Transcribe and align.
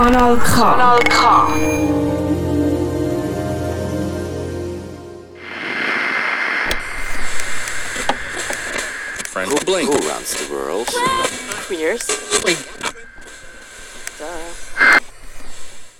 Kanal 0.00 0.36
K. 0.38 0.54
Kanal 0.54 0.98
K. 1.04 1.20
Who, 9.44 9.56
blink. 9.66 9.90
Who 9.90 9.98
runs 10.08 10.30
the 10.38 10.48
world? 10.50 10.88
Queers. 11.66 12.06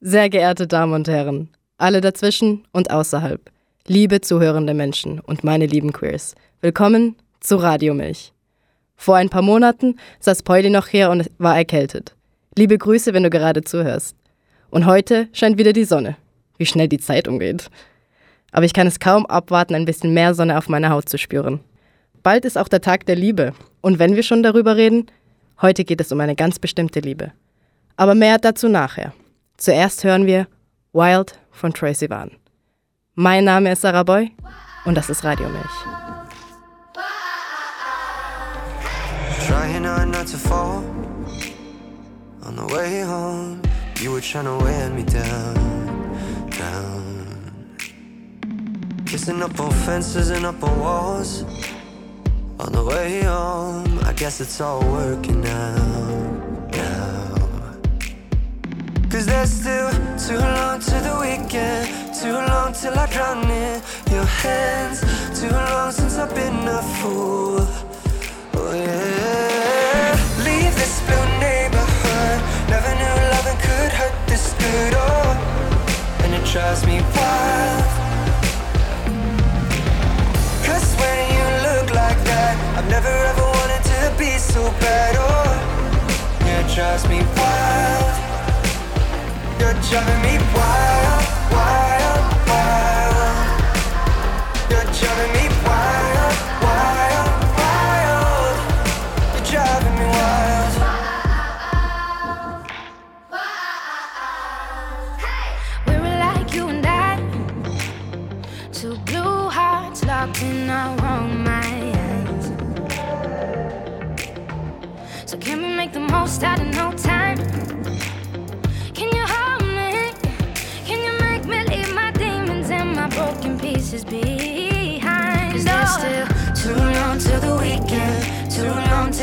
Sehr 0.00 0.30
geehrte 0.30 0.66
Damen 0.66 0.94
und 0.94 1.06
Herren, 1.06 1.50
alle 1.76 2.00
dazwischen 2.00 2.66
und 2.72 2.90
außerhalb, 2.90 3.50
liebe 3.86 4.22
zuhörende 4.22 4.72
Menschen 4.72 5.20
und 5.20 5.44
meine 5.44 5.66
lieben 5.66 5.92
Queers, 5.92 6.36
willkommen 6.62 7.16
zu 7.40 7.56
Radio 7.56 7.92
Milch. 7.92 8.32
Vor 8.96 9.16
ein 9.16 9.28
paar 9.28 9.42
Monaten 9.42 10.00
saß 10.20 10.42
Pauli 10.42 10.70
noch 10.70 10.86
hier 10.86 11.10
und 11.10 11.30
war 11.36 11.58
erkältet. 11.58 12.14
Liebe 12.60 12.76
Grüße, 12.76 13.14
wenn 13.14 13.22
du 13.22 13.30
gerade 13.30 13.64
zuhörst. 13.64 14.14
Und 14.68 14.84
heute 14.84 15.30
scheint 15.32 15.56
wieder 15.56 15.72
die 15.72 15.86
Sonne. 15.86 16.18
Wie 16.58 16.66
schnell 16.66 16.88
die 16.88 16.98
Zeit 16.98 17.26
umgeht. 17.26 17.70
Aber 18.52 18.66
ich 18.66 18.74
kann 18.74 18.86
es 18.86 19.00
kaum 19.00 19.24
abwarten, 19.24 19.74
ein 19.74 19.86
bisschen 19.86 20.12
mehr 20.12 20.34
Sonne 20.34 20.58
auf 20.58 20.68
meiner 20.68 20.90
Haut 20.90 21.08
zu 21.08 21.16
spüren. 21.16 21.60
Bald 22.22 22.44
ist 22.44 22.58
auch 22.58 22.68
der 22.68 22.82
Tag 22.82 23.06
der 23.06 23.16
Liebe. 23.16 23.54
Und 23.80 23.98
wenn 23.98 24.14
wir 24.14 24.22
schon 24.22 24.42
darüber 24.42 24.76
reden, 24.76 25.06
heute 25.62 25.84
geht 25.84 26.02
es 26.02 26.12
um 26.12 26.20
eine 26.20 26.36
ganz 26.36 26.58
bestimmte 26.58 27.00
Liebe. 27.00 27.32
Aber 27.96 28.14
mehr 28.14 28.36
dazu 28.36 28.68
nachher. 28.68 29.14
Zuerst 29.56 30.04
hören 30.04 30.26
wir 30.26 30.46
Wild 30.92 31.38
von 31.52 31.72
Tracy 31.72 32.10
Van. 32.10 32.30
Mein 33.14 33.44
Name 33.44 33.72
ist 33.72 33.80
Sarah 33.80 34.02
Boy 34.02 34.32
und 34.84 34.98
das 34.98 35.08
ist 35.08 35.24
Radio 35.24 35.48
Milch. 35.48 35.64
Trying 39.48 39.80
not. 39.80 40.99
On 42.50 42.56
the 42.56 42.74
way 42.74 43.02
home, 43.02 43.62
you 44.00 44.10
were 44.10 44.20
trying 44.20 44.46
to 44.46 44.56
wear 44.64 44.90
me 44.90 45.04
down, 45.04 45.54
down. 46.50 47.76
Kissing 49.06 49.40
up 49.40 49.60
on 49.60 49.70
fences 49.70 50.30
and 50.30 50.44
up 50.44 50.60
on 50.64 50.80
walls. 50.80 51.44
On 52.58 52.72
the 52.72 52.84
way 52.84 53.22
home, 53.22 54.00
I 54.00 54.12
guess 54.14 54.40
it's 54.40 54.60
all 54.60 54.80
working 54.80 55.46
out 55.46 56.72
now. 56.72 57.76
Cause 59.10 59.26
there's 59.26 59.52
still 59.52 59.90
too 60.18 60.40
long 60.40 60.80
to 60.80 60.96
the 61.06 61.16
weekend, 61.20 62.12
too 62.12 62.32
long 62.32 62.72
till 62.72 62.98
I 62.98 63.06
drown 63.06 63.48
in 63.48 63.80
your 64.10 64.24
hands, 64.24 65.02
too 65.40 65.50
long 65.50 65.92
since 65.92 66.16
I've 66.18 66.34
been 66.34 66.66
a 66.66 66.82
fool. 66.98 67.60
Oh 68.54 68.74
yeah. 68.74 69.89
This 74.30 74.54
good. 74.62 74.94
Oh, 74.94 76.22
and 76.22 76.32
it 76.32 76.44
drives 76.46 76.86
me 76.86 77.00
wild. 77.16 77.84
Cause 80.66 80.88
when 81.02 81.20
you 81.36 81.46
look 81.66 81.88
like 82.02 82.20
that, 82.30 82.54
I've 82.78 82.88
never 82.88 83.10
ever 83.30 83.46
wanted 83.58 83.82
to 83.92 84.00
be 84.16 84.30
so 84.38 84.62
bad. 84.78 85.16
Oh, 85.18 85.50
yeah, 86.46 86.62
it 86.62 86.70
drives 86.74 87.04
me 87.12 87.18
wild. 87.38 88.14
You're 89.58 89.78
driving 89.90 90.22
me 90.22 90.36
wild, 90.54 90.89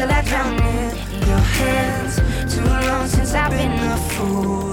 till 0.07 0.15
I 0.15 0.21
drown 0.21 0.53
in 0.53 1.27
your 1.27 1.45
hands, 1.59 2.15
too 2.53 2.63
long 2.63 3.07
since 3.07 3.33
I've 3.33 3.51
been 3.51 3.71
a 3.71 3.97
fool. 4.13 4.71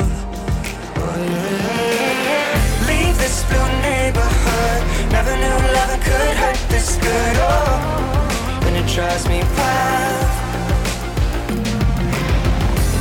Oh, 0.97 1.17
yeah. 1.31 2.87
Leave 2.89 3.17
this 3.19 3.45
blue 3.49 3.69
neighborhood. 3.83 4.81
Never 5.11 5.35
knew 5.37 5.59
loving 5.79 6.01
could 6.01 6.37
hurt 6.43 6.61
this 6.69 6.97
good. 6.97 7.37
Oh, 7.39 8.67
and 8.67 8.77
it 8.77 8.87
drives 8.95 9.27
me 9.29 9.41
wild. 9.57 10.31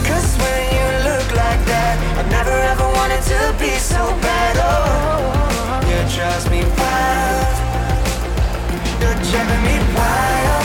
Cause 0.07 0.29
when 0.41 0.61
you 0.77 0.88
look 1.09 1.27
like 1.44 1.61
that, 1.73 1.95
I've 2.17 2.29
never 2.29 2.55
ever 2.73 2.88
wanted 3.00 3.21
to 3.33 3.39
be 3.59 3.71
so 3.77 4.03
bad. 4.25 4.55
Oh, 4.57 5.94
it 5.97 6.07
drives 6.15 6.50
me 6.50 6.61
wild. 6.77 7.55
You're 9.01 9.19
driving 9.31 9.63
me 9.69 9.77
wild, 9.95 10.62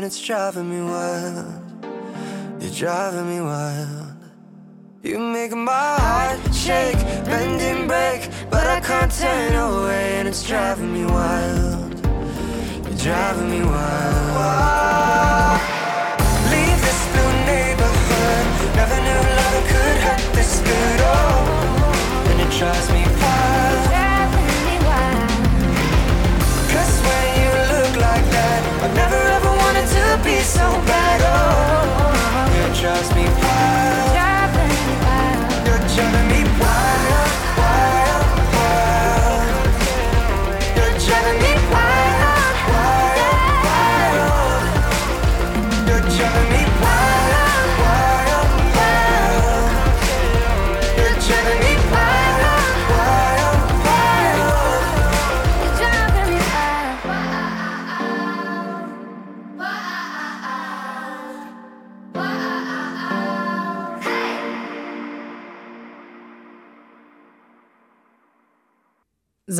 and 0.00 0.06
it's 0.06 0.26
driving 0.26 0.70
me 0.70 0.80
wild. 0.80 1.62
You're 2.58 2.72
driving 2.72 3.28
me 3.28 3.40
wild. 3.42 4.16
You 5.02 5.18
make 5.18 5.52
my 5.52 5.96
heart 6.00 6.54
shake, 6.54 6.96
bend 7.26 7.60
and 7.60 7.86
break, 7.86 8.30
but 8.48 8.66
I 8.66 8.80
can't 8.80 9.12
turn 9.12 9.54
away, 9.54 10.14
and 10.18 10.26
it's 10.26 10.42
driving 10.48 10.90
me 10.94 11.04
wild. 11.04 12.00
You're 12.86 12.96
driving 12.96 13.50
me 13.50 13.62
wild. 13.62 14.10
Leave 15.60 15.79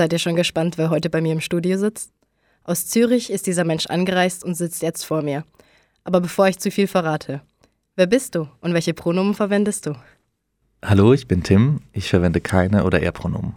Seid 0.00 0.14
ihr 0.14 0.18
schon 0.18 0.34
gespannt, 0.34 0.78
wer 0.78 0.88
heute 0.88 1.10
bei 1.10 1.20
mir 1.20 1.34
im 1.34 1.42
Studio 1.42 1.76
sitzt? 1.76 2.10
Aus 2.64 2.86
Zürich 2.86 3.28
ist 3.28 3.46
dieser 3.46 3.64
Mensch 3.64 3.84
angereist 3.84 4.42
und 4.42 4.54
sitzt 4.54 4.80
jetzt 4.80 5.04
vor 5.04 5.20
mir. 5.20 5.44
Aber 6.04 6.22
bevor 6.22 6.48
ich 6.48 6.58
zu 6.58 6.70
viel 6.70 6.86
verrate, 6.86 7.42
wer 7.96 8.06
bist 8.06 8.34
du 8.34 8.48
und 8.62 8.72
welche 8.72 8.94
Pronomen 8.94 9.34
verwendest 9.34 9.84
du? 9.84 9.94
Hallo, 10.82 11.12
ich 11.12 11.28
bin 11.28 11.42
Tim. 11.42 11.82
Ich 11.92 12.08
verwende 12.08 12.40
keine 12.40 12.84
oder 12.84 13.02
er 13.02 13.12
Pronomen. 13.12 13.54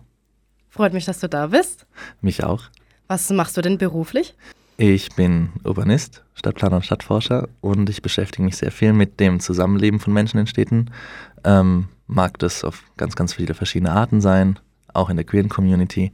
Freut 0.68 0.92
mich, 0.92 1.06
dass 1.06 1.22
du 1.22 1.30
da 1.30 1.48
bist. 1.48 1.86
Mich 2.20 2.44
auch. 2.44 2.64
Was 3.08 3.30
machst 3.30 3.56
du 3.56 3.62
denn 3.62 3.78
beruflich? 3.78 4.36
Ich 4.76 5.16
bin 5.16 5.48
Urbanist, 5.64 6.26
Stadtplaner 6.34 6.76
und 6.76 6.86
Stadtforscher 6.86 7.48
und 7.62 7.90
ich 7.90 8.02
beschäftige 8.02 8.44
mich 8.44 8.58
sehr 8.58 8.72
viel 8.74 8.92
mit 8.92 9.22
dem 9.22 9.40
Zusammenleben 9.40 10.02
von 10.02 10.12
Menschen 10.12 10.42
in 10.42 10.48
Städten. 10.48 10.92
Ähm, 11.46 11.88
mag 12.08 12.38
das 12.40 12.66
auf 12.66 12.84
ganz, 12.98 13.16
ganz 13.16 13.34
viele 13.34 13.54
verschiedene 13.54 13.94
Arten 13.94 14.20
sein, 14.20 14.60
auch 14.94 15.10
in 15.10 15.18
der 15.18 15.26
queeren 15.26 15.50
Community. 15.50 16.12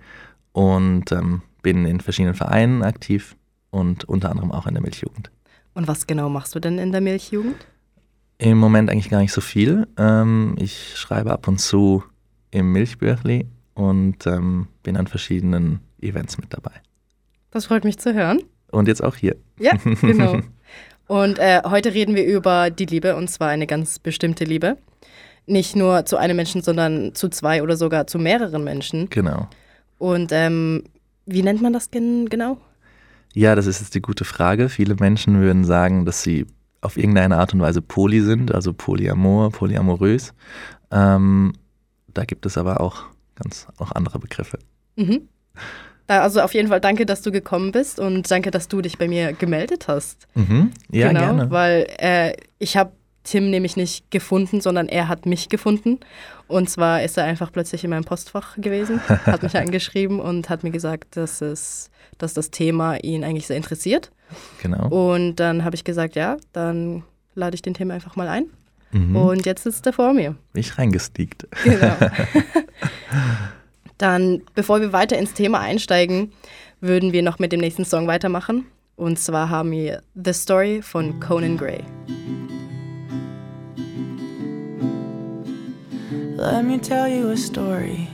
Und 0.52 1.12
ähm, 1.12 1.42
bin 1.62 1.86
in 1.86 2.00
verschiedenen 2.00 2.36
Vereinen 2.36 2.84
aktiv 2.84 3.36
und 3.70 4.06
unter 4.06 4.30
anderem 4.30 4.52
auch 4.52 4.68
in 4.68 4.74
der 4.74 4.82
Milchjugend. 4.82 5.32
Und 5.74 5.88
was 5.88 6.08
genau 6.08 6.30
machst 6.30 6.56
du 6.56 6.60
denn 6.60 6.78
in 6.78 6.92
der 6.92 7.02
Milchjugend? 7.02 7.56
Im 8.38 8.58
Moment 8.58 8.90
eigentlich 8.90 9.10
gar 9.10 9.20
nicht 9.20 9.34
so 9.34 9.42
viel. 9.42 9.88
Ähm, 9.98 10.56
ich 10.58 10.98
schreibe 10.98 11.32
ab 11.32 11.48
und 11.48 11.60
zu 11.60 12.04
im 12.52 12.72
Milchbüchli 12.72 13.48
und 13.74 14.26
ähm, 14.26 14.68
bin 14.82 14.98
an 14.98 15.08
verschiedenen 15.08 15.80
Events 16.02 16.38
mit 16.38 16.54
dabei. 16.54 16.72
Das 17.52 17.66
freut 17.66 17.84
mich 17.84 17.98
zu 18.00 18.14
hören. 18.14 18.42
Und 18.72 18.88
jetzt 18.88 19.04
auch 19.04 19.16
hier. 19.16 19.36
Ja, 19.60 19.74
genau. 20.02 20.40
Und 21.08 21.40
äh, 21.40 21.62
heute 21.66 21.94
reden 21.94 22.16
wir 22.16 22.26
über 22.26 22.70
die 22.70 22.86
Liebe 22.86 23.16
und 23.16 23.30
zwar 23.30 23.50
eine 23.50 23.68
ganz 23.68 24.00
bestimmte 24.00 24.44
Liebe. 24.44 24.78
Nicht 25.46 25.76
nur 25.76 26.06
zu 26.06 26.18
einem 26.18 26.38
Menschen, 26.38 26.62
sondern 26.62 27.16
zu 27.16 27.30
zwei 27.30 27.64
oder 27.64 27.76
sogar 27.76 28.08
zu 28.08 28.20
mehreren 28.20 28.64
Menschen. 28.64 29.10
Genau. 29.10 29.48
Und 29.98 30.32
ähm, 30.32 30.84
wie 31.26 31.44
nennt 31.44 31.62
man 31.62 31.74
das 31.74 31.92
gen 31.92 32.30
genau? 32.30 32.58
Ja, 33.34 33.56
das 33.56 33.68
ist 33.68 33.82
jetzt 33.82 33.96
die 33.96 34.02
gute 34.02 34.26
Frage. 34.26 34.70
Viele 34.70 34.96
Menschen 34.96 35.40
würden 35.40 35.64
sagen, 35.64 36.06
dass 36.06 36.24
sie 36.24 36.46
auf 36.82 36.98
irgendeine 36.98 37.38
Art 37.38 37.54
und 37.54 37.62
Weise 37.62 37.82
poly 37.82 38.22
sind, 38.22 38.54
also 38.54 38.74
polyamor, 38.74 39.52
polyamorös. 39.52 40.34
Ähm, 40.92 41.54
da 42.08 42.26
gibt 42.26 42.46
es 42.46 42.58
aber 42.58 42.82
auch 42.82 43.04
ganz 43.36 43.68
auch 43.78 43.92
andere 43.92 44.20
Begriffe. 44.20 44.60
Mhm. 44.96 45.28
Also 46.08 46.42
auf 46.42 46.56
jeden 46.56 46.70
Fall 46.70 46.82
danke, 46.82 47.06
dass 47.06 47.22
du 47.22 47.32
gekommen 47.32 47.72
bist 47.72 48.00
und 48.00 48.30
danke, 48.32 48.50
dass 48.50 48.68
du 48.68 48.82
dich 48.82 48.98
bei 48.98 49.08
mir 49.08 49.34
gemeldet 49.34 49.88
hast. 49.88 50.28
Mhm. 50.34 50.72
Ja, 50.92 51.10
genau, 51.10 51.20
gerne. 51.20 51.52
weil 51.52 51.88
äh, 52.00 52.34
ich 52.58 52.78
habe 52.78 52.94
Tim 53.30 53.50
nämlich 53.50 53.78
nicht 53.78 54.10
gefunden, 54.12 54.62
sondern 54.62 54.90
er 54.90 55.08
hat 55.08 55.26
mich 55.26 55.50
gefunden. 55.50 56.00
Und 56.48 56.70
zwar 56.70 57.04
ist 57.04 57.18
er 57.18 57.26
einfach 57.26 57.52
plötzlich 57.52 57.84
in 57.84 57.92
meinem 57.92 58.06
Postfach 58.06 58.56
gewesen, 58.58 59.00
hat 59.08 59.44
mich 59.44 59.56
angeschrieben 59.58 60.20
und 60.20 60.50
hat 60.50 60.64
mir 60.64 60.72
gesagt, 60.72 61.16
dass, 61.16 61.42
es, 61.42 61.92
dass 62.18 62.34
das 62.34 62.50
Thema 62.50 62.98
ihn 63.04 63.24
eigentlich 63.24 63.48
sehr 63.48 63.58
interessiert. 63.58 64.12
Genau. 64.62 64.90
Und 64.90 65.36
dann 65.36 65.64
habe 65.64 65.76
ich 65.76 65.84
gesagt, 65.84 66.16
ja, 66.16 66.38
dann 66.54 67.04
lade 67.36 67.56
ich 67.56 67.62
den 67.62 67.74
Tim 67.74 67.92
einfach 67.92 68.16
mal 68.16 68.28
ein. 68.28 68.46
Mhm. 68.92 69.16
Und 69.16 69.46
jetzt 69.46 69.64
sitzt 69.64 69.86
er 69.86 69.94
vor 69.94 70.14
mir. 70.14 70.36
Bin 70.54 70.62
ich 70.62 70.78
reingestiegt. 70.78 71.48
Genau. 71.64 71.94
Dann, 74.00 74.44
bevor 74.56 74.80
wir 74.80 74.94
weiter 74.94 75.18
ins 75.18 75.34
Thema 75.34 75.60
einsteigen, 75.60 76.32
würden 76.80 77.12
wir 77.12 77.22
noch 77.22 77.38
mit 77.38 77.52
dem 77.52 77.60
nächsten 77.60 77.86
Song 77.86 78.08
weitermachen. 78.08 78.66
Und 78.96 79.20
zwar 79.20 79.50
haben 79.50 79.72
wir 79.72 80.02
The 80.16 80.34
Story 80.34 80.82
von 80.82 81.20
Conan 81.20 81.58
Gray. 81.58 81.84
Let 86.40 86.64
me 86.64 86.78
tell 86.78 87.06
you 87.06 87.32
a 87.32 87.36
story 87.36 88.08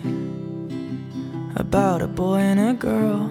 about 1.55 2.01
a 2.01 2.07
boy 2.07 2.37
and 2.37 2.59
a 2.59 2.73
girl. 2.73 3.29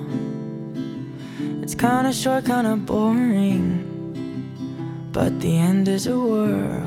It's 1.62 1.75
kinda 1.75 2.12
short, 2.12 2.44
kinda 2.44 2.76
boring, 2.76 3.82
but 5.11 5.41
the 5.41 5.58
end 5.58 5.88
is 5.88 6.06
a 6.06 6.17
whirl. 6.17 6.87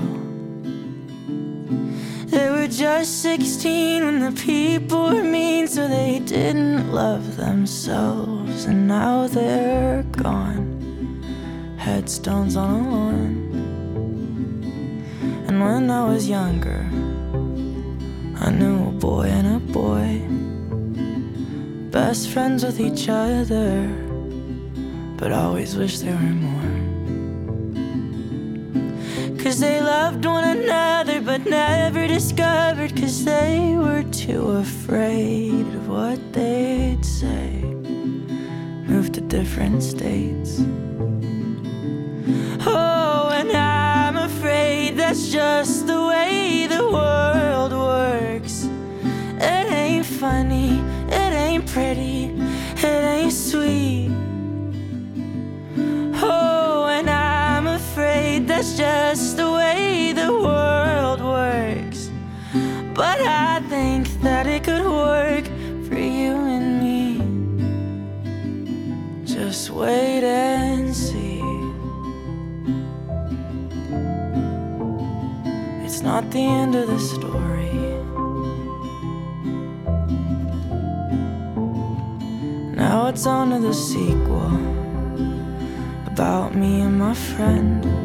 They 2.27 2.49
were 2.49 2.69
just 2.69 3.21
16 3.21 4.05
when 4.05 4.19
the 4.21 4.31
people 4.31 5.09
were 5.09 5.21
mean, 5.21 5.67
so 5.67 5.89
they 5.89 6.19
didn't 6.19 6.93
love 6.93 7.35
themselves, 7.35 8.63
and 8.63 8.87
now 8.87 9.27
they're 9.27 10.05
gone. 10.13 10.63
Headstones 11.75 12.55
on 12.55 12.69
a 12.71 12.89
lawn. 12.89 13.33
And 15.47 15.59
when 15.59 15.91
I 15.91 16.05
was 16.07 16.29
younger, 16.29 16.85
I 18.39 18.51
knew 18.51 18.89
a 18.89 18.91
boy 18.91 19.23
and 19.23 19.47
a 19.55 19.59
boy, 19.59 20.21
best 21.91 22.29
friends 22.29 22.63
with 22.63 22.79
each 22.79 23.09
other, 23.09 23.87
but 25.17 25.31
always 25.31 25.75
wished 25.75 26.03
there 26.03 26.13
were 26.13 26.37
more. 26.47 26.77
Cause 29.43 29.59
they 29.59 29.81
loved 29.81 30.25
one 30.25 30.43
another, 30.43 31.19
but 31.21 31.45
never 31.45 32.05
discovered, 32.07 32.95
cause 32.95 33.25
they 33.25 33.75
were 33.75 34.03
too 34.11 34.51
afraid 34.51 35.65
of 35.73 35.87
what 35.89 36.19
they'd 36.33 37.03
say. 37.03 37.63
Moved 38.85 39.15
to 39.15 39.21
different 39.21 39.81
states. 39.81 40.61
Oh, 42.65 43.31
and 43.33 43.51
I'm 43.51 44.17
afraid 44.17 44.97
that's 44.97 45.29
just 45.31 45.87
the 45.87 45.96
just 58.77 59.37
the 59.37 59.51
way 59.51 60.13
the 60.13 60.31
world 60.31 61.19
works. 61.19 62.11
But 62.93 63.19
I 63.19 63.59
think 63.69 64.05
that 64.21 64.45
it 64.45 64.65
could 64.65 64.85
work 64.85 65.45
for 65.87 65.97
you 65.97 66.35
and 66.55 66.79
me. 66.79 67.01
Just 69.25 69.71
wait 69.71 70.23
and 70.23 70.95
see. 70.95 71.41
It's 75.83 76.01
not 76.03 76.29
the 76.29 76.45
end 76.45 76.75
of 76.75 76.85
the 76.85 76.99
story. 76.99 77.73
Now 82.75 83.07
it's 83.07 83.25
on 83.25 83.49
to 83.49 83.59
the 83.59 83.73
sequel 83.73 84.53
about 86.05 86.53
me 86.53 86.81
and 86.81 86.99
my 86.99 87.15
friend. 87.15 87.96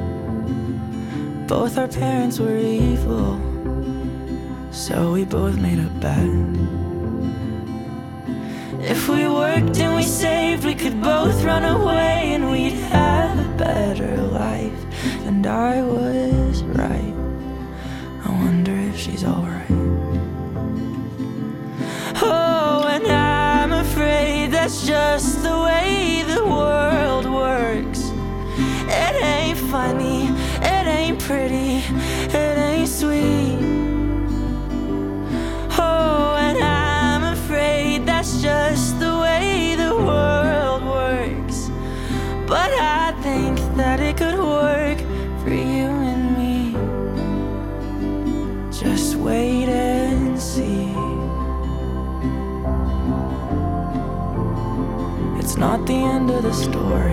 Both 1.47 1.77
our 1.79 1.89
parents 1.89 2.39
were 2.39 2.57
evil, 2.57 3.39
so 4.71 5.13
we 5.13 5.25
both 5.25 5.57
made 5.59 5.79
a 5.79 5.91
bet. 6.01 6.29
If 8.91 9.09
we 9.09 9.29
worked 9.29 9.79
and 9.79 9.95
we 9.95 10.03
saved, 10.03 10.65
we 10.65 10.75
could 10.75 11.01
both 11.03 11.45
run 11.45 11.65
away 11.65 12.33
and 12.35 12.51
we'd 12.51 12.73
have 12.91 13.39
a 13.39 13.49
better 13.57 14.17
life. 14.17 14.81
And 15.27 15.47
I 15.47 15.83
was 15.83 16.63
right. 16.65 17.15
I 18.25 18.29
wonder 18.31 18.73
if 18.73 18.99
she's 18.99 19.25
alright. 19.25 19.71
Oh, 22.21 22.87
and 22.91 23.07
I'm 23.07 23.73
afraid 23.73 24.51
that's 24.53 24.87
just 24.87 25.43
the 25.43 25.57
way 25.67 26.25
the 26.27 26.45
world 26.45 27.27
works. 27.27 28.11
It 28.89 29.15
ain't 29.23 29.59
funny, 29.59 30.22
ain't 31.03 31.19
pretty, 31.19 31.83
it 32.39 32.59
ain't 32.71 32.89
sweet. 32.89 33.59
Oh, 35.79 36.37
and 36.39 36.59
I'm 36.59 37.25
afraid 37.33 38.07
that's 38.07 38.41
just 38.41 39.01
the 39.01 39.13
way 39.19 39.75
the 39.77 39.95
world 40.09 40.83
works. 40.85 41.71
But 42.47 42.71
I 42.79 43.15
think 43.21 43.59
that 43.77 43.99
it 43.99 44.17
could 44.17 44.39
work 44.39 44.99
for 45.43 45.51
you 45.51 45.89
and 46.11 46.25
me. 46.39 46.59
Just 48.71 49.17
wait 49.17 49.69
and 49.69 50.39
see. 50.39 50.95
It's 55.41 55.57
not 55.57 55.85
the 55.87 55.99
end 56.15 56.31
of 56.31 56.43
the 56.45 56.53
story. 56.53 57.12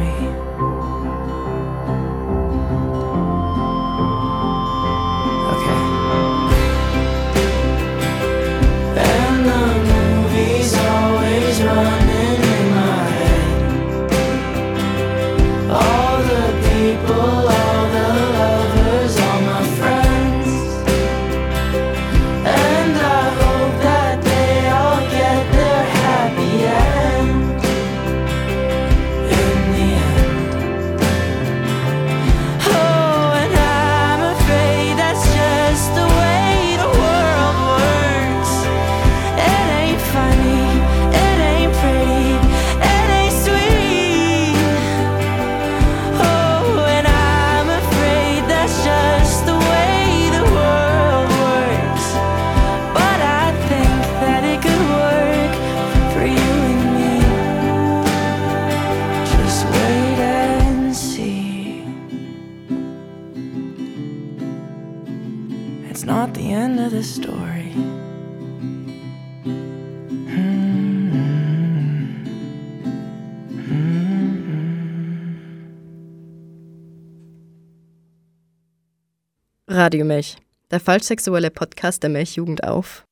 Radio 79.99 80.15
Milch, 80.15 80.37
der 80.71 80.79
falschsexuelle 80.79 81.51
Podcast 81.51 82.03
der 82.03 82.09
Milchjugend 82.09 82.63
auf. 82.63 83.03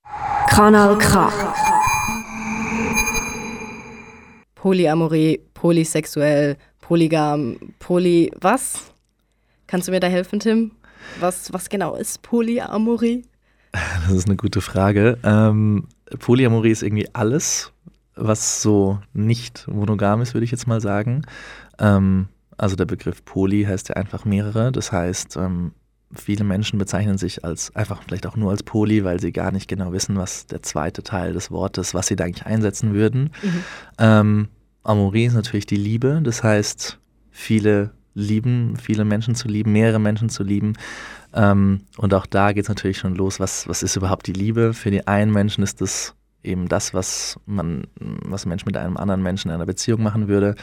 Kanal 0.48 0.98
K. 0.98 1.29
Polyamorie, 4.56 5.41
polysexuell, 5.53 6.56
polygam, 6.79 7.58
poly. 7.79 8.32
Was? 8.39 8.94
Kannst 9.67 9.89
du 9.89 9.91
mir 9.91 10.00
da 10.00 10.08
helfen, 10.08 10.39
Tim? 10.39 10.72
Was, 11.20 11.51
was 11.51 11.67
genau 11.67 11.96
ist 11.96 12.22
Polyamorie? 12.22 13.25
Das 14.08 14.13
ist 14.13 14.27
eine 14.27 14.38
gute 14.38 14.62
Frage. 14.62 15.17
Ähm, 15.24 15.89
Polyamorie 16.20 16.72
ist 16.72 16.84
irgendwie 16.84 17.10
alles, 17.13 17.74
was 18.15 18.62
so 18.62 19.00
nicht 19.12 19.67
monogam 19.67 20.22
ist, 20.22 20.34
würde 20.34 20.46
ich 20.46 20.51
jetzt 20.51 20.67
mal 20.67 20.79
sagen. 20.79 21.24
Ähm, 21.79 22.29
also 22.56 22.77
der 22.77 22.86
Begriff 22.86 23.25
Poly 23.25 23.65
heißt 23.65 23.89
ja 23.89 23.98
einfach 23.98 24.24
mehrere. 24.24 24.72
Das 24.72 24.94
heißt, 24.94 25.36
ähm, 25.36 25.74
viele 26.14 26.44
Menschen 26.44 26.80
bezeichnen 26.80 27.18
sich 27.18 27.44
als 27.44 27.76
einfach 27.76 28.02
vielleicht 28.04 28.26
auch 28.28 28.36
nur 28.36 28.52
als 28.52 28.64
Poly, 28.64 29.04
weil 29.04 29.20
sie 29.20 29.32
gar 29.32 29.52
nicht 29.52 29.68
genau 29.68 29.92
wissen, 29.92 30.16
was 30.16 30.46
der 30.48 30.62
zweite 30.62 31.04
Teil 31.04 31.34
des 31.34 31.52
Wortes, 31.52 31.94
was 31.94 32.08
sie 32.08 32.16
da 32.16 32.26
eigentlich 32.26 32.46
einsetzen 32.46 32.94
würden. 32.94 33.32
Mhm. 33.42 33.64
Ähm, 34.00 34.48
Amorie 34.84 35.26
ist 35.26 35.34
natürlich 35.34 35.66
die 35.66 35.76
Liebe, 35.76 36.22
das 36.24 36.44
heißt, 36.44 37.00
viele 37.30 37.92
lieben, 38.14 38.78
viele 38.78 39.06
Menschen 39.06 39.36
zu 39.36 39.48
lieben, 39.48 39.74
mehrere 39.74 40.00
Menschen 40.00 40.30
zu 40.30 40.44
lieben. 40.44 40.74
Ähm, 41.34 41.82
und 41.98 42.14
auch 42.14 42.26
da 42.26 42.54
geht 42.54 42.64
es 42.64 42.70
natürlich 42.70 42.98
schon 42.98 43.16
los, 43.16 43.40
was, 43.40 43.68
was 43.68 43.84
ist 43.84 43.96
überhaupt 43.96 44.28
die 44.28 44.34
Liebe? 44.34 44.74
Für 44.74 44.90
die 44.90 45.06
einen 45.08 45.32
Menschen 45.32 45.64
ist 45.64 45.82
das 45.82 46.16
eben 46.44 46.68
das, 46.68 46.94
was 46.94 47.38
man, 47.46 47.86
was 48.00 48.46
ein 48.46 48.50
Mensch 48.50 48.66
mit 48.66 48.78
einem 48.78 48.98
anderen 48.98 49.22
Menschen 49.22 49.50
in 49.50 49.56
einer 49.56 49.66
Beziehung 49.66 50.02
machen 50.02 50.28
würde. 50.28 50.56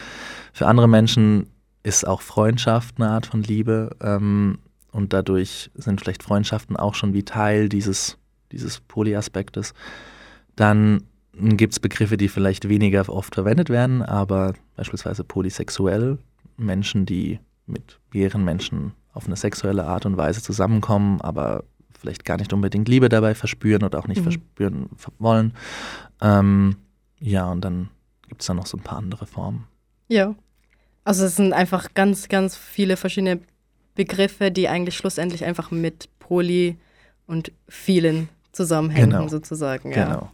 Für 0.52 0.66
andere 0.66 0.88
Menschen 0.88 1.50
ist 1.82 2.06
auch 2.06 2.22
Freundschaft 2.22 2.96
eine 2.98 3.10
Art 3.10 3.26
von 3.26 3.42
Liebe. 3.42 3.90
Ähm, 4.00 4.58
und 4.94 5.12
dadurch 5.12 5.70
sind 5.74 6.00
vielleicht 6.00 6.22
Freundschaften 6.22 6.76
auch 6.76 6.94
schon 6.94 7.12
wie 7.12 7.24
Teil 7.24 7.68
dieses, 7.68 8.16
dieses 8.52 8.80
Polyaspektes. 8.80 9.74
Dann 10.56 11.02
gibt 11.32 11.72
es 11.72 11.80
Begriffe, 11.80 12.16
die 12.16 12.28
vielleicht 12.28 12.68
weniger 12.68 13.08
oft 13.08 13.34
verwendet 13.34 13.70
werden, 13.70 14.02
aber 14.02 14.54
beispielsweise 14.76 15.24
polysexuell, 15.24 16.18
Menschen, 16.56 17.06
die 17.06 17.40
mit 17.66 17.98
mehreren 18.12 18.44
Menschen 18.44 18.92
auf 19.12 19.26
eine 19.26 19.34
sexuelle 19.36 19.84
Art 19.84 20.06
und 20.06 20.16
Weise 20.16 20.42
zusammenkommen, 20.42 21.20
aber 21.20 21.64
vielleicht 21.98 22.24
gar 22.24 22.36
nicht 22.36 22.52
unbedingt 22.52 22.88
Liebe 22.88 23.08
dabei 23.08 23.34
verspüren 23.34 23.82
oder 23.82 23.98
auch 23.98 24.06
nicht 24.06 24.18
Mhm. 24.18 24.24
verspüren 24.24 24.90
wollen. 25.18 25.54
Ähm, 26.20 26.76
ja, 27.18 27.50
und 27.50 27.62
dann 27.62 27.88
gibt 28.28 28.42
es 28.42 28.46
da 28.46 28.54
noch 28.54 28.66
so 28.66 28.76
ein 28.76 28.82
paar 28.84 28.98
andere 28.98 29.26
Formen. 29.26 29.66
Ja. 30.08 30.34
Also 31.02 31.24
es 31.24 31.34
sind 31.36 31.52
einfach 31.52 31.94
ganz, 31.94 32.28
ganz 32.28 32.56
viele 32.56 32.96
verschiedene 32.96 33.40
Begriffe, 33.94 34.50
die 34.50 34.68
eigentlich 34.68 34.96
schlussendlich 34.96 35.44
einfach 35.44 35.70
mit 35.70 36.08
Poly 36.18 36.76
und 37.26 37.52
vielen 37.68 38.28
zusammenhängen, 38.52 39.10
Genau. 39.10 39.28
sozusagen. 39.28 39.92
Ja. 39.92 40.04
Genau. 40.04 40.30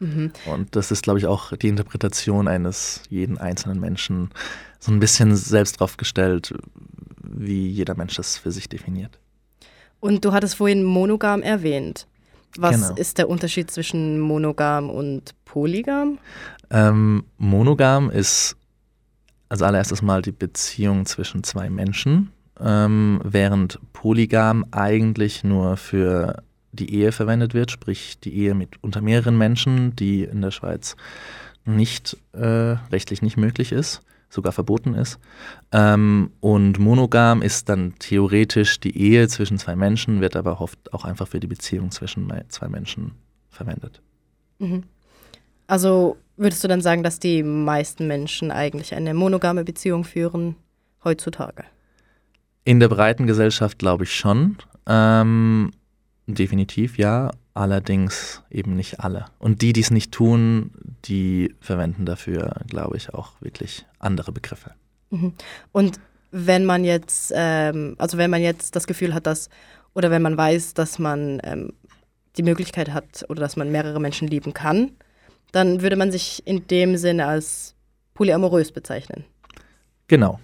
Mhm. 0.00 0.32
Und 0.46 0.76
das 0.76 0.90
ist, 0.90 1.02
glaube 1.02 1.18
ich, 1.18 1.26
auch 1.26 1.56
die 1.56 1.68
Interpretation 1.68 2.46
eines 2.46 3.02
jeden 3.08 3.36
einzelnen 3.38 3.80
Menschen 3.80 4.30
so 4.78 4.92
ein 4.92 5.00
bisschen 5.00 5.34
selbst 5.34 5.80
drauf 5.80 5.96
gestellt, 5.96 6.54
wie 7.22 7.68
jeder 7.68 7.96
Mensch 7.96 8.14
das 8.14 8.38
für 8.38 8.52
sich 8.52 8.68
definiert. 8.68 9.18
Und 10.00 10.24
du 10.24 10.32
hattest 10.32 10.54
vorhin 10.54 10.84
monogam 10.84 11.42
erwähnt. 11.42 12.06
Was 12.56 12.76
Genau. 12.76 12.94
ist 12.94 13.18
der 13.18 13.28
Unterschied 13.28 13.70
zwischen 13.70 14.20
monogam 14.20 14.88
und 14.88 15.34
polygam? 15.44 16.18
Ähm, 16.70 17.24
monogam 17.36 18.08
ist 18.10 18.56
als 19.48 19.62
allererstes 19.62 20.00
mal 20.02 20.22
die 20.22 20.32
Beziehung 20.32 21.06
zwischen 21.06 21.42
zwei 21.42 21.68
Menschen, 21.70 22.30
ähm, 22.60 23.20
während 23.24 23.78
polygam 23.92 24.66
eigentlich 24.70 25.44
nur 25.44 25.76
für 25.76 26.42
die 26.72 26.94
Ehe 26.94 27.12
verwendet 27.12 27.54
wird, 27.54 27.70
sprich 27.70 28.18
die 28.20 28.34
Ehe 28.34 28.54
mit 28.54 28.82
unter 28.82 29.00
mehreren 29.00 29.36
Menschen, 29.36 29.96
die 29.96 30.24
in 30.24 30.42
der 30.42 30.50
Schweiz 30.50 30.96
nicht 31.64 32.16
äh, 32.32 32.76
rechtlich 32.92 33.22
nicht 33.22 33.36
möglich 33.36 33.72
ist, 33.72 34.02
sogar 34.30 34.52
verboten 34.52 34.94
ist. 34.94 35.18
Ähm, 35.72 36.30
und 36.40 36.78
monogam 36.78 37.42
ist 37.42 37.68
dann 37.68 37.94
theoretisch 37.98 38.80
die 38.80 38.96
Ehe 38.96 39.28
zwischen 39.28 39.58
zwei 39.58 39.76
Menschen, 39.76 40.20
wird 40.20 40.36
aber 40.36 40.60
oft 40.60 40.92
auch 40.92 41.04
einfach 41.04 41.28
für 41.28 41.40
die 41.40 41.46
Beziehung 41.46 41.90
zwischen 41.90 42.32
zwei 42.48 42.68
Menschen 42.68 43.12
verwendet. 43.50 44.00
Mhm. 44.58 44.84
Also 45.66 46.16
würdest 46.36 46.64
du 46.64 46.68
dann 46.68 46.80
sagen, 46.80 47.02
dass 47.02 47.18
die 47.18 47.42
meisten 47.42 48.06
Menschen 48.06 48.50
eigentlich 48.50 48.94
eine 48.94 49.12
monogame 49.12 49.64
Beziehung 49.64 50.04
führen 50.04 50.56
heutzutage? 51.04 51.64
In 52.68 52.80
der 52.80 52.88
breiten 52.88 53.26
Gesellschaft 53.26 53.78
glaube 53.78 54.04
ich 54.04 54.14
schon. 54.14 54.58
Ähm, 54.86 55.70
definitiv 56.26 56.98
ja, 56.98 57.30
allerdings 57.54 58.42
eben 58.50 58.76
nicht 58.76 59.00
alle. 59.00 59.24
Und 59.38 59.62
die, 59.62 59.72
die 59.72 59.80
es 59.80 59.90
nicht 59.90 60.12
tun, 60.12 60.72
die 61.06 61.54
verwenden 61.62 62.04
dafür, 62.04 62.56
glaube 62.66 62.98
ich, 62.98 63.14
auch 63.14 63.40
wirklich 63.40 63.86
andere 63.98 64.32
Begriffe. 64.32 64.74
Mhm. 65.08 65.32
Und 65.72 65.98
wenn 66.30 66.66
man 66.66 66.84
jetzt, 66.84 67.32
ähm, 67.34 67.94
also 67.96 68.18
wenn 68.18 68.30
man 68.30 68.42
jetzt 68.42 68.76
das 68.76 68.86
Gefühl 68.86 69.14
hat, 69.14 69.26
dass, 69.26 69.48
oder 69.94 70.10
wenn 70.10 70.20
man 70.20 70.36
weiß, 70.36 70.74
dass 70.74 70.98
man 70.98 71.40
ähm, 71.44 71.72
die 72.36 72.42
Möglichkeit 72.42 72.92
hat 72.92 73.24
oder 73.30 73.40
dass 73.40 73.56
man 73.56 73.72
mehrere 73.72 73.98
Menschen 73.98 74.28
lieben 74.28 74.52
kann, 74.52 74.90
dann 75.52 75.80
würde 75.80 75.96
man 75.96 76.12
sich 76.12 76.46
in 76.46 76.66
dem 76.66 76.98
Sinne 76.98 77.28
als 77.28 77.74
polyamorös 78.12 78.72
bezeichnen. 78.72 79.24
Genau, 80.06 80.38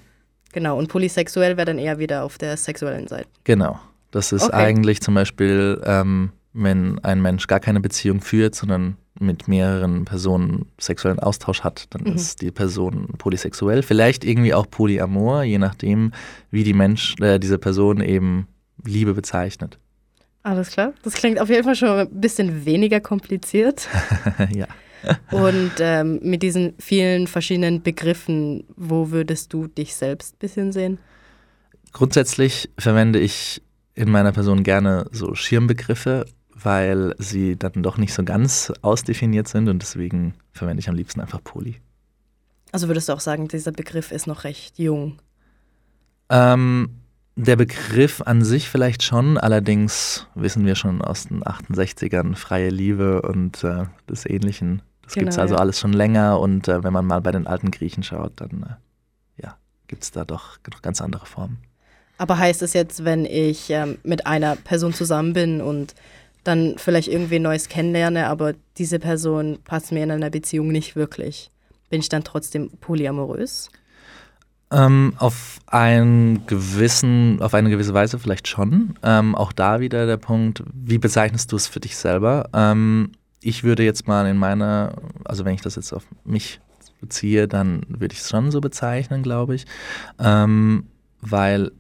Genau. 0.55 0.79
Und 0.79 0.89
polysexuell 0.89 1.57
wäre 1.59 1.67
dann 1.67 1.79
eher 1.79 1.99
wieder 1.99 2.25
auf 2.25 2.39
der 2.39 2.57
sexuellen 2.57 3.07
Seite. 3.09 3.29
genau. 3.45 3.79
Das 4.13 4.31
ist 4.31 4.45
Okay. 4.45 4.55
eigentlich 4.55 5.01
zum 5.03 5.15
Beispiel, 5.15 5.83
ähm, 5.85 6.31
wenn 6.53 7.01
ein 7.01 7.21
Mensch 7.21 7.49
gar 7.49 7.59
keine 7.59 7.81
Beziehung 7.81 8.21
führt, 8.21 8.55
sondern 8.55 8.97
mit 9.19 9.49
mehreren 9.49 10.05
Personen 10.05 10.67
sexuellen 10.79 11.19
Austausch 11.19 11.63
hat, 11.63 11.87
dann 11.91 12.03
Mhm. 12.03 12.13
ist 12.15 12.41
die 12.41 12.53
Person 12.53 13.09
polysexuell. 13.19 13.83
Vielleicht 13.83 14.25
irgendwie 14.25 14.55
auch 14.55 14.71
polyamor, 14.71 15.43
je 15.43 15.59
nachdem, 15.59 16.13
wie 16.53 16.63
die 16.63 16.75
Mensch, 16.75 17.17
äh, 17.21 17.41
diese 17.41 17.59
Person 17.59 18.01
eben 18.01 18.47
Liebe 18.85 19.15
bezeichnet. 19.15 19.79
Alles 20.45 20.71
klar. 20.71 20.93
Das 21.03 21.15
klingt 21.15 21.41
auf 21.41 21.49
jeden 21.49 21.65
Fall 21.65 21.75
schon 21.75 21.89
ein 21.89 22.09
bisschen 22.21 22.65
weniger 22.65 23.01
kompliziert. 23.01 23.89
ja. 24.55 24.67
Und 25.31 25.73
ähm, 25.81 26.21
mit 26.23 26.43
diesen 26.43 26.75
vielen 26.79 27.27
verschiedenen 27.27 27.83
Begriffen, 27.83 28.65
wo 28.77 29.11
würdest 29.11 29.53
du 29.53 29.67
dich 29.67 29.95
selbst 29.95 30.35
ein 30.35 30.39
bisschen 30.39 30.73
sehen? 30.73 30.99
Grundsätzlich 31.93 32.71
verwende 32.79 33.19
ich 33.19 33.63
in 33.95 34.11
meiner 34.11 34.33
Person 34.33 34.63
gerne 34.65 35.07
so 35.13 35.35
Schirmbegriffe, 35.35 36.27
weil 36.55 37.15
sie 37.19 37.57
dann 37.57 37.83
doch 37.83 37.99
nicht 37.99 38.13
so 38.13 38.25
ganz 38.25 38.73
ausdefiniert 38.83 39.49
sind 39.49 39.69
und 39.69 39.81
deswegen 39.81 40.35
verwende 40.53 40.81
ich 40.81 40.89
am 40.89 40.95
liebsten 40.95 41.21
einfach 41.21 41.43
Poly. 41.43 41.77
Also 42.73 42.89
würdest 42.89 43.09
du 43.09 43.13
auch 43.13 43.21
sagen, 43.21 43.47
dieser 43.47 43.73
Begriff 43.73 44.11
ist 44.11 44.27
noch 44.27 44.45
recht 44.45 44.79
jung? 44.79 45.19
Ähm, 46.29 46.89
der 47.37 47.57
Begriff 47.57 48.23
an 48.23 48.43
sich 48.43 48.69
vielleicht 48.69 49.03
schon, 49.03 49.39
allerdings 49.39 50.27
wissen 50.35 50.67
wir 50.67 50.75
schon 50.75 51.03
aus 51.03 51.27
den 51.27 51.43
68ern 51.43 52.37
freie 52.37 52.71
Liebe 52.71 53.23
und 53.23 53.63
äh, 53.65 53.85
des 54.09 54.27
Ähnlichen. 54.27 54.83
Das 55.05 55.15
gibt 55.15 55.29
es 55.29 55.35
Genau, 55.35 55.43
also 55.43 55.55
ja. 55.55 55.61
alles 55.61 55.79
schon 55.79 55.93
länger 55.93 56.41
und 56.41 56.69
äh, 56.69 56.83
wenn 56.83 56.93
man 56.93 57.07
mal 57.07 57.21
bei 57.21 57.33
den 57.33 57.47
alten 57.47 57.71
Griechen 57.71 58.03
schaut, 58.03 58.33
dann 58.37 58.63
äh, 58.63 59.43
ja, 59.43 59.57
gibt 59.87 60.03
es 60.03 60.11
da 60.11 60.25
doch 60.25 60.59
noch 60.71 60.83
ganz 60.83 61.01
andere 61.01 61.27
Formen. 61.27 61.59
Aber 62.19 62.39
heißt 62.39 62.63
es 62.63 62.73
jetzt, 62.73 63.05
wenn 63.05 63.25
ich 63.25 63.71
ähm, 63.71 63.99
mit 64.05 64.27
einer 64.27 64.57
Person 64.57 64.95
zusammen 64.95 65.33
bin 65.33 65.61
und 65.61 65.95
dann 66.45 66.75
vielleicht 66.77 67.09
irgendwie 67.09 67.39
Neues 67.39 67.69
kennenlerne, 67.69 68.29
aber 68.29 68.53
diese 68.77 68.99
Person 68.99 69.59
passt 69.65 69.93
mir 69.93 70.05
in 70.05 70.11
einer 70.11 70.31
Beziehung 70.31 70.69
nicht 70.69 70.95
wirklich, 70.95 71.51
bin 71.91 72.01
ich 72.01 72.09
dann 72.09 72.23
trotzdem 72.23 72.71
polyamorös? 72.81 73.71
Ähm, 74.71 75.15
auf 75.19 75.59
einen 75.67 76.47
gewissen, 76.47 77.41
auf 77.41 77.55
eine 77.55 77.71
gewisse 77.71 77.95
Weise 77.95 78.19
vielleicht 78.19 78.49
schon. 78.49 78.99
Ähm, 79.03 79.35
auch 79.35 79.53
da 79.53 79.81
wieder 79.81 80.07
der 80.07 80.17
Punkt, 80.17 80.63
wie 80.73 80.99
bezeichnest 80.99 81.53
du 81.53 81.57
es 81.57 81.67
für 81.67 81.81
dich 81.81 81.97
selber? 81.97 82.49
Ähm, 82.53 83.13
ich 83.45 83.63
würde 83.63 83.85
jetzt 83.85 84.09
mal 84.09 84.27
in 84.27 84.37
meiner, 84.37 84.95
also 85.25 85.45
wenn 85.45 85.55
ich 85.55 85.61
das 85.61 85.77
jetzt 85.77 85.93
auf 85.93 86.07
mich 86.25 86.61
beziehe, 87.01 87.47
dann 87.47 87.83
würde 87.89 88.15
ich 88.15 88.21
es 88.21 88.31
schon 88.31 88.51
so 88.51 88.61
bezeichnen, 88.61 89.23
glaube 89.23 89.55
ich. 89.55 89.67
Ähm, 90.19 90.87
weil 91.21 91.73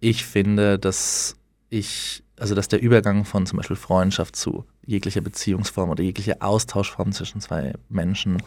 ich 0.00 0.24
finde, 0.24 0.78
dass 0.78 1.36
ich, 1.70 2.22
also 2.38 2.54
dass 2.54 2.68
der 2.68 2.82
Übergang 2.82 3.24
von 3.24 3.46
zum 3.46 3.56
Beispiel 3.56 3.76
Freundschaft 3.76 4.36
zu 4.36 4.64
jeglicher 4.84 5.22
Beziehungsform 5.22 5.90
oder 5.90 6.02
jeglicher 6.02 6.36
Austauschform 6.40 7.12
zwischen 7.12 7.40
zwei 7.40 7.72
Menschen 7.88 8.42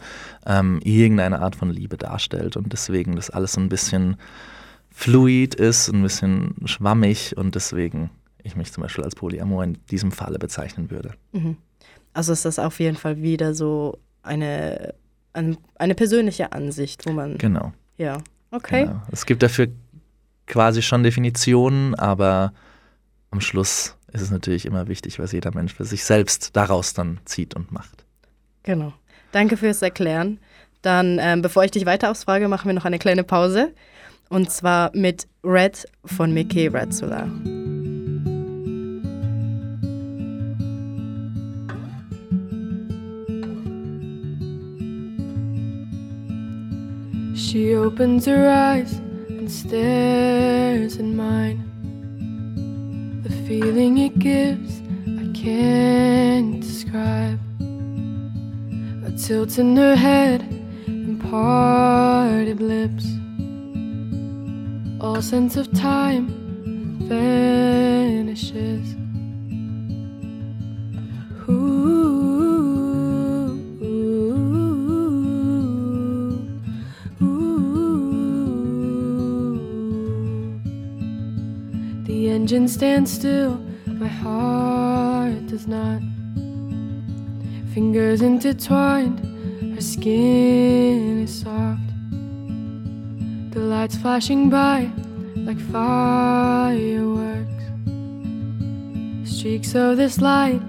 ähm, 0.46 0.80
irgendeine 0.84 1.40
Art 1.40 1.56
von 1.56 1.70
Liebe 1.70 1.96
darstellt 1.96 2.56
und 2.56 2.72
deswegen 2.72 3.16
das 3.16 3.30
alles 3.30 3.52
so 3.52 3.60
ein 3.60 3.68
bisschen 3.68 4.16
fluid 4.90 5.56
ist, 5.56 5.88
ein 5.88 6.02
bisschen 6.02 6.54
schwammig 6.64 7.36
und 7.36 7.54
deswegen 7.56 8.10
ich 8.42 8.56
mich 8.56 8.72
zum 8.72 8.82
Beispiel 8.82 9.04
als 9.04 9.14
Polyamor 9.14 9.64
in 9.64 9.78
diesem 9.90 10.12
Falle 10.12 10.38
bezeichnen 10.38 10.90
würde. 10.90 11.14
Mhm. 11.32 11.56
Also 12.12 12.32
ist 12.32 12.44
das 12.44 12.58
auf 12.58 12.80
jeden 12.80 12.96
Fall 12.96 13.22
wieder 13.22 13.54
so 13.54 13.98
eine, 14.22 14.94
eine, 15.32 15.56
eine 15.76 15.94
persönliche 15.94 16.52
Ansicht, 16.52 17.06
wo 17.06 17.12
man. 17.12 17.38
Genau. 17.38 17.72
Ja, 17.96 18.18
okay. 18.50 18.86
Genau. 18.86 19.02
Es 19.12 19.26
gibt 19.26 19.42
dafür 19.42 19.68
quasi 20.46 20.82
schon 20.82 21.02
Definitionen, 21.02 21.94
aber 21.94 22.52
am 23.30 23.40
Schluss 23.40 23.96
ist 24.12 24.22
es 24.22 24.30
natürlich 24.30 24.66
immer 24.66 24.88
wichtig, 24.88 25.18
was 25.18 25.32
jeder 25.32 25.54
Mensch 25.54 25.74
für 25.74 25.84
sich 25.84 26.04
selbst 26.04 26.56
daraus 26.56 26.94
dann 26.94 27.20
zieht 27.24 27.54
und 27.54 27.70
macht. 27.70 28.04
Genau. 28.64 28.92
Danke 29.32 29.56
fürs 29.56 29.82
Erklären. 29.82 30.38
Dann, 30.82 31.18
ähm, 31.20 31.42
bevor 31.42 31.64
ich 31.64 31.70
dich 31.70 31.86
weiter 31.86 32.10
ausfrage, 32.10 32.48
machen 32.48 32.68
wir 32.68 32.74
noch 32.74 32.84
eine 32.84 32.98
kleine 32.98 33.22
Pause. 33.22 33.72
Und 34.28 34.50
zwar 34.50 34.90
mit 34.94 35.26
Red 35.44 35.86
von 36.04 36.32
Mickey 36.32 36.68
Razzula. 36.68 37.28
She 47.40 47.74
opens 47.74 48.26
her 48.26 48.48
eyes 48.50 48.92
and 49.28 49.50
stares 49.50 50.96
in 50.96 51.16
mine. 51.16 51.64
The 53.22 53.30
feeling 53.48 53.96
it 53.98 54.18
gives, 54.18 54.82
I 55.06 55.26
can't 55.32 56.60
describe. 56.60 57.40
A 59.06 59.10
tilt 59.16 59.58
in 59.58 59.74
her 59.78 59.96
head 59.96 60.42
and 60.86 61.18
parted 61.18 62.60
lips. 62.60 63.06
All 65.00 65.22
sense 65.22 65.56
of 65.56 65.72
time 65.72 66.28
vanishes. 67.08 68.96
Ooh, 71.48 72.49
engine 82.40 82.66
stands 82.66 83.12
still, 83.12 83.60
my 83.84 84.08
heart 84.08 85.46
does 85.46 85.66
not. 85.66 86.00
Fingers 87.74 88.22
intertwined, 88.22 89.18
her 89.74 89.80
skin 89.82 91.20
is 91.24 91.42
soft. 91.42 91.90
The 93.50 93.60
lights 93.60 93.96
flashing 93.96 94.48
by 94.48 94.90
like 95.36 95.60
fireworks. 95.70 97.64
Streaks 99.30 99.74
of 99.74 99.98
this 99.98 100.22
light 100.22 100.62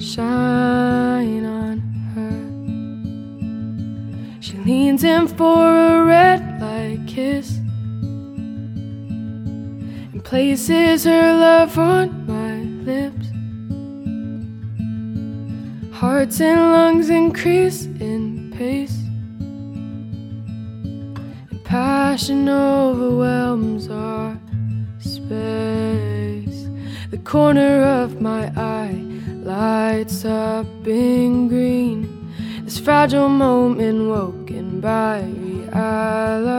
shine 0.00 1.44
on 1.46 1.78
her. 2.14 2.40
She 4.40 4.56
leans 4.68 5.04
in 5.04 5.28
for 5.28 5.62
a 5.68 6.04
red 6.04 6.60
light 6.60 7.06
kiss 7.06 7.60
places 10.34 11.04
her 11.04 11.32
love 11.38 11.78
on 11.78 12.26
my 12.26 12.56
lips. 12.90 13.26
Hearts 15.96 16.40
and 16.40 16.60
lungs 16.72 17.08
increase 17.08 17.84
in 18.00 18.52
pace. 18.58 18.98
And 21.50 21.64
passion 21.64 22.48
overwhelms 22.48 23.88
our 23.88 24.36
space. 24.98 26.66
The 27.12 27.18
corner 27.22 27.84
of 27.84 28.20
my 28.20 28.50
eye 28.56 28.98
lights 29.44 30.24
up 30.24 30.66
in 30.84 31.46
green. 31.46 32.08
This 32.64 32.80
fragile 32.80 33.28
moment 33.28 34.08
woken 34.08 34.80
by 34.80 35.20
reality. 35.46 36.54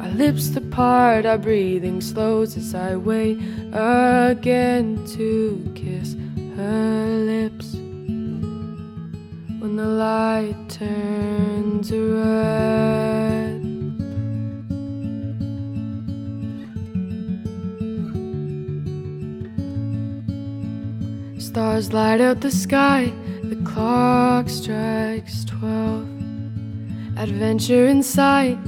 Our 0.00 0.10
lips 0.10 0.50
apart, 0.76 1.24
our 1.24 1.38
breathing 1.38 2.02
slows 2.02 2.54
as 2.54 2.74
I 2.74 2.96
wait 2.96 3.38
again 3.72 5.02
to 5.16 5.72
kiss 5.74 6.14
her 6.54 7.06
lips. 7.24 7.72
When 9.58 9.76
the 9.76 9.86
light 9.86 10.54
turns 10.68 11.90
red. 11.90 13.62
Stars 21.40 21.94
light 21.94 22.20
up 22.20 22.40
the 22.42 22.50
sky, 22.50 23.10
the 23.44 23.56
clock 23.64 24.50
strikes 24.50 25.46
twelve. 25.46 26.06
Adventure 27.16 27.86
in 27.86 28.02
sight, 28.02 28.58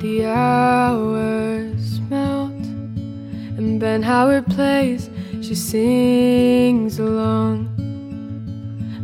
the 0.00 0.26
hours 0.26 2.00
melt. 2.08 2.52
And 2.52 3.80
Ben 3.80 4.02
Howard 4.02 4.46
plays, 4.46 5.10
she 5.40 5.54
sings 5.56 6.98
along. 7.00 7.68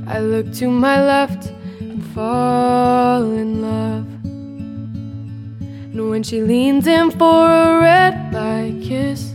I 0.06 0.20
look 0.20 0.52
to 0.54 0.68
my 0.68 1.04
left 1.04 1.52
and 1.80 2.04
fall 2.14 3.22
in 3.32 3.62
love. 3.62 4.06
And 5.94 6.10
when 6.10 6.22
she 6.22 6.42
leans 6.42 6.86
in 6.86 7.10
for 7.10 7.50
a 7.50 7.80
red 7.80 8.32
light 8.32 8.80
kiss 8.82 9.32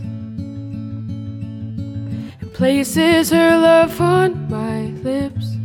and 2.40 2.50
places 2.54 3.30
her 3.30 3.58
love 3.58 4.00
on 4.00 4.48
my 4.48 4.86
lips, 5.02 5.56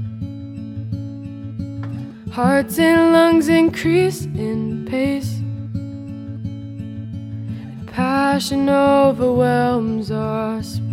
hearts 2.33 2.79
and 2.79 3.13
lungs 3.13 3.47
increase 3.47 4.25
in 4.25 4.85
pace. 4.89 5.34
Passion 7.95 8.67
overwhelms 8.67 10.11
our 10.11 10.61
space. 10.61 10.83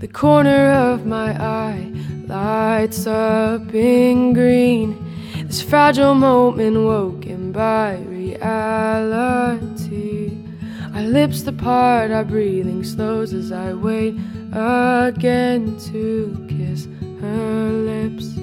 The 0.00 0.08
corner 0.10 0.72
of 0.72 1.04
my 1.04 1.38
eye 1.38 1.92
lights 2.26 3.06
up 3.06 3.74
in 3.74 4.32
green. 4.32 4.96
This 5.46 5.60
fragile 5.60 6.14
moment 6.14 6.78
woken 6.78 7.52
by 7.52 7.96
reality. 8.08 9.52
Our 10.94 11.02
lips 11.02 11.42
depart, 11.42 12.10
our 12.10 12.24
breathing 12.24 12.84
slows 12.84 13.34
as 13.34 13.52
I 13.52 13.74
wait 13.74 14.14
again 14.50 15.76
to 15.92 16.46
kiss 16.48 16.88
her 17.20 17.68
lips. 17.68 18.34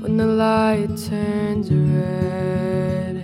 When 0.00 0.16
the 0.16 0.24
light 0.26 0.96
turns 0.96 1.70
red, 1.70 3.17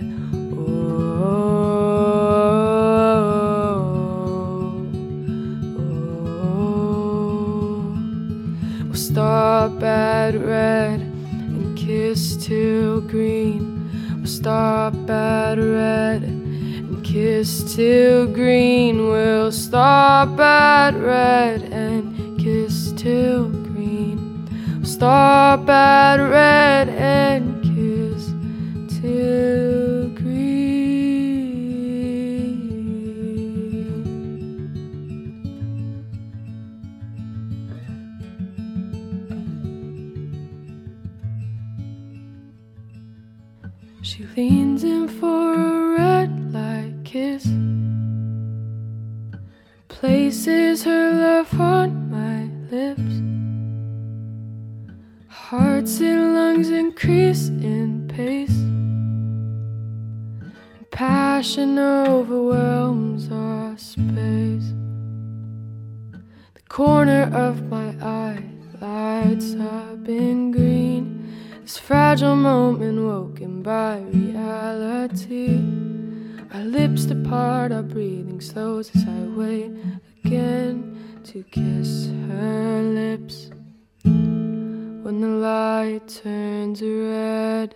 stop 9.15 9.81
at 9.81 10.35
red 10.35 10.99
and 10.99 11.77
kiss 11.77 12.35
till 12.35 12.99
green. 12.99 13.89
We'll 14.17 14.25
stop 14.27 14.93
at 15.09 15.57
red 15.57 16.23
and 16.23 17.01
kiss 17.01 17.73
till 17.77 18.27
green. 18.27 19.07
We'll 19.07 19.53
stop 19.53 20.37
at 20.37 20.95
red 20.95 21.63
and 21.71 22.37
kiss 22.37 22.91
till 22.97 23.47
green. 23.47 24.49
We'll 24.79 24.85
stop 24.85 25.69
at 25.69 26.17
red 26.17 26.89
and 26.89 27.63
kiss 27.63 28.99
till 28.99 29.64
Places 50.25 50.83
her 50.85 51.11
love 51.11 51.61
on 51.61 52.09
my 52.09 52.49
lips. 52.75 53.15
Hearts 55.27 56.01
and 56.01 56.33
lungs 56.33 56.71
increase 56.71 57.49
in 57.49 58.07
pace. 58.07 58.57
Passion 60.89 61.77
overwhelms 61.77 63.31
our 63.31 63.77
space. 63.77 64.73
The 66.55 66.63
corner 66.69 67.29
of 67.31 67.69
my 67.69 67.89
eye 68.01 68.43
lights 68.81 69.53
up 69.53 70.09
in 70.09 70.49
green. 70.49 71.35
This 71.61 71.77
fragile 71.77 72.35
moment 72.35 72.99
woken 72.99 73.61
by 73.61 73.99
reality. 74.11 75.61
Our 76.51 76.63
lips 76.63 77.05
depart, 77.05 77.71
our 77.71 77.83
breathing 77.83 78.41
slows 78.41 78.89
as 78.95 79.03
I 79.07 79.27
wait 79.37 79.71
again 80.25 81.21
to 81.23 81.43
kiss 81.43 82.07
her 82.27 82.81
lips. 82.81 83.51
When 84.03 85.21
the 85.21 85.27
light 85.27 86.07
turns 86.07 86.81
red. 86.81 87.75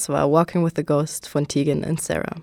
Das 0.00 0.08
war 0.08 0.30
Walking 0.30 0.64
with 0.64 0.72
the 0.76 0.82
Ghost 0.82 1.28
von 1.28 1.46
Tegan 1.46 1.84
und 1.84 2.00
Sarah. 2.00 2.36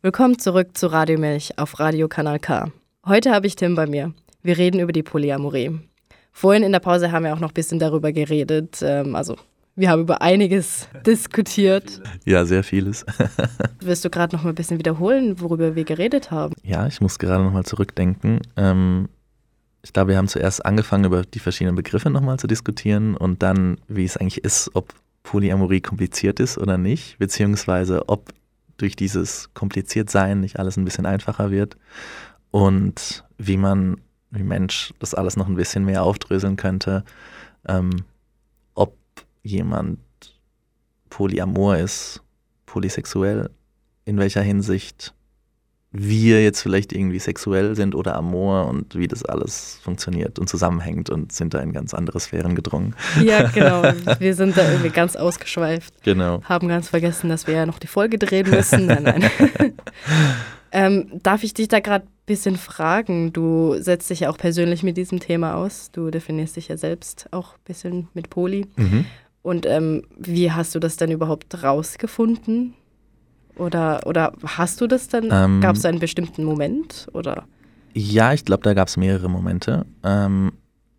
Willkommen 0.00 0.38
zurück 0.38 0.78
zu 0.78 0.86
Radio 0.86 1.18
Milch 1.18 1.58
auf 1.58 1.80
Radio 1.80 2.06
Kanal 2.06 2.38
K. 2.38 2.70
Heute 3.04 3.32
habe 3.32 3.48
ich 3.48 3.56
Tim 3.56 3.74
bei 3.74 3.88
mir. 3.88 4.14
Wir 4.44 4.58
reden 4.58 4.78
über 4.78 4.92
die 4.92 5.02
Polyamorie. 5.02 5.76
Vorhin 6.30 6.62
in 6.62 6.70
der 6.70 6.78
Pause 6.78 7.10
haben 7.10 7.24
wir 7.24 7.34
auch 7.34 7.40
noch 7.40 7.50
ein 7.50 7.54
bisschen 7.54 7.80
darüber 7.80 8.12
geredet. 8.12 8.78
Ähm, 8.80 9.16
also, 9.16 9.34
wir 9.74 9.90
haben 9.90 10.02
über 10.02 10.22
einiges 10.22 10.86
diskutiert. 11.04 12.00
Ja, 12.24 12.44
sehr 12.44 12.62
vieles. 12.62 13.04
Willst 13.80 14.04
du 14.04 14.08
gerade 14.08 14.36
noch 14.36 14.44
mal 14.44 14.50
ein 14.50 14.54
bisschen 14.54 14.78
wiederholen, 14.78 15.40
worüber 15.40 15.74
wir 15.74 15.82
geredet 15.82 16.30
haben? 16.30 16.54
Ja, 16.62 16.86
ich 16.86 17.00
muss 17.00 17.18
gerade 17.18 17.42
nochmal 17.42 17.64
zurückdenken. 17.64 18.38
Ähm, 18.56 19.08
ich 19.82 19.92
glaube, 19.92 20.10
wir 20.10 20.16
haben 20.16 20.28
zuerst 20.28 20.64
angefangen, 20.64 21.06
über 21.06 21.22
die 21.22 21.40
verschiedenen 21.40 21.74
Begriffe 21.74 22.08
nochmal 22.08 22.38
zu 22.38 22.46
diskutieren 22.46 23.16
und 23.16 23.42
dann, 23.42 23.78
wie 23.88 24.04
es 24.04 24.16
eigentlich 24.16 24.44
ist, 24.44 24.70
ob 24.74 24.94
Polyamorie 25.28 25.82
kompliziert 25.82 26.40
ist 26.40 26.56
oder 26.56 26.78
nicht, 26.78 27.18
beziehungsweise 27.18 28.08
ob 28.08 28.32
durch 28.78 28.96
dieses 28.96 29.52
Kompliziertsein 29.52 30.40
nicht 30.40 30.58
alles 30.58 30.78
ein 30.78 30.86
bisschen 30.86 31.04
einfacher 31.04 31.50
wird 31.50 31.76
und 32.50 33.24
wie 33.36 33.58
man, 33.58 34.00
wie 34.30 34.42
Mensch, 34.42 34.94
das 35.00 35.12
alles 35.12 35.36
noch 35.36 35.46
ein 35.46 35.54
bisschen 35.54 35.84
mehr 35.84 36.02
aufdröseln 36.02 36.56
könnte, 36.56 37.04
ähm, 37.66 37.90
ob 38.72 38.96
jemand 39.42 39.98
polyamor 41.10 41.76
ist, 41.76 42.22
polysexuell, 42.64 43.50
in 44.06 44.16
welcher 44.16 44.40
Hinsicht 44.40 45.12
wir 45.90 46.42
jetzt 46.42 46.60
vielleicht 46.60 46.92
irgendwie 46.92 47.18
sexuell 47.18 47.74
sind 47.74 47.94
oder 47.94 48.14
amor 48.14 48.66
und 48.66 48.94
wie 48.94 49.08
das 49.08 49.24
alles 49.24 49.78
funktioniert 49.82 50.38
und 50.38 50.46
zusammenhängt 50.48 51.08
und 51.08 51.32
sind 51.32 51.54
da 51.54 51.60
in 51.60 51.72
ganz 51.72 51.94
andere 51.94 52.20
Sphären 52.20 52.54
gedrungen. 52.54 52.94
Ja, 53.22 53.48
genau. 53.54 53.82
Wir 54.18 54.34
sind 54.34 54.56
da 54.56 54.68
irgendwie 54.68 54.90
ganz 54.90 55.16
ausgeschweift. 55.16 55.94
Genau. 56.02 56.42
Haben 56.44 56.68
ganz 56.68 56.90
vergessen, 56.90 57.30
dass 57.30 57.46
wir 57.46 57.54
ja 57.54 57.66
noch 57.66 57.78
die 57.78 57.86
Folge 57.86 58.18
drehen 58.18 58.50
müssen. 58.50 58.86
Nein, 58.86 59.02
nein. 59.02 59.30
ähm, 60.72 61.06
darf 61.22 61.42
ich 61.42 61.54
dich 61.54 61.68
da 61.68 61.80
gerade 61.80 62.04
ein 62.04 62.26
bisschen 62.26 62.58
fragen? 62.58 63.32
Du 63.32 63.76
setzt 63.80 64.10
dich 64.10 64.20
ja 64.20 64.30
auch 64.30 64.36
persönlich 64.36 64.82
mit 64.82 64.98
diesem 64.98 65.20
Thema 65.20 65.54
aus. 65.54 65.90
Du 65.90 66.10
definierst 66.10 66.56
dich 66.56 66.68
ja 66.68 66.76
selbst 66.76 67.28
auch 67.30 67.54
ein 67.54 67.64
bisschen 67.64 68.08
mit 68.12 68.28
Poli. 68.28 68.66
Mhm. 68.76 69.06
Und 69.40 69.64
ähm, 69.64 70.02
wie 70.18 70.52
hast 70.52 70.74
du 70.74 70.80
das 70.80 70.98
denn 70.98 71.10
überhaupt 71.10 71.62
rausgefunden? 71.62 72.74
Oder, 73.58 74.06
oder 74.06 74.32
hast 74.44 74.80
du 74.80 74.86
das 74.86 75.08
dann? 75.08 75.28
Ähm, 75.30 75.60
Gab 75.60 75.76
es 75.76 75.84
einen 75.84 75.98
bestimmten 75.98 76.44
Moment? 76.44 77.08
Oder? 77.12 77.44
Ja, 77.92 78.32
ich 78.32 78.44
glaube, 78.44 78.62
da 78.62 78.74
gab 78.74 78.88
es 78.88 78.96
mehrere 78.96 79.28
Momente. 79.28 79.84
Ähm, 80.04 80.52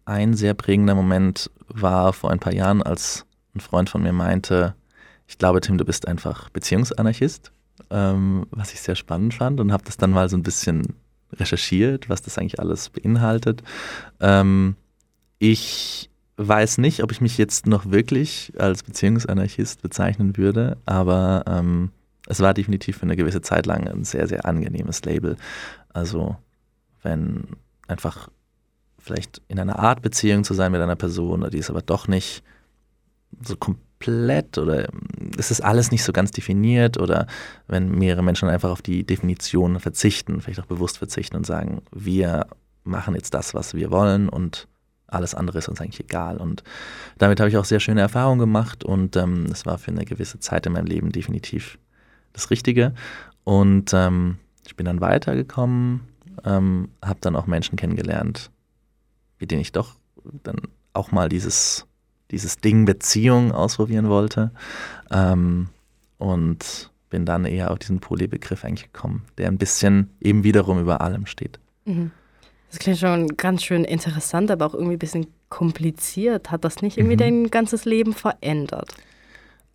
ein 0.05 0.33
sehr 0.33 0.53
prägender 0.53 0.95
Moment 0.95 1.49
war 1.67 2.13
vor 2.13 2.31
ein 2.31 2.39
paar 2.39 2.53
Jahren, 2.53 2.81
als 2.81 3.25
ein 3.55 3.59
Freund 3.59 3.89
von 3.89 4.03
mir 4.03 4.13
meinte, 4.13 4.75
ich 5.27 5.37
glaube, 5.37 5.61
Tim, 5.61 5.77
du 5.77 5.85
bist 5.85 6.07
einfach 6.07 6.49
Beziehungsanarchist, 6.49 7.51
ähm, 7.91 8.47
was 8.51 8.73
ich 8.73 8.81
sehr 8.81 8.95
spannend 8.95 9.35
fand 9.35 9.59
und 9.59 9.71
habe 9.71 9.83
das 9.85 9.97
dann 9.97 10.11
mal 10.11 10.27
so 10.27 10.35
ein 10.35 10.43
bisschen 10.43 10.95
recherchiert, 11.33 12.09
was 12.09 12.21
das 12.23 12.37
eigentlich 12.37 12.59
alles 12.59 12.89
beinhaltet. 12.89 13.61
Ähm, 14.19 14.75
ich 15.37 16.09
weiß 16.37 16.79
nicht, 16.79 17.03
ob 17.03 17.11
ich 17.11 17.21
mich 17.21 17.37
jetzt 17.37 17.67
noch 17.67 17.91
wirklich 17.91 18.53
als 18.57 18.81
Beziehungsanarchist 18.81 19.81
bezeichnen 19.81 20.35
würde, 20.37 20.77
aber 20.85 21.43
ähm, 21.47 21.91
es 22.29 22.39
war 22.39 22.53
definitiv 22.53 22.97
für 22.97 23.03
eine 23.03 23.17
gewisse 23.17 23.41
Zeit 23.41 23.65
lang 23.65 23.87
ein 23.87 24.05
sehr, 24.05 24.27
sehr 24.27 24.45
angenehmes 24.45 25.03
Label. 25.03 25.35
Also 25.91 26.37
wenn 27.03 27.57
einfach 27.87 28.29
vielleicht 28.97 29.41
in 29.47 29.59
einer 29.59 29.79
Art 29.79 30.01
Beziehung 30.01 30.43
zu 30.43 30.53
sein 30.53 30.71
mit 30.71 30.81
einer 30.81 30.95
Person, 30.95 31.49
die 31.51 31.57
ist 31.57 31.69
aber 31.69 31.81
doch 31.81 32.07
nicht 32.07 32.43
so 33.41 33.57
kom 33.57 33.77
komplett 33.99 34.57
oder 34.57 34.87
ist 35.37 35.51
es 35.51 35.61
alles 35.61 35.91
nicht 35.91 36.03
so 36.03 36.13
ganz 36.13 36.31
definiert 36.31 36.97
oder 36.97 37.27
wenn 37.67 37.91
mehrere 37.91 38.23
Menschen 38.23 38.47
einfach 38.49 38.69
auf 38.69 38.81
die 38.81 39.03
Definition 39.03 39.79
verzichten, 39.79 40.41
vielleicht 40.41 40.61
auch 40.61 40.65
bewusst 40.65 40.97
verzichten 40.97 41.35
und 41.35 41.45
sagen, 41.45 41.81
wir 41.91 42.47
machen 42.83 43.13
jetzt 43.13 43.33
das, 43.33 43.53
was 43.53 43.73
wir 43.73 43.91
wollen 43.91 44.29
und 44.29 44.67
alles 45.07 45.35
andere 45.35 45.57
ist 45.57 45.67
uns 45.67 45.81
eigentlich 45.81 45.99
egal. 45.99 46.37
Und 46.37 46.63
damit 47.17 47.39
habe 47.39 47.49
ich 47.49 47.57
auch 47.57 47.65
sehr 47.65 47.79
schöne 47.79 48.01
Erfahrungen 48.01 48.39
gemacht 48.39 48.83
und 48.83 49.15
ähm, 49.15 49.47
es 49.51 49.65
war 49.65 49.77
für 49.77 49.91
eine 49.91 50.05
gewisse 50.05 50.39
Zeit 50.39 50.65
in 50.65 50.73
meinem 50.73 50.85
Leben 50.85 51.11
definitiv 51.11 51.77
das 52.39 52.51
Richtige. 52.51 52.93
Und 53.43 53.93
ähm, 53.93 54.37
ich 54.65 54.75
bin 54.75 54.85
dann 54.85 55.01
weitergekommen, 55.01 56.01
ähm, 56.45 56.89
habe 57.03 57.19
dann 57.21 57.35
auch 57.35 57.47
Menschen 57.47 57.75
kennengelernt, 57.75 58.51
mit 59.39 59.51
denen 59.51 59.61
ich 59.61 59.71
doch 59.71 59.95
dann 60.43 60.57
auch 60.93 61.11
mal 61.11 61.29
dieses, 61.29 61.85
dieses 62.31 62.57
Ding 62.57 62.85
Beziehung 62.85 63.51
ausprobieren 63.51 64.09
wollte. 64.09 64.51
Ähm, 65.11 65.69
und 66.17 66.91
bin 67.09 67.25
dann 67.25 67.45
eher 67.45 67.71
auf 67.71 67.79
diesen 67.79 67.99
Poly-Begriff 67.99 68.63
eigentlich 68.63 68.91
gekommen, 68.91 69.23
der 69.37 69.47
ein 69.47 69.57
bisschen 69.57 70.11
eben 70.21 70.43
wiederum 70.43 70.79
über 70.79 71.01
allem 71.01 71.25
steht. 71.25 71.59
Mhm. 71.85 72.11
Das 72.69 72.77
klingt 72.77 72.99
schon 72.99 73.35
ganz 73.35 73.63
schön 73.63 73.83
interessant, 73.83 74.51
aber 74.51 74.67
auch 74.67 74.75
irgendwie 74.75 74.93
ein 74.93 74.99
bisschen 74.99 75.27
kompliziert. 75.49 76.51
Hat 76.51 76.63
das 76.63 76.83
nicht 76.83 76.97
irgendwie 76.97 77.15
mhm. 77.15 77.19
dein 77.19 77.51
ganzes 77.51 77.85
Leben 77.85 78.13
verändert? 78.13 78.93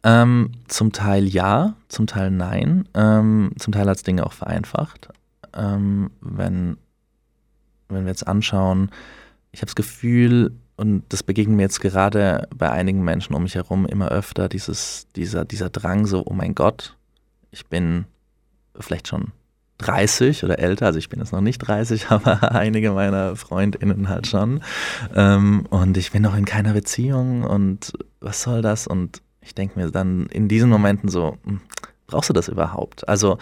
Ähm, 0.04 0.52
zum 0.68 0.92
Teil 0.92 1.26
ja, 1.26 1.74
zum 1.88 2.06
Teil 2.06 2.30
nein. 2.30 2.86
Ähm, 2.94 3.52
zum 3.58 3.72
Teil 3.72 3.88
hat 3.88 3.96
es 3.96 4.02
Dinge 4.02 4.26
auch 4.26 4.34
vereinfacht. 4.34 5.08
Ähm, 5.54 6.10
wenn, 6.20 6.76
wenn 7.88 8.04
wir 8.04 8.10
jetzt 8.10 8.28
anschauen, 8.28 8.90
ich 9.50 9.60
habe 9.60 9.66
das 9.66 9.76
Gefühl, 9.76 10.52
und 10.76 11.04
das 11.08 11.22
begegnet 11.22 11.56
mir 11.56 11.62
jetzt 11.62 11.80
gerade 11.80 12.48
bei 12.54 12.70
einigen 12.70 13.02
Menschen 13.02 13.34
um 13.34 13.44
mich 13.44 13.54
herum 13.54 13.86
immer 13.86 14.08
öfter, 14.08 14.48
dieses, 14.48 15.06
dieser, 15.16 15.44
dieser 15.44 15.70
Drang 15.70 16.06
so, 16.06 16.22
oh 16.26 16.34
mein 16.34 16.54
Gott, 16.54 16.96
ich 17.50 17.66
bin 17.66 18.04
vielleicht 18.78 19.08
schon 19.08 19.32
30 19.78 20.44
oder 20.44 20.58
älter, 20.58 20.86
also 20.86 20.98
ich 20.98 21.08
bin 21.08 21.20
jetzt 21.20 21.32
noch 21.32 21.40
nicht 21.40 21.58
30, 21.58 22.06
aber 22.10 22.52
einige 22.52 22.92
meiner 22.92 23.36
FreundInnen 23.36 24.08
halt 24.08 24.26
schon. 24.26 24.62
Ähm, 25.14 25.66
und 25.70 25.96
ich 25.96 26.12
bin 26.12 26.22
noch 26.22 26.36
in 26.36 26.44
keiner 26.44 26.74
Beziehung 26.74 27.44
und 27.44 27.92
was 28.20 28.42
soll 28.42 28.60
das? 28.60 28.86
Und 28.86 29.22
ich 29.44 29.54
denke 29.54 29.78
mir 29.78 29.90
dann 29.90 30.26
in 30.26 30.48
diesen 30.48 30.70
Momenten 30.70 31.08
so, 31.08 31.36
hm, 31.44 31.60
brauchst 32.06 32.30
du 32.30 32.34
das 32.34 32.48
überhaupt? 32.48 33.06
Also 33.08 33.38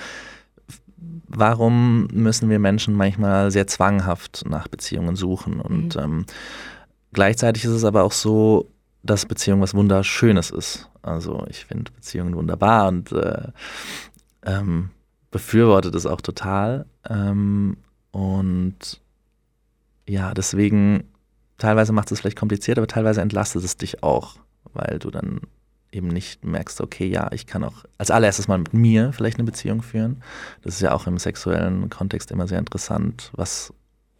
warum 1.28 2.06
müssen 2.12 2.50
wir 2.50 2.58
Menschen 2.58 2.94
manchmal 2.94 3.50
sehr 3.50 3.66
zwanghaft 3.66 4.44
nach 4.48 4.68
Beziehungen 4.68 5.16
suchen? 5.16 5.60
Und 5.60 5.96
mhm. 5.96 6.02
ähm, 6.02 6.26
gleichzeitig 7.12 7.64
ist 7.64 7.70
es 7.70 7.84
aber 7.84 8.04
auch 8.04 8.12
so, 8.12 8.70
dass 9.02 9.26
Beziehung 9.26 9.60
was 9.60 9.74
Wunderschönes 9.74 10.50
ist. 10.50 10.88
Also 11.02 11.44
ich 11.48 11.64
finde 11.64 11.90
Beziehungen 11.92 12.36
wunderbar 12.36 12.88
und 12.88 13.10
äh, 13.12 13.48
ähm, 14.44 14.90
befürworte 15.30 15.90
das 15.90 16.06
auch 16.06 16.20
total. 16.20 16.86
Ähm, 17.08 17.76
und 18.12 19.00
ja, 20.06 20.34
deswegen, 20.34 21.04
teilweise 21.58 21.92
macht 21.92 22.12
es 22.12 22.20
vielleicht 22.20 22.38
kompliziert, 22.38 22.78
aber 22.78 22.86
teilweise 22.86 23.20
entlastet 23.22 23.64
es 23.64 23.76
dich 23.76 24.02
auch, 24.02 24.36
weil 24.72 24.98
du 24.98 25.10
dann 25.10 25.40
eben 25.92 26.08
nicht 26.08 26.44
merkst, 26.44 26.80
okay, 26.80 27.06
ja, 27.06 27.30
ich 27.32 27.46
kann 27.46 27.62
auch 27.62 27.84
als 27.98 28.10
allererstes 28.10 28.48
mal 28.48 28.58
mit 28.58 28.74
mir 28.74 29.12
vielleicht 29.12 29.38
eine 29.38 29.44
Beziehung 29.44 29.82
führen. 29.82 30.22
Das 30.62 30.74
ist 30.74 30.80
ja 30.80 30.92
auch 30.92 31.06
im 31.06 31.18
sexuellen 31.18 31.90
Kontext 31.90 32.30
immer 32.30 32.48
sehr 32.48 32.58
interessant, 32.58 33.30
was, 33.34 33.72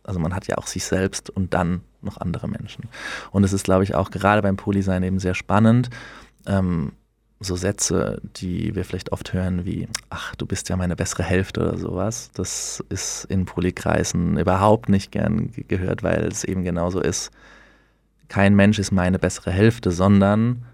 also 0.04 0.20
man 0.20 0.34
hat 0.34 0.46
ja 0.46 0.58
auch 0.58 0.66
sich 0.66 0.84
selbst 0.84 1.30
und 1.30 1.54
dann 1.54 1.80
noch 2.02 2.18
andere 2.18 2.48
Menschen. 2.48 2.88
Und 3.30 3.44
es 3.44 3.52
ist, 3.52 3.64
glaube 3.64 3.84
ich, 3.84 3.94
auch 3.94 4.10
gerade 4.10 4.42
beim 4.42 4.56
Polysein 4.56 5.02
eben 5.02 5.18
sehr 5.18 5.34
spannend. 5.34 5.88
Ähm, 6.46 6.92
so 7.44 7.56
Sätze, 7.56 8.20
die 8.36 8.74
wir 8.74 8.84
vielleicht 8.84 9.10
oft 9.10 9.32
hören, 9.32 9.64
wie, 9.64 9.88
ach, 10.10 10.34
du 10.36 10.46
bist 10.46 10.68
ja 10.68 10.76
meine 10.76 10.94
bessere 10.94 11.24
Hälfte 11.24 11.60
oder 11.60 11.76
sowas. 11.76 12.30
Das 12.34 12.82
ist 12.88 13.24
in 13.24 13.46
Polykreisen 13.46 14.38
überhaupt 14.38 14.88
nicht 14.88 15.10
gern 15.10 15.50
gehört, 15.68 16.02
weil 16.02 16.24
es 16.24 16.44
eben 16.44 16.62
genauso 16.62 17.00
ist. 17.00 17.30
Kein 18.28 18.54
Mensch 18.54 18.78
ist 18.78 18.92
meine 18.92 19.18
bessere 19.18 19.50
Hälfte, 19.50 19.90
sondern 19.90 20.64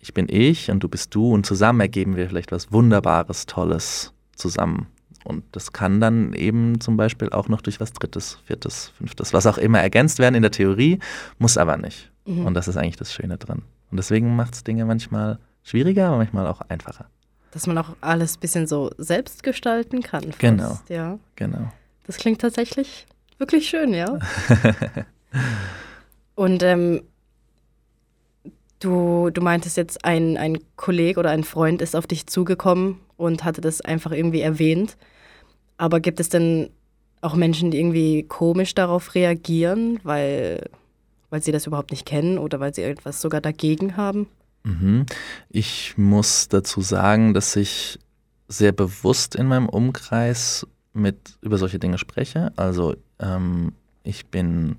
ich 0.00 0.14
bin 0.14 0.26
ich 0.28 0.70
und 0.70 0.82
du 0.82 0.88
bist 0.88 1.14
du 1.14 1.32
und 1.32 1.46
zusammen 1.46 1.80
ergeben 1.80 2.16
wir 2.16 2.28
vielleicht 2.28 2.52
was 2.52 2.72
Wunderbares, 2.72 3.46
Tolles 3.46 4.12
zusammen. 4.34 4.86
Und 5.24 5.44
das 5.52 5.72
kann 5.72 6.00
dann 6.00 6.32
eben 6.32 6.80
zum 6.80 6.96
Beispiel 6.96 7.28
auch 7.30 7.48
noch 7.48 7.60
durch 7.60 7.78
was 7.78 7.92
Drittes, 7.92 8.38
Viertes, 8.46 8.92
Fünftes, 8.96 9.34
was 9.34 9.46
auch 9.46 9.58
immer 9.58 9.80
ergänzt 9.80 10.18
werden 10.18 10.34
in 10.34 10.42
der 10.42 10.50
Theorie, 10.50 10.98
muss 11.38 11.58
aber 11.58 11.76
nicht. 11.76 12.10
Mhm. 12.24 12.46
Und 12.46 12.54
das 12.54 12.68
ist 12.68 12.76
eigentlich 12.76 12.96
das 12.96 13.12
Schöne 13.12 13.36
drin. 13.36 13.62
Und 13.90 13.96
deswegen 13.98 14.34
macht 14.34 14.54
es 14.54 14.64
Dinge 14.64 14.86
manchmal 14.86 15.38
schwieriger, 15.62 16.08
aber 16.08 16.16
manchmal 16.16 16.46
auch 16.46 16.62
einfacher. 16.62 17.06
Dass 17.50 17.66
man 17.66 17.76
auch 17.76 17.96
alles 18.00 18.36
ein 18.36 18.40
bisschen 18.40 18.66
so 18.66 18.90
selbst 18.96 19.42
gestalten 19.42 20.02
kann. 20.02 20.22
Fast, 20.22 20.38
genau. 20.38 20.78
Ja. 20.88 21.18
Genau. 21.36 21.70
Das 22.06 22.16
klingt 22.16 22.40
tatsächlich 22.40 23.06
wirklich 23.38 23.68
schön, 23.68 23.92
ja. 23.92 24.18
Und 26.34 26.62
ähm, 26.62 27.02
Du, 28.80 29.30
du 29.30 29.42
meintest 29.42 29.76
jetzt, 29.76 30.04
ein, 30.04 30.36
ein 30.36 30.58
Kollege 30.76 31.20
oder 31.20 31.30
ein 31.30 31.44
Freund 31.44 31.82
ist 31.82 31.94
auf 31.94 32.06
dich 32.06 32.26
zugekommen 32.26 32.98
und 33.16 33.44
hatte 33.44 33.60
das 33.60 33.82
einfach 33.82 34.10
irgendwie 34.10 34.40
erwähnt. 34.40 34.96
Aber 35.76 36.00
gibt 36.00 36.18
es 36.18 36.30
denn 36.30 36.70
auch 37.20 37.34
Menschen, 37.34 37.70
die 37.70 37.78
irgendwie 37.78 38.22
komisch 38.22 38.74
darauf 38.74 39.14
reagieren, 39.14 40.00
weil, 40.02 40.70
weil 41.28 41.42
sie 41.42 41.52
das 41.52 41.66
überhaupt 41.66 41.90
nicht 41.90 42.06
kennen 42.06 42.38
oder 42.38 42.58
weil 42.58 42.74
sie 42.74 42.82
etwas 42.82 43.20
sogar 43.20 43.42
dagegen 43.42 43.98
haben? 43.98 44.26
Mhm. 44.64 45.04
Ich 45.50 45.96
muss 45.98 46.48
dazu 46.48 46.80
sagen, 46.80 47.34
dass 47.34 47.56
ich 47.56 47.98
sehr 48.48 48.72
bewusst 48.72 49.36
in 49.36 49.46
meinem 49.46 49.68
Umkreis 49.68 50.66
mit 50.92 51.38
über 51.40 51.58
solche 51.58 51.78
Dinge 51.78 51.98
spreche. 51.98 52.52
Also 52.56 52.96
ähm, 53.18 53.72
ich 54.02 54.26
bin 54.26 54.76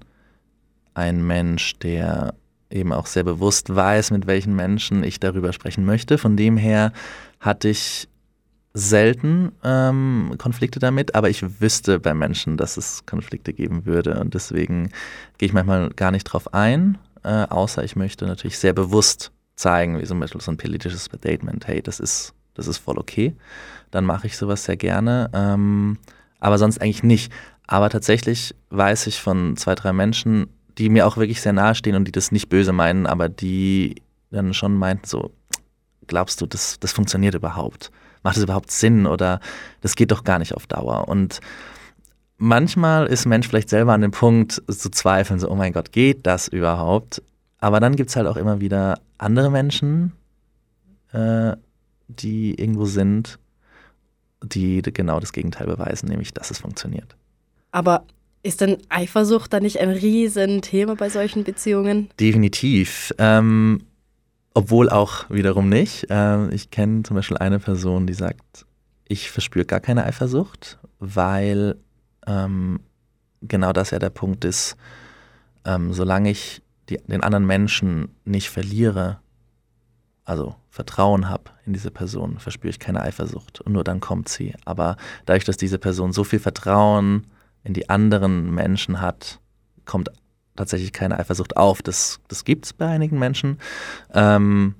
ein 0.94 1.26
Mensch, 1.26 1.78
der 1.80 2.34
eben 2.72 2.94
auch 2.94 3.06
sehr 3.06 3.24
bewusst 3.24 3.74
weiß, 3.74 4.12
mit 4.12 4.28
welchen 4.28 4.56
Menschen 4.56 5.04
ich 5.04 5.20
darüber 5.20 5.54
sprechen 5.54 5.86
möchte. 5.86 6.18
Von 6.18 6.38
dem 6.38 6.58
her 6.58 6.92
hatte 7.40 7.70
ich 7.70 8.08
selten 8.74 9.52
ähm, 9.64 10.34
Konflikte 10.38 10.80
damit, 10.80 11.16
aber 11.16 11.30
ich 11.30 11.62
wüsste 11.62 12.00
bei 12.00 12.14
Menschen, 12.14 12.58
dass 12.58 12.78
es 12.78 13.06
Konflikte 13.06 13.54
geben 13.54 13.86
würde 13.86 14.20
und 14.20 14.34
deswegen 14.34 14.92
gehe 15.38 15.48
ich 15.48 15.54
manchmal 15.54 15.90
gar 15.90 16.12
nicht 16.12 16.24
drauf 16.24 16.54
ein, 16.54 16.98
äh, 17.24 17.44
außer 17.48 17.84
ich 17.84 17.96
möchte 17.96 18.26
natürlich 18.26 18.58
sehr 18.58 18.74
bewusst 18.74 19.32
zeigen, 19.56 20.00
wie 20.00 20.06
zum 20.06 20.20
Beispiel 20.20 20.42
so 20.42 20.52
ein 20.52 20.58
politisches 20.58 21.06
Statement, 21.06 21.68
hey, 21.68 21.82
das 21.82 22.00
ist, 22.00 22.34
das 22.54 22.68
ist 22.68 22.78
voll 22.78 22.98
okay, 22.98 23.36
dann 23.92 24.06
mache 24.06 24.28
ich 24.28 24.38
sowas 24.38 24.64
sehr 24.64 24.78
gerne, 24.78 25.30
ähm, 25.34 25.98
aber 26.40 26.58
sonst 26.58 26.82
eigentlich 26.82 27.04
nicht. 27.04 27.32
Aber 27.68 27.90
tatsächlich 27.90 28.56
weiß 28.70 29.08
ich 29.08 29.22
von 29.22 29.56
zwei, 29.56 29.76
drei 29.76 29.94
Menschen, 29.94 30.48
die 30.78 30.90
mir 30.90 31.08
auch 31.08 31.18
wirklich 31.18 31.42
sehr 31.42 31.54
nahe 31.54 31.76
stehen 31.76 31.96
und 31.96 32.06
die 32.06 32.12
das 32.12 32.32
nicht 32.32 32.50
böse 32.50 32.74
meinen, 32.74 33.06
aber 33.06 33.30
die 33.30 34.02
dann 34.30 34.54
schon 34.54 34.76
meinten 34.76 35.06
so, 35.06 35.32
glaubst 36.08 36.42
du, 36.42 36.46
das, 36.46 36.80
das 36.80 36.92
funktioniert 36.92 37.36
überhaupt? 37.36 37.92
Macht 38.24 38.38
das 38.38 38.44
überhaupt 38.44 38.72
Sinn 38.72 39.06
oder 39.06 39.40
das 39.82 39.96
geht 39.96 40.12
doch 40.12 40.24
gar 40.24 40.40
nicht 40.40 40.56
auf 40.56 40.68
Dauer? 40.68 41.08
Und 41.08 41.40
manchmal 42.38 43.08
ist 43.08 43.26
Mensch 43.26 43.48
vielleicht 43.48 43.70
selber 43.70 43.94
an 43.94 44.02
dem 44.02 44.12
Punkt 44.12 44.62
zu 44.68 44.90
zweifeln, 44.90 45.40
so, 45.40 45.50
oh 45.50 45.56
mein 45.56 45.74
Gott, 45.74 45.92
geht 45.92 46.26
das 46.26 46.48
überhaupt? 46.48 47.22
Aber 47.60 47.80
dann 47.80 47.96
gibt 47.96 48.10
es 48.10 48.16
halt 48.16 48.28
auch 48.28 48.38
immer 48.38 48.60
wieder 48.60 49.00
andere 49.18 49.52
Menschen, 49.52 50.14
äh, 51.14 51.56
die 52.08 52.60
irgendwo 52.60 52.86
sind, 52.86 53.40
die 54.44 54.82
genau 54.82 55.20
das 55.20 55.34
Gegenteil 55.34 55.68
beweisen, 55.68 56.10
nämlich 56.10 56.34
dass 56.34 56.52
es 56.52 56.60
funktioniert. 56.60 57.16
Aber 57.72 58.06
ist 58.43 58.62
denn 58.62 58.77
Eifersucht 58.89 59.54
da 59.54 59.60
nicht 59.60 59.80
ein 59.80 59.89
Riesenthema 59.89 60.95
bei 60.95 61.10
solchen 61.10 61.43
Beziehungen? 61.43 62.10
Definitiv. 62.19 63.13
Ähm, 63.17 63.84
obwohl 64.54 64.89
auch 64.89 65.30
wiederum 65.30 65.69
nicht. 65.69 66.08
Ähm, 66.10 66.49
ich 66.51 66.71
kenne 66.71 67.04
zum 67.04 67.15
Beispiel 67.15 67.38
eine 67.38 67.60
Person, 67.60 68.08
die 68.08 68.13
sagt, 68.13 68.65
ich 69.08 69.32
verspüre 69.32 69.65
gar 69.65 69.80
keine 69.80 70.06
Eifersucht, 70.06 70.80
weil 70.99 71.77
ähm, 72.27 72.80
genau 73.41 73.73
das 73.73 73.91
ja 73.91 73.99
der 73.99 74.10
Punkt 74.10 74.45
ist, 74.45 74.75
ähm, 75.65 75.93
solange 75.93 76.32
ich 76.32 76.62
die, 76.89 76.97
den 76.97 77.23
anderen 77.23 77.45
Menschen 77.45 78.10
nicht 78.25 78.49
verliere, 78.49 79.19
also 80.25 80.56
Vertrauen 80.69 81.30
habe 81.30 81.51
in 81.65 81.73
diese 81.73 81.91
Person, 81.91 82.39
verspüre 82.39 82.69
ich 82.69 82.80
keine 82.80 83.01
Eifersucht 83.01 83.62
und 83.62 83.73
nur 83.73 83.84
dann 83.84 83.99
kommt 83.99 84.30
sie. 84.30 84.56
Aber 84.65 84.95
dadurch, 85.25 85.45
dass 85.45 85.58
diese 85.58 85.77
Person 85.77 86.13
so 86.13 86.23
viel 86.23 86.39
Vertrauen 86.39 87.27
in 87.63 87.74
die 87.74 87.89
anderen 87.89 88.54
Menschen 88.54 89.02
hat, 89.02 89.39
kommt 89.86 90.10
tatsächlich 90.56 90.93
keine 90.93 91.19
Eifersucht 91.19 91.58
auf. 91.58 91.82
Das, 91.82 92.19
das 92.28 92.43
gibt 92.43 92.65
es 92.65 92.74
bei 92.74 92.88
einigen 92.88 93.19
Menschen. 93.19 93.60
Ähm, 94.13 94.76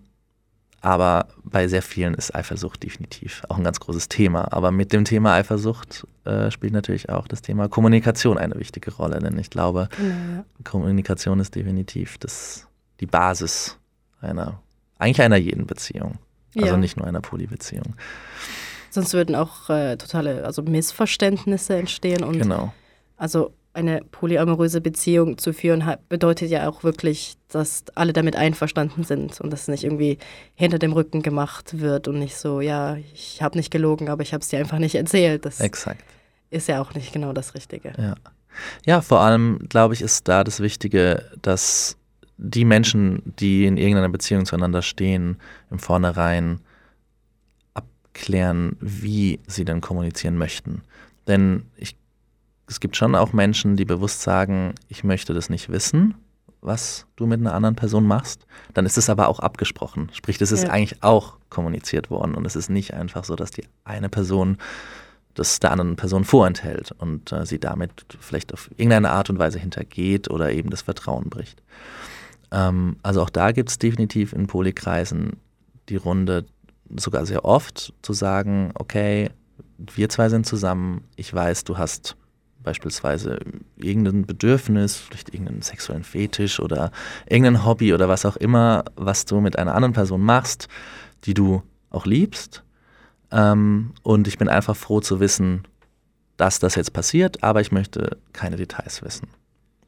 aber 0.82 1.28
bei 1.44 1.68
sehr 1.68 1.84
vielen 1.84 2.16
ist 2.16 2.34
Eifersucht 2.34 2.82
definitiv 2.82 3.44
auch 3.50 3.58
ein 3.58 3.64
ganz 3.64 3.80
großes 3.80 4.10
Thema. 4.10 4.52
Aber 4.52 4.72
mit 4.72 4.94
dem 4.94 5.06
Thema 5.06 5.36
Eifersucht 5.36 6.08
äh, 6.26 6.50
spielt 6.50 6.74
natürlich 6.74 7.10
auch 7.10 7.28
das 7.28 7.44
Thema 7.44 7.70
Kommunikation 7.70 8.40
eine 8.40 8.56
wichtige 8.56 8.92
Rolle. 8.96 9.20
Denn 9.20 9.38
ich 9.38 9.52
glaube, 9.52 9.90
genau, 9.96 10.10
ja. 10.38 10.46
Kommunikation 10.64 11.40
ist 11.40 11.54
definitiv 11.54 12.18
das, 12.18 12.68
die 13.00 13.06
Basis 13.06 13.78
einer 14.22 14.60
eigentlich 14.98 15.22
einer 15.22 15.38
jeden 15.38 15.66
Beziehung. 15.68 16.18
Also 16.56 16.68
Ja. 16.68 16.78
nicht 16.78 16.98
nur 16.98 17.08
einer 17.08 17.22
Polybeziehung. 17.22 17.96
Sonst 18.92 19.14
würden 19.14 19.36
auch 19.36 19.70
äh, 19.70 19.98
totale 19.98 20.44
also 20.46 20.62
Missverständnisse 20.62 21.76
entstehen 21.76 22.24
und 22.24 22.38
Genau. 22.38 22.74
also 23.18 23.54
eine 23.74 24.02
polyamoröse 24.12 24.82
Beziehung 24.82 25.38
zu 25.38 25.54
führen 25.54 25.90
bedeutet 26.10 26.50
ja 26.52 26.70
auch 26.70 26.84
wirklich, 26.84 27.38
dass 27.48 27.86
alle 27.96 28.12
damit 28.12 28.36
einverstanden 28.36 29.06
sind 29.06 29.40
und 29.40 29.52
dass 29.52 29.70
nicht 29.70 29.86
irgendwie 29.86 30.18
hinter 30.56 30.78
dem 30.78 30.92
Rücken 30.92 31.22
gemacht 31.22 31.80
wird 31.80 32.10
und 32.10 32.20
nicht 32.20 32.36
so, 32.36 32.60
ja, 32.60 32.98
ich 33.14 33.42
habe 33.42 33.58
nicht 33.58 33.72
gelogen, 33.72 34.10
aber 34.10 34.24
ich 34.24 34.34
habe 34.34 34.42
es 34.42 34.50
dir 34.50 34.60
einfach 34.60 34.78
nicht 34.78 34.96
erzählt. 34.96 35.46
Das 35.46 35.62
Exakt. 35.62 36.04
ist 36.50 36.68
ja 36.68 36.82
auch 36.82 36.94
nicht 36.94 37.14
genau 37.14 37.32
das 37.32 37.56
Richtige. 37.56 37.94
Ja. 37.98 38.16
Ja, 38.86 39.00
vor 39.00 39.22
allem, 39.22 39.60
glaube 39.70 39.94
ich, 39.94 40.02
ist 40.02 40.28
da 40.28 40.44
das 40.44 40.60
Wichtige, 40.60 41.32
dass 41.42 41.96
die 42.38 42.66
Menschen, 42.66 43.22
die 43.40 43.66
in 43.66 43.78
irgendeiner 43.78 44.10
Beziehung 44.10 44.46
zueinander 44.46 44.82
stehen, 44.82 45.38
im 45.70 45.80
Vornherein 45.80 46.60
abklären, 48.14 48.76
wie 48.80 49.40
sie 49.48 49.66
denn 49.66 49.82
kommunizieren 49.82 50.38
möchten. 50.38 50.82
Denn 51.28 51.64
ich, 51.78 51.96
es 52.68 52.80
gibt 52.80 52.98
schon 52.98 53.16
auch 53.16 53.34
Menschen, 53.34 53.78
die 53.78 53.86
bewusst 53.86 54.22
sagen, 54.22 54.76
ich 54.90 55.04
möchte 55.04 55.34
das 55.34 55.50
nicht 55.50 55.70
wissen, 55.70 56.16
was 56.62 57.06
du 57.16 57.26
mit 57.26 57.40
einer 57.40 57.54
anderen 57.54 57.76
Person 57.76 58.06
machst. 58.06 58.46
Dann 58.74 58.86
ist 58.86 58.98
es 58.98 59.10
aber 59.10 59.30
auch 59.30 59.40
abgesprochen. 59.40 60.10
Sprich, 60.14 60.38
das 60.38 60.52
ist 60.52 60.64
Ja. 60.66 60.70
eigentlich 60.72 61.02
auch 61.02 61.38
kommuniziert 61.50 62.10
worden. 62.10 62.36
Und 62.36 62.46
es 62.46 62.56
ist 62.56 62.70
nicht 62.70 62.94
einfach 62.94 63.24
so, 63.24 63.36
dass 63.36 63.52
die 63.52 63.64
eine 63.84 64.10
Person 64.10 64.58
das 65.34 65.62
der 65.62 65.72
anderen 65.72 65.96
Person 65.96 66.26
vorenthält 66.26 66.92
und 66.98 67.32
äh, 67.32 67.46
sie 67.46 67.58
damit 67.58 67.92
vielleicht 68.20 68.54
auf 68.54 68.70
irgendeine 68.72 69.12
Art 69.12 69.30
und 69.30 69.40
Weise 69.40 69.60
hintergeht 69.60 70.30
oder 70.30 70.52
eben 70.52 70.70
das 70.70 70.82
Vertrauen 70.82 71.30
bricht. 71.30 71.64
Ähm, 72.52 72.98
also 73.02 73.22
auch 73.22 73.30
da 73.30 73.54
gibt 73.54 73.70
es 73.70 73.80
definitiv 73.80 74.34
in 74.34 74.48
Polykreisen 74.48 75.38
die 75.88 75.96
Runde 75.96 76.44
sogar 76.96 77.26
sehr 77.26 77.46
oft 77.46 77.94
zu 78.02 78.14
sagen, 78.14 78.72
okay, 78.76 79.30
wir 79.78 80.10
zwei 80.10 80.30
sind 80.30 80.46
zusammen, 80.46 81.04
ich 81.16 81.34
weiß, 81.34 81.64
du 81.64 81.78
hast 81.78 82.16
beispielsweise 82.64 83.40
irgendein 83.76 84.26
Bedürfnis, 84.26 84.98
vielleicht 84.98 85.34
irgendeinen 85.34 85.62
sexuellen 85.62 86.04
Fetisch 86.04 86.60
oder 86.60 86.92
irgendein 87.28 87.66
Hobby 87.66 87.94
oder 87.94 88.08
was 88.08 88.26
auch 88.26 88.36
immer, 88.36 88.86
was 88.96 89.26
du 89.26 89.42
mit 89.42 89.58
einer 89.58 89.74
anderen 89.74 89.94
Person 89.94 90.22
machst, 90.22 90.68
die 91.24 91.34
du 91.34 91.64
auch 91.90 92.06
liebst. 92.06 92.64
Ähm, 93.32 93.94
und 94.04 94.28
ich 94.28 94.38
bin 94.38 94.50
einfach 94.50 94.76
froh 94.76 95.00
zu 95.00 95.20
wissen, 95.20 95.64
dass 96.38 96.60
das 96.60 96.76
jetzt 96.76 96.94
passiert, 96.94 97.44
aber 97.44 97.62
ich 97.62 97.72
möchte 97.72 98.18
keine 98.34 98.56
Details 98.56 99.02
wissen. 99.02 99.28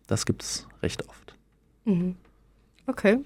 Das 0.07 0.25
gibt 0.25 0.43
es 0.43 0.67
recht 0.81 1.07
oft. 1.07 1.35
Mhm. 1.85 2.15
Okay. 2.87 3.19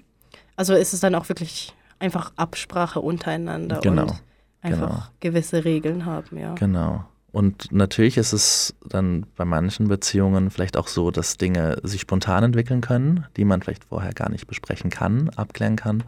Also 0.56 0.74
ist 0.74 0.92
es 0.92 1.00
dann 1.00 1.14
auch 1.14 1.28
wirklich 1.28 1.74
einfach 1.98 2.32
Absprache 2.36 3.00
untereinander 3.00 3.80
Genau, 3.80 4.02
und 4.02 4.22
einfach 4.62 4.88
genau. 4.88 5.02
gewisse 5.20 5.64
Regeln 5.64 6.06
haben, 6.06 6.38
ja. 6.38 6.54
Genau. 6.54 7.04
Und 7.30 7.70
natürlich 7.72 8.16
ist 8.16 8.32
es 8.32 8.74
dann 8.86 9.26
bei 9.36 9.44
manchen 9.44 9.88
Beziehungen 9.88 10.50
vielleicht 10.50 10.76
auch 10.76 10.88
so, 10.88 11.10
dass 11.10 11.36
Dinge 11.36 11.78
sich 11.82 12.00
spontan 12.00 12.42
entwickeln 12.42 12.80
können, 12.80 13.26
die 13.36 13.44
man 13.44 13.60
vielleicht 13.60 13.84
vorher 13.84 14.14
gar 14.14 14.30
nicht 14.30 14.46
besprechen 14.46 14.90
kann, 14.90 15.28
abklären 15.30 15.76
kann. 15.76 16.04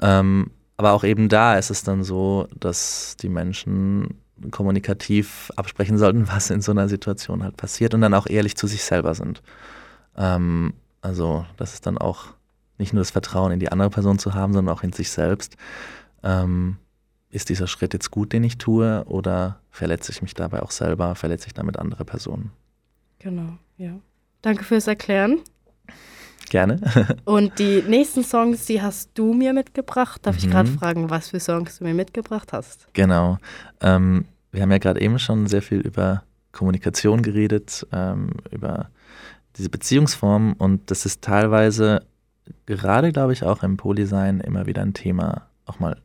Ähm, 0.00 0.50
aber 0.76 0.92
auch 0.92 1.04
eben 1.04 1.28
da 1.28 1.58
ist 1.58 1.70
es 1.70 1.82
dann 1.82 2.02
so, 2.02 2.48
dass 2.58 3.16
die 3.20 3.28
Menschen 3.28 4.20
kommunikativ 4.50 5.52
absprechen 5.56 5.98
sollten, 5.98 6.28
was 6.32 6.50
in 6.50 6.62
so 6.62 6.72
einer 6.72 6.88
Situation 6.88 7.42
halt 7.42 7.56
passiert 7.56 7.92
und 7.94 8.00
dann 8.00 8.14
auch 8.14 8.26
ehrlich 8.26 8.56
zu 8.56 8.66
sich 8.66 8.82
selber 8.84 9.14
sind. 9.14 9.42
Ähm, 10.16 10.72
also 11.02 11.44
das 11.56 11.74
ist 11.74 11.86
dann 11.86 11.98
auch 11.98 12.26
nicht 12.78 12.92
nur 12.92 13.00
das 13.00 13.10
Vertrauen 13.10 13.52
in 13.52 13.60
die 13.60 13.70
andere 13.72 13.90
Person 13.90 14.18
zu 14.18 14.34
haben, 14.34 14.52
sondern 14.52 14.74
auch 14.76 14.82
in 14.82 14.92
sich 14.92 15.10
selbst. 15.10 15.56
Ähm, 16.22 16.76
ist 17.30 17.48
dieser 17.50 17.66
Schritt 17.66 17.92
jetzt 17.92 18.10
gut, 18.10 18.32
den 18.32 18.42
ich 18.44 18.56
tue, 18.58 19.04
oder 19.06 19.60
verletze 19.70 20.12
ich 20.12 20.22
mich 20.22 20.34
dabei 20.34 20.62
auch 20.62 20.70
selber, 20.70 21.14
verletze 21.14 21.46
ich 21.48 21.54
damit 21.54 21.78
andere 21.78 22.04
Personen? 22.04 22.52
Genau, 23.18 23.58
ja. 23.76 23.92
Danke 24.42 24.64
fürs 24.64 24.86
Erklären. 24.86 25.40
Gerne. 26.50 26.80
Und 27.24 27.58
die 27.58 27.82
nächsten 27.86 28.24
Songs, 28.24 28.64
die 28.64 28.80
hast 28.80 29.10
du 29.14 29.34
mir 29.34 29.52
mitgebracht. 29.52 30.24
Darf 30.24 30.38
ich 30.38 30.46
Mhm. 30.46 30.50
gerade 30.50 30.70
fragen, 30.70 31.10
was 31.10 31.28
für 31.28 31.40
Songs 31.40 31.78
du 31.78 31.84
mir 31.84 31.94
mitgebracht 31.94 32.52
hast? 32.52 32.88
genau. 32.94 33.38
Ähm, 33.80 34.24
wir 34.50 34.62
haben 34.62 34.70
ja 34.70 34.78
gerade 34.78 35.00
eben 35.02 35.18
schon 35.18 35.46
sehr 35.46 35.60
viel 35.60 35.80
über 35.80 36.22
Kommunikation 36.52 37.20
geredet, 37.22 37.86
ähm, 37.92 38.30
über 38.50 38.88
diese 39.56 39.68
Beziehungsform 39.68 40.54
und 40.54 40.90
das 40.90 41.04
ist 41.04 41.20
teilweise 41.20 42.06
gerade, 42.66 43.12
glaube 43.12 43.32
ich, 43.32 43.44
auch 43.44 43.62
im 43.62 43.76
Polysein 43.76 44.40
immer 44.40 44.66
wieder 44.66 44.82
ein 44.82 44.94
Thema, 44.94 45.46
auch 45.66 45.80
mal 45.80 46.00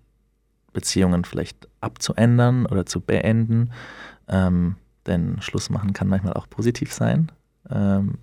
Beziehungen 0.73 1.23
vielleicht 1.23 1.67
abzuändern 1.81 2.65
oder 2.65 2.85
zu 2.85 2.99
beenden. 2.99 3.71
Ähm, 4.27 4.75
denn 5.05 5.41
Schluss 5.41 5.69
machen 5.69 5.93
kann 5.93 6.07
manchmal 6.07 6.33
auch 6.33 6.49
positiv 6.49 6.93
sein. 6.93 7.31
Ähm, 7.69 8.17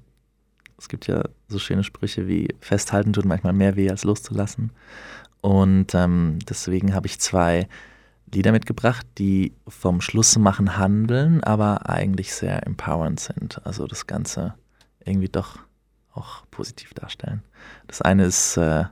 es 0.79 0.89
gibt 0.89 1.07
ja 1.07 1.23
so 1.49 1.59
schöne 1.59 1.85
Sprüche 1.85 2.27
wie 2.27 2.49
festhalten 2.61 3.13
tut 3.13 3.27
manchmal 3.27 3.53
mehr 3.53 3.77
weh 3.77 3.91
als 3.91 4.05
loszulassen. 4.05 4.73
Und 5.43 5.95
ähm, 5.95 6.39
deswegen 6.49 6.95
habe 6.95 7.07
ich 7.07 7.21
zwei 7.21 7.69
Lieder 8.33 8.53
mitgebracht, 8.53 9.07
die 9.19 9.53
vom 9.69 10.01
Schlussmachen 10.01 10.79
handeln, 10.79 11.43
aber 11.43 11.89
eigentlich 11.89 12.33
sehr 12.33 12.67
empowernd 12.67 13.21
sind. 13.21 13.65
Also 13.67 13.87
das 13.87 14.07
Ganze 14.07 14.55
irgendwie 15.05 15.29
doch 15.29 15.59
auch 16.14 16.44
positiv 16.51 16.94
darstellen. 16.94 17.42
Das 17.87 18.03
eine 18.03 18.25
ist 18.25 18.57
äh, 18.57 18.85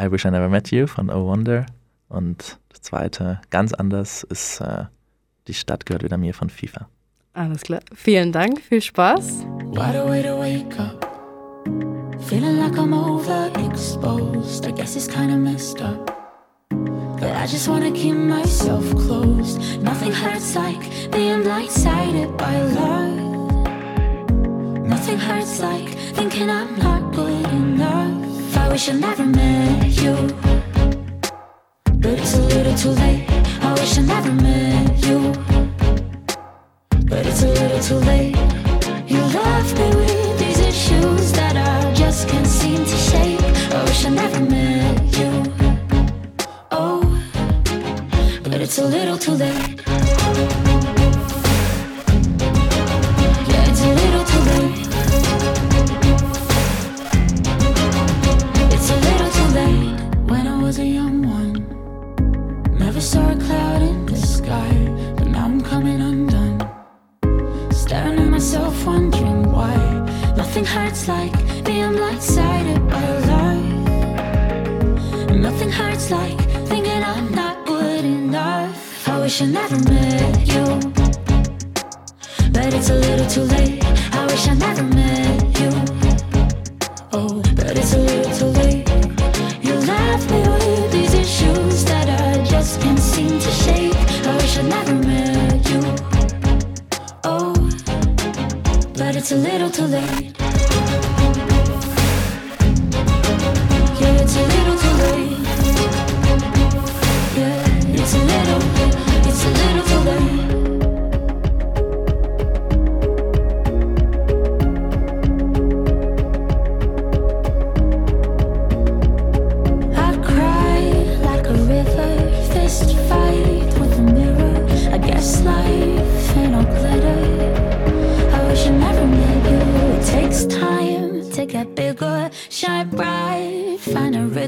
I 0.00 0.10
Wish 0.10 0.24
I 0.24 0.30
Never 0.30 0.48
Met 0.48 0.70
You 0.70 0.86
von 0.86 1.10
Oh 1.10 1.26
Wonder 1.26 1.66
und 2.08 2.58
das 2.68 2.82
zweite, 2.82 3.40
ganz 3.50 3.72
anders, 3.72 4.22
ist 4.24 4.60
äh, 4.60 4.84
Die 5.48 5.54
Stadt 5.54 5.86
gehört 5.86 6.02
wieder 6.02 6.16
mir 6.16 6.34
von 6.34 6.50
FIFA. 6.50 6.88
Alles 7.34 7.62
klar. 7.62 7.80
Vielen 7.94 8.32
Dank, 8.32 8.60
viel 8.60 8.80
Spaß. 8.80 9.44
What 9.66 9.94
a 9.94 10.08
way 10.08 10.22
to 10.22 10.38
wake 10.38 10.78
up. 10.78 11.04
Feeling 12.22 12.58
like 12.58 12.76
I'm 12.76 12.92
overexposed. 12.92 14.66
I 14.66 14.72
guess 14.72 14.96
it's 14.96 15.06
kinda 15.06 15.36
messed 15.36 15.80
up. 15.80 16.12
But 16.70 17.30
I 17.36 17.46
just 17.46 17.68
wanna 17.68 17.92
keep 17.92 18.16
myself 18.16 18.84
closed. 18.96 19.60
Nothing 19.82 20.12
hurts 20.12 20.54
like 20.54 20.80
being 21.12 21.42
blindsided 21.42 22.36
by 22.36 22.60
love. 22.74 23.25
Nothing 25.06 25.20
hurts 25.20 25.60
like 25.60 25.88
thinking 26.16 26.50
I'm 26.50 26.76
not 26.80 27.14
good 27.14 27.46
enough. 27.52 28.56
I 28.56 28.68
wish 28.68 28.88
I 28.88 28.94
never 28.94 29.24
met 29.24 29.86
you. 30.02 30.16
But 32.02 32.18
it's 32.18 32.34
a 32.34 32.40
little 32.40 32.74
too 32.74 32.90
late. 32.90 33.24
I 33.62 33.72
wish 33.74 33.98
I 33.98 34.02
never 34.02 34.32
met 34.32 35.06
you. 35.06 35.32
But 37.08 37.24
it's 37.24 37.40
a 37.44 37.46
little 37.46 37.78
too 37.78 38.00
late. 38.04 38.34
You 39.06 39.20
left 39.20 39.78
me 39.78 39.88
with 39.94 40.38
these 40.40 40.58
issues 40.58 41.30
that 41.38 41.56
I 41.56 41.94
just 41.94 42.28
can't 42.28 42.44
seem 42.44 42.84
to 42.84 42.96
shake. 43.08 43.40
I 43.76 43.84
wish 43.84 44.04
I 44.06 44.10
never 44.10 44.40
met 44.40 45.16
you. 45.16 45.30
Oh, 46.72 47.00
but 48.42 48.60
it's 48.60 48.78
a 48.78 48.84
little 48.84 49.16
too 49.16 49.34
late. 49.34 49.65
Nothing 70.56 70.74
hurts 70.74 71.06
like 71.06 71.32
being 71.66 71.92
blindsided 71.92 72.80
by 72.88 73.04
love. 73.28 73.62
Nothing 75.36 75.70
hurts 75.70 76.10
like 76.10 76.40
thinking 76.66 77.02
I'm 77.02 77.30
not 77.34 77.66
good 77.66 78.06
enough. 78.06 79.06
I 79.06 79.20
wish 79.20 79.42
I 79.42 79.46
never 79.46 79.78
met 79.80 80.48
you, 80.48 80.64
but 82.52 82.72
it's 82.72 82.88
a 82.88 82.94
little 82.94 83.26
too 83.28 83.42
late. 83.42 83.84
I 84.14 84.24
wish 84.24 84.48
I 84.48 84.54
never 84.54 84.82
met 84.82 85.60
you. 85.60 85.70
Oh, 87.12 87.42
but 87.54 87.76
it's 87.76 87.92
a 87.92 87.98
little 87.98 88.32
too 88.40 88.46
late. 88.62 88.88
You 89.62 89.74
left 89.74 90.30
me 90.30 90.40
with 90.40 90.90
these 90.90 91.12
issues 91.12 91.84
that 91.84 92.08
I 92.08 92.42
just 92.44 92.80
can't 92.80 92.98
seem 92.98 93.38
to 93.38 93.50
shake. 93.50 93.94
I 94.26 94.34
wish 94.36 94.56
I 94.56 94.62
never 94.62 94.94
met 94.94 95.68
you. 95.68 95.82
Oh, 97.24 97.52
but 98.96 99.16
it's 99.16 99.32
a 99.32 99.36
little 99.36 99.68
too 99.70 99.84
late. 99.84 100.35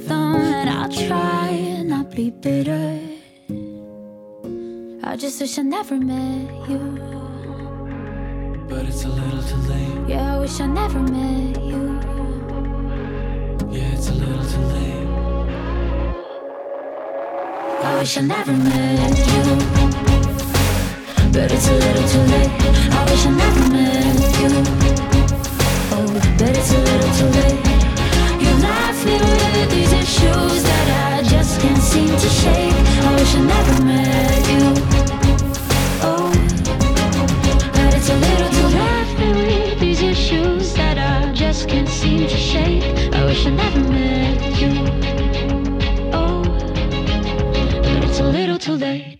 Find 0.01 0.11
a 0.11 0.38
rhythm 0.38 0.55
and 0.55 0.70
I'll 0.70 0.88
try 1.09 1.49
and 1.49 1.88
not 1.88 2.11
be 2.14 2.30
bitter. 2.30 3.01
I 5.03 5.16
just 5.16 5.40
wish 5.40 5.59
I 5.59 5.62
never 5.62 5.96
met 5.96 6.68
you. 6.68 6.78
But 8.68 8.86
it's 8.86 9.05
a 9.05 9.09
little 9.09 9.42
too 9.42 9.57
late. 9.68 10.09
Yeah, 10.09 10.36
I 10.36 10.38
wish 10.38 10.61
I 10.61 10.66
never 10.66 11.01
met 11.01 11.62
you. 11.62 11.99
Yeah, 13.72 13.94
it's 13.94 14.09
a 14.09 14.14
little 14.14 14.44
too 14.53 14.61
late. 14.76 15.09
I 17.82 17.99
wish 17.99 18.18
I 18.18 18.20
never 18.20 18.53
met 18.53 19.18
you. 19.18 19.42
But 21.32 21.51
it's 21.51 21.68
a 21.68 21.74
little 21.74 22.09
too 22.09 22.24
late. 22.32 22.51
I 22.92 23.05
wish 23.11 23.26
I 23.26 23.30
never 23.30 23.64
met 23.72 24.18
you. 24.42 24.51
Oh, 25.90 26.07
but 26.38 26.57
it's 26.57 26.72
a 26.72 26.78
little 26.78 27.14
too 27.16 27.26
late. 27.40 27.78
You're 29.05 29.16
laughing 29.16 29.61
with 29.61 29.70
these 29.70 29.92
issues 29.92 30.62
that 30.64 31.18
I 31.18 31.22
just 31.22 31.61
can't 31.61 31.78
seem 31.78 32.09
to 32.09 32.28
shake. 32.28 32.74
I 33.07 33.14
wish 33.14 33.34
I 33.36 33.40
never 33.40 33.84
met 33.84 34.49
you. 34.53 34.64
Oh, 36.03 36.32
but 37.74 37.94
it's 37.94 38.09
a 38.11 38.16
little 38.16 38.51
too 38.51 38.68
laughing 38.76 39.36
with 39.36 39.78
these 39.78 40.03
issues 40.03 40.74
that 40.74 40.99
I 40.99 41.32
just 41.32 41.68
can't 41.68 41.88
seem 41.88 42.26
to 42.26 42.36
shake. 42.36 42.82
I 43.14 43.24
wish 43.24 43.46
I 43.46 43.51
never 43.51 43.80
met 43.88 44.61
you. 44.61 44.72
Oh, 46.12 46.42
but 47.82 48.05
it's 48.05 48.18
a 48.18 48.24
little 48.24 48.59
too 48.59 48.74
late. 48.74 49.18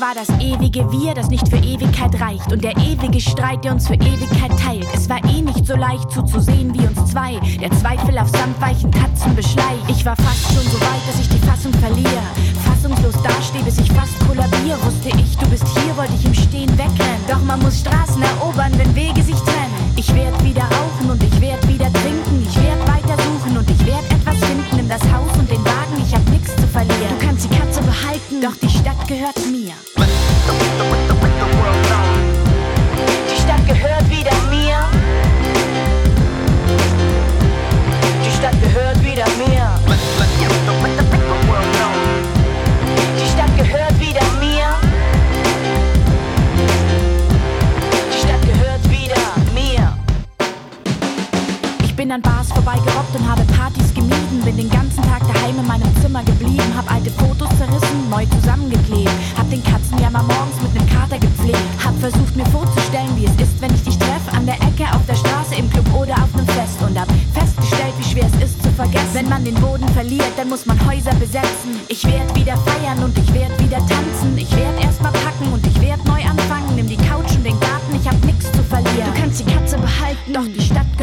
War 0.00 0.14
das 0.14 0.28
ewige 0.38 0.92
Wir, 0.92 1.12
das 1.12 1.28
nicht 1.28 1.48
für 1.48 1.56
Ewigkeit 1.56 2.20
reicht. 2.20 2.52
Und 2.52 2.62
der 2.62 2.76
ewige 2.76 3.20
Streit, 3.20 3.64
der 3.64 3.72
uns 3.72 3.88
für 3.88 3.94
Ewigkeit 3.94 4.52
teilt. 4.56 4.86
Es 4.94 5.08
war 5.08 5.18
eh 5.24 5.42
nicht 5.42 5.66
so 5.66 5.74
leicht 5.74 6.08
zuzusehen 6.12 6.72
wie 6.72 6.86
uns 6.86 7.10
zwei. 7.10 7.40
Der 7.60 7.70
Zweifel 7.72 8.16
auf 8.16 8.28
sandweichen 8.28 8.92
Katzen 8.92 9.34
beschleicht. 9.34 9.82
Ich 9.88 10.06
war 10.06 10.14
fast 10.14 10.54
schon 10.54 10.62
so 10.70 10.78
weit, 10.80 11.02
dass 11.08 11.18
ich 11.18 11.28
die 11.28 11.44
Fassung 11.44 11.72
verliere. 11.74 12.22
Fassungslos 12.64 13.20
dastehe, 13.24 13.64
bis 13.64 13.78
ich 13.78 13.90
fast 13.90 14.14
kollabiere. 14.20 14.78
Wusste 14.84 15.08
ich, 15.18 15.36
du 15.36 15.48
bist 15.50 15.66
hier, 15.66 15.96
wollte 15.96 16.14
ich 16.14 16.24
im 16.24 16.34
Stehen 16.34 16.70
wegrennen. 16.78 17.24
Doch 17.26 17.42
man 17.42 17.60
muss 17.60 17.80
Straßen 17.80 18.22
erobern, 18.22 18.70
wenn 18.78 18.94
Wege 18.94 19.22
sich 19.22 19.40
trennen. 19.40 19.74
Ich 19.96 20.14
werd 20.14 20.44
wieder 20.44 20.62
rauchen 20.62 21.10
und 21.10 21.20
ich 21.24 21.40
werd 21.40 21.66
wieder 21.66 21.92
trinken. 21.92 22.46
Ich 22.48 22.54
werd 22.54 22.80
weiter 22.86 23.20
suchen 23.20 23.58
und 23.58 23.68
ich 23.68 23.84
werd 23.84 24.04
etwas 24.12 24.38
finden. 24.46 24.76
Nimm 24.76 24.88
das 24.88 25.02
Haus 25.10 25.36
und 25.36 25.50
den 25.50 25.64
Wagen, 25.64 25.98
ich 26.06 26.14
hab 26.14 26.22
nichts 26.30 26.54
zu 26.54 26.68
verlieren. 26.68 27.18
Du 27.18 27.26
kannst 27.26 27.50
die 27.50 27.56
Katze 27.56 27.82
behalten, 27.82 28.40
doch 28.40 28.54
die 28.62 28.70
Stadt 28.70 29.08
gehört 29.08 29.36
an 52.68 52.84
Bars 52.84 52.84
vorbeigerobbt 52.84 53.14
und 53.16 53.28
habe 53.28 53.44
Partys 53.44 53.94
gemieden. 53.94 54.40
Bin 54.44 54.56
den 54.56 54.70
ganzen 54.70 55.02
Tag 55.02 55.20
daheim 55.32 55.58
in 55.58 55.66
meinem 55.66 55.96
Zimmer 56.02 56.22
geblieben. 56.24 56.72
Hab 56.76 56.90
alte 56.92 57.10
Fotos 57.10 57.48
zerrissen, 57.58 58.10
neu 58.10 58.24
zusammengeklebt. 58.26 59.10
Hab 59.36 59.48
den 59.50 59.62
Katzenjammer 59.62 60.22
morgens 60.22 60.60
mit 60.62 60.74
nem 60.74 60.86
Kater 60.88 61.18
gepflegt. 61.18 61.58
Hab 61.84 61.98
versucht 62.00 62.36
mir 62.36 62.46
vorzustellen, 62.46 63.10
wie 63.16 63.24
es 63.24 63.36
ist, 63.40 63.60
wenn 63.60 63.74
ich 63.74 63.82
dich 63.84 63.98
treff. 63.98 64.22
An 64.34 64.46
der 64.46 64.56
Ecke, 64.56 64.84
auf 64.92 65.04
der 65.06 65.16
Straße, 65.16 65.54
im 65.56 65.70
Club 65.70 65.86
oder 65.94 66.14
auf 66.14 66.32
nem 66.34 66.46
Fest. 66.48 66.80
Und 66.82 66.98
hab 66.98 67.08
festgestellt, 67.32 67.94
wie 67.98 68.04
schwer 68.04 68.26
es 68.26 68.50
ist 68.50 68.62
zu 68.62 68.70
vergessen. 68.70 69.14
Wenn 69.14 69.28
man 69.28 69.44
den 69.44 69.54
Boden 69.54 69.88
verliert, 69.88 70.32
dann 70.36 70.48
muss 70.48 70.66
man 70.66 70.78
Häuser 70.86 71.14
besetzen. 71.14 71.80
Ich 71.88 72.04
werd 72.04 72.34
wieder 72.34 72.56
feiern 72.58 73.02
und 73.02 73.16
ich 73.18 73.32
werd 73.32 73.52
wieder 73.60 73.78
tanzen. 73.78 74.36
Ich 74.36 74.50
werd 74.52 74.82
erstmal 74.82 75.12
packen 75.12 75.52
und 75.52 75.66
ich 75.66 75.80
werd 75.80 76.04
neu 76.04 76.20
anfangen. 76.22 76.74
Nimm 76.76 76.88
die 76.88 76.96
Couch 76.96 77.32
und 77.32 77.44
den 77.44 77.58
Garten, 77.60 77.94
ich 77.94 78.06
hab 78.06 78.22
nix 78.24 78.50
zu 78.52 78.62
verlieren. 78.62 79.12
Du 79.14 79.20
kannst 79.20 79.40
die 79.40 79.44
Katze 79.44 79.78
behalten, 79.78 80.32
doch 80.32 80.46
die 80.46 80.60
Stadt 80.60 80.97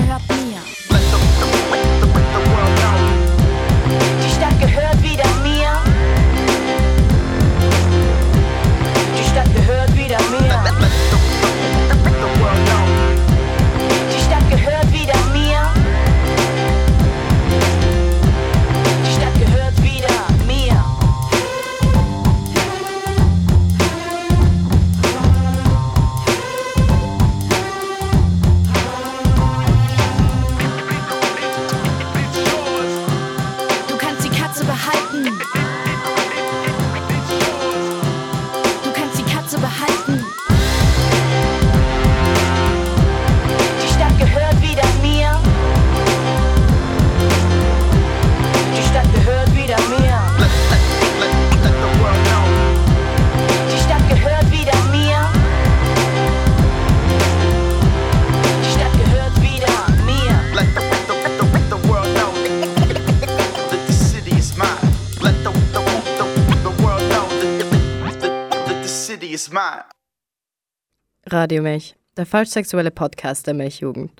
is 69.24 69.50
mine. 69.52 69.86
Radio 71.28 71.62
Milch, 71.62 71.96
der 72.18 72.26
falsch-sexuelle 72.26 72.92
Podcast 72.92 73.48
der 73.48 73.54
Milchjugend. 73.54 74.12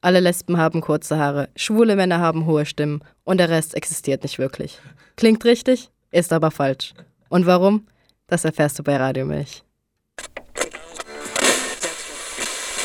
Alle 0.00 0.20
Lesben 0.20 0.56
haben 0.56 0.80
kurze 0.80 1.18
Haare, 1.18 1.48
schwule 1.56 1.96
Männer 1.96 2.18
haben 2.18 2.46
hohe 2.46 2.66
Stimmen 2.66 3.02
und 3.24 3.38
der 3.38 3.48
Rest 3.48 3.74
existiert 3.74 4.22
nicht 4.22 4.38
wirklich. 4.38 4.78
Klingt 5.16 5.44
richtig, 5.44 5.90
ist 6.10 6.32
aber 6.32 6.50
falsch. 6.50 6.94
Und 7.28 7.46
warum? 7.46 7.86
Das 8.26 8.44
erfährst 8.44 8.78
du 8.78 8.82
bei 8.82 8.96
Radio 8.96 9.24
Milch. 9.26 9.62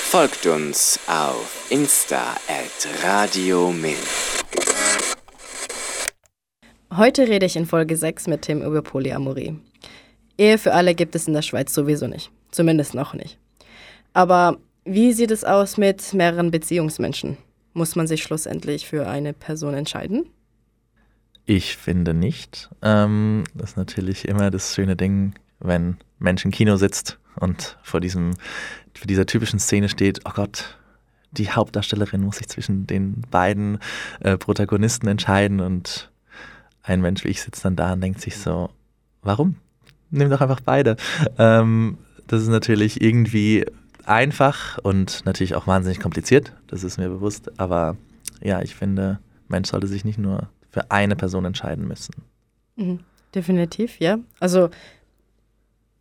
Folgt 0.10 0.45
uns 0.45 0.99
auf 1.08 1.68
Insta 1.70 2.36
at 2.47 3.03
Radio 3.03 3.72
Milch. 3.72 3.97
Heute 6.95 7.28
rede 7.28 7.45
ich 7.45 7.55
in 7.55 7.66
Folge 7.66 7.97
6 7.97 8.28
mit 8.28 8.43
Tim 8.43 8.62
über 8.62 8.82
Polyamorie. 8.82 9.60
Ehe 10.38 10.58
für 10.58 10.74
alle 10.74 10.96
gibt 10.96 11.16
es 11.16 11.28
in 11.28 11.34
der 11.34 11.42
Schweiz 11.42 11.74
sowieso 11.74 12.08
nicht. 12.08 12.32
Zumindest 12.52 12.94
noch 12.94 13.14
nicht. 13.14 13.38
Aber 14.14 14.58
wie 14.86 15.14
sieht 15.14 15.32
es 15.32 15.44
aus 15.44 15.78
mit 15.78 16.14
mehreren 16.14 16.52
Beziehungsmenschen? 16.52 17.38
Muss 17.74 17.96
man 17.96 18.08
sich 18.08 18.24
schlussendlich 18.24 18.88
für 18.88 19.08
eine 19.08 19.34
Person 19.34 19.74
entscheiden? 19.74 20.30
Ich 21.46 21.78
finde 21.78 22.14
nicht. 22.14 22.70
Ähm, 22.82 23.44
das 23.54 23.72
ist 23.72 23.78
natürlich 23.78 24.28
immer 24.28 24.52
das 24.52 24.76
schöne 24.76 24.96
Ding, 24.96 25.34
wenn 25.60 25.98
Mensch 26.20 26.44
im 26.46 26.52
Kino 26.52 26.78
sitzt 26.78 27.20
und 27.40 27.78
vor 27.84 28.02
diesem, 28.02 28.34
vor 28.94 29.08
dieser 29.08 29.26
typischen 29.26 29.60
Szene 29.60 29.90
steht, 29.90 30.22
oh 30.26 30.32
Gott, 30.34 30.78
die 31.32 31.50
Hauptdarstellerin 31.50 32.22
muss 32.22 32.38
sich 32.38 32.48
zwischen 32.48 32.88
den 32.88 33.22
beiden 33.30 33.80
äh, 34.20 34.38
Protagonisten 34.38 35.08
entscheiden 35.08 35.60
und 35.60 36.12
ein 36.84 37.02
Mensch 37.02 37.24
wie 37.24 37.30
ich 37.30 37.42
sitzt 37.42 37.64
dann 37.66 37.76
da 37.76 37.94
und 37.94 38.02
denkt 38.02 38.22
sich 38.22 38.38
so, 38.38 38.70
warum? 39.22 39.56
Nimm 40.10 40.30
doch 40.30 40.41
einfach 40.41 40.62
beide. 40.62 40.95
Ähm, 41.38 41.97
das 42.28 42.41
ist 42.41 42.47
natürlich 42.49 43.01
irgendwie 43.01 43.66
einfach 44.05 44.78
und 44.84 45.26
natürlich 45.26 45.55
auch 45.55 45.68
wahnsinnig 45.68 45.99
kompliziert, 45.99 46.53
das 46.68 46.84
ist 46.84 46.97
mir 46.97 47.10
bewusst, 47.10 47.51
aber 47.60 47.97
ja, 48.41 48.62
ich 48.62 48.74
finde, 48.76 49.20
Mensch 49.49 49.70
sollte 49.70 49.88
sich 49.88 50.05
nicht 50.05 50.18
nur 50.18 50.47
für 50.70 50.91
eine 50.91 51.16
Person 51.16 51.43
entscheiden 51.45 51.88
müssen. 51.88 52.14
Mhm. 52.78 52.99
Definitiv, 53.36 53.99
ja. 53.99 54.20
Also 54.39 54.70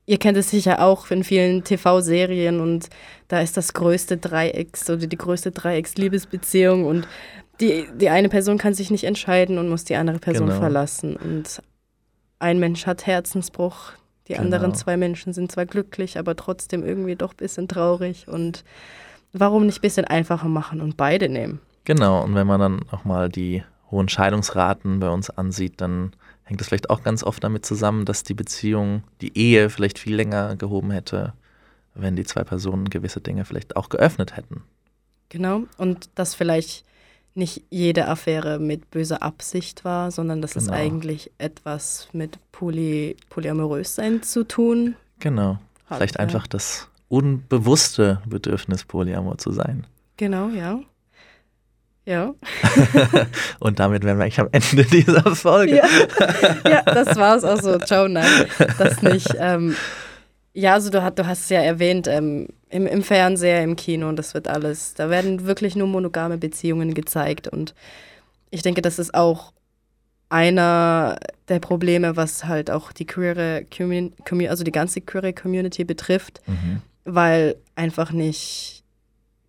ihr 0.06 0.18
kennt 0.18 0.38
es 0.38 0.50
sicher 0.50 0.80
auch 0.80 1.10
in 1.10 1.24
vielen 1.24 1.64
TV-Serien 1.64 2.60
und 2.60 2.88
da 3.26 3.40
ist 3.40 3.56
das 3.56 3.72
größte 3.74 4.16
Dreiecks 4.18 4.88
oder 4.88 5.06
die 5.08 5.16
größte 5.18 5.50
Dreiecks-Liebesbeziehung 5.50 6.84
und 6.84 7.08
die, 7.60 7.86
die 7.98 8.08
eine 8.10 8.28
Person 8.28 8.58
kann 8.58 8.74
sich 8.74 8.90
nicht 8.90 9.04
entscheiden 9.04 9.58
und 9.58 9.68
muss 9.68 9.84
die 9.84 9.96
andere 9.96 10.18
Person 10.20 10.46
Genau. 10.48 10.60
verlassen. 10.60 11.16
Und 11.16 11.60
ein 12.38 12.58
Mensch 12.58 12.86
hat 12.86 13.06
Herzensbruch, 13.06 13.92
die 14.28 14.32
Genau. 14.32 14.44
anderen 14.44 14.74
zwei 14.74 14.96
Menschen 14.96 15.32
sind 15.32 15.52
zwar 15.52 15.66
glücklich, 15.66 16.18
aber 16.18 16.36
trotzdem 16.36 16.84
irgendwie 16.84 17.16
doch 17.16 17.32
ein 17.32 17.36
bisschen 17.36 17.68
traurig. 17.68 18.28
Und 18.28 18.64
warum 19.32 19.66
nicht 19.66 19.78
ein 19.78 19.82
bisschen 19.82 20.04
einfacher 20.04 20.48
machen 20.48 20.80
und 20.80 20.96
beide 20.96 21.28
nehmen? 21.28 21.60
Genau, 21.84 22.22
und 22.24 22.34
wenn 22.34 22.46
man 22.46 22.60
dann 22.60 22.80
auch 22.90 23.04
mal 23.04 23.28
die 23.28 23.62
hohen 23.90 24.08
Scheidungsraten 24.08 24.98
bei 24.98 25.08
uns 25.08 25.30
ansieht, 25.30 25.80
dann 25.80 26.12
hängt 26.42 26.60
das 26.60 26.68
vielleicht 26.68 26.90
auch 26.90 27.02
ganz 27.02 27.22
oft 27.22 27.42
damit 27.44 27.64
zusammen, 27.64 28.04
dass 28.04 28.24
die 28.24 28.34
Beziehung, 28.34 29.04
die 29.20 29.36
Ehe 29.38 29.70
vielleicht 29.70 29.98
viel 29.98 30.14
länger 30.14 30.56
gehoben 30.56 30.90
hätte, 30.90 31.32
wenn 31.94 32.16
die 32.16 32.24
zwei 32.24 32.42
Personen 32.44 32.90
gewisse 32.90 33.20
Dinge 33.20 33.44
vielleicht 33.44 33.76
auch 33.76 33.88
geöffnet 33.88 34.36
hätten. 34.36 34.62
Genau. 35.28 35.62
Und 35.76 36.10
dass 36.14 36.34
vielleicht 36.34 36.84
nicht 37.36 37.62
jede 37.70 38.08
Affäre 38.08 38.58
mit 38.58 38.90
böser 38.90 39.22
Absicht 39.22 39.84
war, 39.84 40.10
sondern 40.10 40.40
dass 40.42 40.56
es 40.56 40.66
Genau. 40.66 40.76
eigentlich 40.76 41.30
etwas 41.38 42.08
mit 42.12 42.38
Poly 42.52 43.16
polyamorös 43.30 43.94
sein 43.94 44.22
zu 44.22 44.44
tun. 44.44 44.96
Genau. 45.20 45.58
Hat, 45.86 45.98
vielleicht 45.98 46.14
ja. 46.16 46.20
einfach 46.20 46.46
das 46.46 46.88
unbewusste 47.08 48.20
Bedürfnis, 48.26 48.84
Polyamor 48.84 49.38
zu 49.38 49.52
sein. 49.52 49.86
Genau, 50.16 50.48
ja. 50.48 50.80
Ja. 52.04 52.34
und 53.58 53.80
damit 53.80 54.04
wären 54.04 54.18
wir 54.18 54.24
eigentlich 54.24 54.40
am 54.40 54.48
Ende 54.52 54.84
dieser 54.84 55.34
Folge. 55.34 55.76
Ja, 55.76 56.70
ja 56.70 56.82
das 56.82 57.16
war's. 57.16 57.42
Also, 57.44 57.78
ciao, 57.78 58.06
nein, 58.08 58.46
das 58.78 59.02
nicht. 59.02 59.28
Ähm, 59.38 59.74
ja, 60.54 60.74
also 60.74 60.88
du, 60.90 61.02
hast- 61.02 61.18
du 61.18 61.26
hast 61.26 61.40
es 61.42 61.48
ja 61.50 61.60
erwähnt, 61.60 62.06
ähm, 62.06 62.48
im, 62.70 62.86
im 62.86 63.02
Fernseher, 63.02 63.62
im 63.62 63.76
Kino, 63.76 64.10
das 64.12 64.34
wird 64.34 64.48
alles, 64.48 64.94
da 64.94 65.08
werden 65.10 65.46
wirklich 65.46 65.76
nur 65.76 65.86
monogame 65.86 66.36
Beziehungen 66.38 66.94
gezeigt. 66.94 67.46
Und 67.48 67.74
ich 68.50 68.62
denke, 68.62 68.82
das 68.82 68.98
ist 68.98 69.14
auch 69.14 69.52
einer 70.28 71.18
der 71.48 71.60
Probleme, 71.60 72.16
was 72.16 72.44
halt 72.44 72.70
auch 72.70 72.92
die 72.92 73.06
queere 73.06 73.64
Community, 73.76 74.48
also 74.48 74.64
die 74.64 74.72
ganze 74.72 75.00
queere 75.00 75.32
Community 75.32 75.84
betrifft, 75.84 76.40
Mhm. 76.46 76.82
weil 77.04 77.56
einfach 77.76 78.10
nicht 78.10 78.82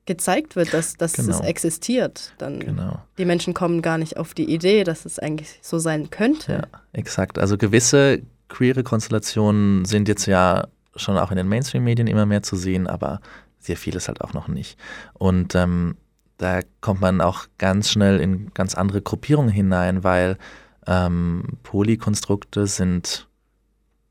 gezeigt 0.05 0.55
wird, 0.55 0.73
dass, 0.73 0.95
dass 0.95 1.13
Genau. 1.13 1.31
es 1.31 1.41
existiert. 1.41 2.33
Dann 2.37 2.59
Genau. 2.59 2.99
die 3.17 3.25
Menschen 3.25 3.53
kommen 3.53 3.81
gar 3.81 3.97
nicht 3.97 4.17
auf 4.17 4.33
die 4.33 4.45
Idee, 4.53 4.83
dass 4.83 5.05
es 5.05 5.19
eigentlich 5.19 5.59
so 5.61 5.79
sein 5.79 6.09
könnte. 6.11 6.51
Ja, 6.71 6.79
exakt. 6.93 7.39
Also 7.39 7.57
gewisse 7.57 8.21
queere 8.47 8.83
Konstellationen 8.83 9.83
sind 9.83 10.07
jetzt 10.07 10.25
ja 10.27 10.67
schon 10.97 11.17
auch 11.17 11.31
in 11.31 11.37
den 11.37 11.47
Mainstream-Medien 11.47 12.07
immer 12.07 12.25
mehr 12.25 12.43
zu 12.43 12.55
sehen, 12.55 12.87
aber 12.87 13.21
sehr 13.59 13.77
vieles 13.77 14.07
halt 14.07 14.21
auch 14.21 14.33
noch 14.33 14.47
nicht. 14.47 14.77
Und 15.13 15.55
ähm, 15.55 15.95
da 16.37 16.61
kommt 16.81 17.01
man 17.01 17.21
auch 17.21 17.47
ganz 17.57 17.89
schnell 17.89 18.19
in 18.19 18.53
ganz 18.53 18.75
andere 18.75 19.01
Gruppierungen 19.01 19.49
hinein, 19.49 20.03
weil 20.03 20.37
ähm, 20.85 21.57
Polykonstrukte 21.63 22.67
sind, 22.67 23.27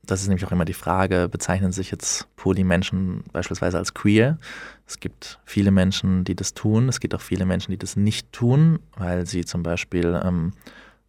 das 0.05 0.21
ist 0.21 0.29
nämlich 0.29 0.45
auch 0.45 0.53
immer 0.53 0.65
die 0.65 0.75
Frage, 0.75 1.29
bezeichnen 1.29 1.73
sich 1.73 1.91
jetzt 1.91 2.29
Polymenschen 2.37 3.25
beispielsweise 3.33 3.79
als 3.79 3.95
queer? 3.95 4.39
Es 4.87 5.01
gibt 5.01 5.41
viele 5.45 5.71
Menschen, 5.71 6.25
die 6.25 6.37
das 6.37 6.55
tun. 6.55 6.89
Es 6.89 7.01
gibt 7.01 7.15
auch 7.15 7.21
viele 7.21 7.47
Menschen, 7.47 7.73
die 7.73 7.79
das 7.79 7.97
nicht 7.97 8.33
tun, 8.33 8.81
weil 8.97 9.27
sie 9.27 9.45
zum 9.45 9.63
Beispiel 9.63 10.21
ähm, 10.23 10.53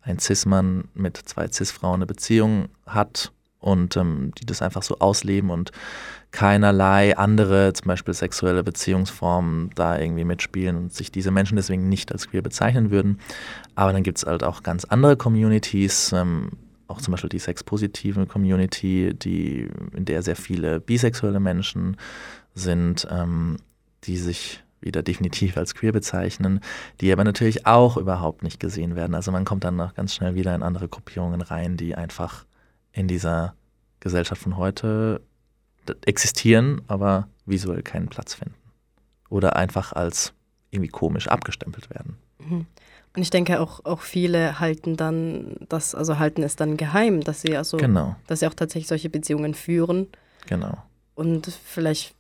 ein 0.01 0.19
Cis-Mann 0.19 0.85
mit 0.93 1.17
zwei 1.17 1.47
Cis-Frauen 1.47 1.95
eine 1.95 2.05
Beziehung 2.05 2.69
hat 2.85 3.31
und 3.67 3.97
ähm, 3.97 4.31
die 4.39 4.45
das 4.45 4.61
einfach 4.61 4.81
so 4.81 4.99
ausleben 4.99 5.49
und 5.49 5.71
keinerlei 6.31 7.17
andere, 7.17 7.73
zum 7.73 7.87
Beispiel 7.87 8.13
sexuelle 8.13 8.63
Beziehungsformen 8.63 9.71
da 9.75 9.99
irgendwie 9.99 10.23
mitspielen 10.23 10.77
und 10.77 10.93
sich 10.93 11.11
diese 11.11 11.31
Menschen 11.31 11.57
deswegen 11.57 11.89
nicht 11.89 12.13
als 12.13 12.29
queer 12.29 12.41
bezeichnen 12.41 12.91
würden. 12.91 13.19
Aber 13.75 13.91
dann 13.91 14.03
gibt 14.03 14.19
es 14.19 14.25
halt 14.25 14.43
auch 14.43 14.63
ganz 14.63 14.85
andere 14.85 15.17
Communities, 15.17 16.13
ähm, 16.13 16.51
auch 16.87 17.01
zum 17.01 17.11
Beispiel 17.11 17.29
die 17.29 17.39
sexpositive 17.39 18.25
Community, 18.25 19.13
die, 19.13 19.67
in 19.93 20.05
der 20.05 20.23
sehr 20.23 20.37
viele 20.37 20.79
bisexuelle 20.79 21.41
Menschen 21.41 21.97
sind, 22.55 23.05
ähm, 23.11 23.57
die 24.05 24.15
sich 24.15 24.63
wieder 24.79 25.03
definitiv 25.03 25.57
als 25.57 25.75
queer 25.75 25.91
bezeichnen, 25.91 26.61
die 27.01 27.11
aber 27.11 27.25
natürlich 27.25 27.65
auch 27.65 27.97
überhaupt 27.97 28.43
nicht 28.43 28.61
gesehen 28.61 28.95
werden. 28.95 29.13
Also 29.13 29.33
man 29.33 29.43
kommt 29.43 29.65
dann 29.65 29.75
noch 29.75 29.93
ganz 29.93 30.13
schnell 30.15 30.35
wieder 30.35 30.55
in 30.55 30.63
andere 30.63 30.87
Gruppierungen 30.87 31.41
rein, 31.41 31.75
die 31.75 31.95
einfach 31.95 32.45
in 32.97 33.07
dieser 33.07 33.53
Gesellschaft 33.99 34.41
von 34.41 34.57
heute 34.57 35.21
existieren, 36.05 36.81
aber 36.87 37.27
visuell 37.45 37.83
keinen 37.83 38.07
Platz 38.09 38.33
finden. 38.33 38.55
Oder 39.29 39.55
einfach 39.55 39.93
als 39.93 40.33
irgendwie 40.71 40.89
komisch 40.89 41.27
abgestempelt 41.27 41.89
werden. 41.89 42.17
Mhm. 42.39 42.65
Und 43.15 43.21
ich 43.21 43.29
denke 43.29 43.59
auch, 43.61 43.83
auch 43.85 44.01
viele 44.01 44.59
halten 44.59 44.95
dann 44.97 45.55
das, 45.69 45.95
also 45.95 46.19
halten 46.19 46.43
es 46.43 46.55
dann 46.55 46.77
geheim, 46.77 47.21
dass 47.21 47.41
sie 47.41 47.55
also, 47.55 47.77
Genau. 47.77 48.15
dass 48.27 48.41
sie 48.41 48.47
auch 48.47 48.53
tatsächlich 48.53 48.87
solche 48.87 49.09
Beziehungen 49.09 49.53
führen. 49.53 50.07
Genau. 50.47 50.77
Und 51.15 51.47
vielleicht 51.47 52.13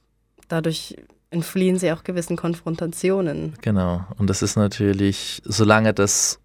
dadurch 0.47 0.95
entfliehen 1.29 1.77
sie 1.77 1.91
auch 1.91 2.03
gewissen 2.03 2.37
Konfrontationen. 2.37 3.53
Genau. 3.61 4.05
Und 4.17 4.29
das 4.29 4.41
ist 4.41 4.55
natürlich, 4.55 5.41
solange 5.45 5.93
das 5.93 6.39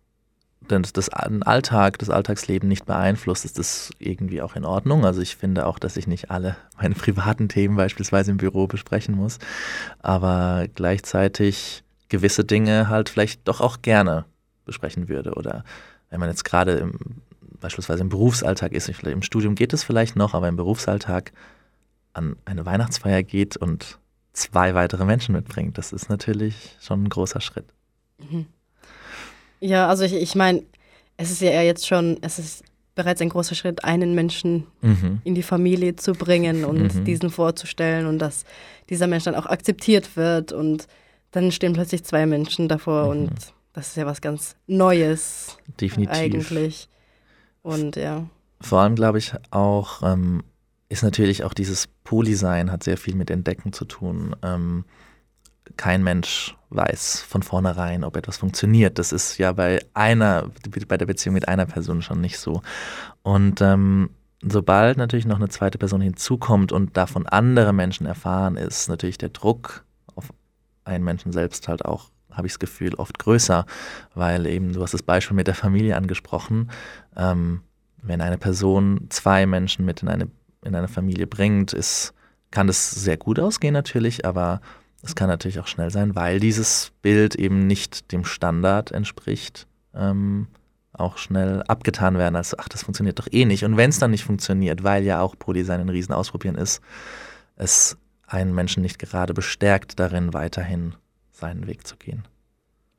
das 0.68 0.92
den 0.92 1.42
Alltag, 1.42 1.98
das 1.98 2.10
Alltagsleben 2.10 2.68
nicht 2.68 2.86
beeinflusst, 2.86 3.44
ist 3.44 3.58
das 3.58 3.90
irgendwie 3.98 4.42
auch 4.42 4.56
in 4.56 4.64
Ordnung. 4.64 5.04
Also 5.04 5.20
ich 5.20 5.36
finde 5.36 5.66
auch, 5.66 5.78
dass 5.78 5.96
ich 5.96 6.06
nicht 6.06 6.30
alle 6.30 6.56
meine 6.80 6.94
privaten 6.94 7.48
Themen 7.48 7.76
beispielsweise 7.76 8.30
im 8.30 8.36
Büro 8.36 8.66
besprechen 8.66 9.14
muss, 9.14 9.38
aber 10.00 10.66
gleichzeitig 10.74 11.84
gewisse 12.08 12.44
Dinge 12.44 12.88
halt 12.88 13.08
vielleicht 13.08 13.48
doch 13.48 13.60
auch 13.60 13.82
gerne 13.82 14.24
besprechen 14.64 15.08
würde. 15.08 15.34
Oder 15.34 15.64
wenn 16.10 16.20
man 16.20 16.28
jetzt 16.28 16.44
gerade 16.44 16.72
im, 16.72 16.98
beispielsweise 17.60 18.02
im 18.02 18.08
Berufsalltag 18.08 18.72
ist, 18.72 18.88
im 18.88 19.22
Studium 19.22 19.54
geht 19.54 19.72
es 19.72 19.82
vielleicht 19.84 20.16
noch, 20.16 20.34
aber 20.34 20.48
im 20.48 20.56
Berufsalltag 20.56 21.32
an 22.12 22.36
eine 22.44 22.66
Weihnachtsfeier 22.66 23.22
geht 23.22 23.56
und 23.56 23.98
zwei 24.32 24.74
weitere 24.74 25.04
Menschen 25.04 25.34
mitbringt, 25.34 25.78
das 25.78 25.92
ist 25.92 26.08
natürlich 26.08 26.76
schon 26.80 27.04
ein 27.04 27.08
großer 27.08 27.40
Schritt. 27.40 27.66
Mhm. 28.18 28.46
Ja, 29.62 29.88
also 29.88 30.04
ich, 30.04 30.12
ich 30.14 30.34
meine, 30.34 30.62
es 31.16 31.30
ist 31.30 31.40
ja 31.40 31.62
jetzt 31.62 31.86
schon, 31.86 32.18
es 32.20 32.38
ist 32.38 32.64
bereits 32.94 33.22
ein 33.22 33.28
großer 33.30 33.54
Schritt, 33.54 33.84
einen 33.84 34.14
Menschen 34.14 34.66
Mhm. 34.82 35.20
in 35.24 35.34
die 35.34 35.42
Familie 35.42 35.96
zu 35.96 36.12
bringen 36.12 36.64
und 36.64 36.94
Mhm. 36.94 37.04
diesen 37.04 37.30
vorzustellen 37.30 38.06
und 38.06 38.18
dass 38.18 38.44
dieser 38.90 39.06
Mensch 39.06 39.24
dann 39.24 39.34
auch 39.34 39.46
akzeptiert 39.46 40.16
wird 40.16 40.52
und 40.52 40.86
dann 41.30 41.52
stehen 41.52 41.72
plötzlich 41.72 42.04
zwei 42.04 42.26
Menschen 42.26 42.68
davor 42.68 43.08
und 43.08 43.30
das 43.72 43.88
ist 43.88 43.96
ja 43.96 44.04
was 44.04 44.20
ganz 44.20 44.56
Neues 44.66 45.56
Mhm. 45.68 45.76
Definitiv. 45.80 46.16
eigentlich. 46.18 46.88
Und 47.62 47.96
ja. 47.96 48.26
Vor 48.60 48.80
allem 48.80 48.94
glaube 48.96 49.18
ich 49.18 49.32
auch, 49.50 50.02
ähm, 50.02 50.42
ist 50.88 51.02
natürlich 51.02 51.44
auch 51.44 51.54
dieses 51.54 51.86
Polysein 52.04 52.70
hat 52.70 52.82
sehr 52.82 52.98
viel 52.98 53.14
mit 53.14 53.30
Entdecken 53.30 53.72
zu 53.72 53.84
tun. 53.86 54.36
Ähm, 54.42 54.84
kein 55.76 56.02
Mensch 56.02 56.56
weiß 56.70 57.20
von 57.22 57.42
vornherein, 57.42 58.04
ob 58.04 58.16
etwas 58.16 58.38
funktioniert. 58.38 58.98
Das 58.98 59.12
ist 59.12 59.38
ja 59.38 59.52
bei 59.52 59.80
einer, 59.94 60.50
bei 60.88 60.96
der 60.96 61.06
Beziehung 61.06 61.34
mit 61.34 61.48
einer 61.48 61.66
Person 61.66 62.02
schon 62.02 62.20
nicht 62.20 62.38
so. 62.38 62.62
Und 63.22 63.60
ähm, 63.60 64.10
sobald 64.42 64.96
natürlich 64.96 65.26
noch 65.26 65.36
eine 65.36 65.48
zweite 65.48 65.78
Person 65.78 66.00
hinzukommt 66.00 66.72
und 66.72 66.96
davon 66.96 67.26
andere 67.26 67.72
Menschen 67.72 68.06
erfahren, 68.06 68.56
ist 68.56 68.88
natürlich 68.88 69.18
der 69.18 69.28
Druck 69.28 69.84
auf 70.14 70.30
einen 70.84 71.04
Menschen 71.04 71.32
selbst 71.32 71.68
halt 71.68 71.84
auch, 71.84 72.10
habe 72.30 72.46
ich 72.46 72.54
das 72.54 72.58
Gefühl, 72.58 72.94
oft 72.94 73.18
größer, 73.18 73.66
weil 74.14 74.46
eben, 74.46 74.72
du 74.72 74.82
hast 74.82 74.94
das 74.94 75.02
Beispiel 75.02 75.36
mit 75.36 75.46
der 75.46 75.54
Familie 75.54 75.96
angesprochen, 75.96 76.70
ähm, 77.16 77.62
wenn 78.02 78.20
eine 78.20 78.38
Person 78.38 79.06
zwei 79.10 79.46
Menschen 79.46 79.84
mit 79.84 80.02
in 80.02 80.08
eine, 80.08 80.28
in 80.64 80.74
eine 80.74 80.88
Familie 80.88 81.26
bringt, 81.26 81.72
ist, 81.72 82.14
kann 82.50 82.66
das 82.66 82.90
sehr 82.90 83.16
gut 83.16 83.38
ausgehen 83.38 83.72
natürlich, 83.72 84.26
aber 84.26 84.60
es 85.02 85.14
kann 85.14 85.28
natürlich 85.28 85.58
auch 85.58 85.66
schnell 85.66 85.90
sein, 85.90 86.14
weil 86.14 86.40
dieses 86.40 86.92
Bild 87.02 87.34
eben 87.34 87.66
nicht 87.66 88.12
dem 88.12 88.24
Standard 88.24 88.92
entspricht, 88.92 89.66
ähm, 89.94 90.46
auch 90.92 91.18
schnell 91.18 91.62
abgetan 91.64 92.18
werden, 92.18 92.36
als 92.36 92.56
ach, 92.58 92.68
das 92.68 92.82
funktioniert 92.84 93.18
doch 93.18 93.28
eh 93.30 93.44
nicht. 93.44 93.64
Und 93.64 93.76
wenn 93.76 93.90
es 93.90 93.98
dann 93.98 94.10
nicht 94.10 94.24
funktioniert, 94.24 94.84
weil 94.84 95.04
ja 95.04 95.20
auch 95.20 95.36
Polysein 95.38 95.80
ein 95.80 95.88
Riesen 95.88 96.12
ausprobieren 96.12 96.54
ist, 96.54 96.80
es 97.56 97.96
einen 98.26 98.54
Menschen 98.54 98.82
nicht 98.82 98.98
gerade 98.98 99.34
bestärkt 99.34 99.98
darin, 99.98 100.32
weiterhin 100.34 100.94
seinen 101.32 101.66
Weg 101.66 101.86
zu 101.86 101.96
gehen. 101.96 102.24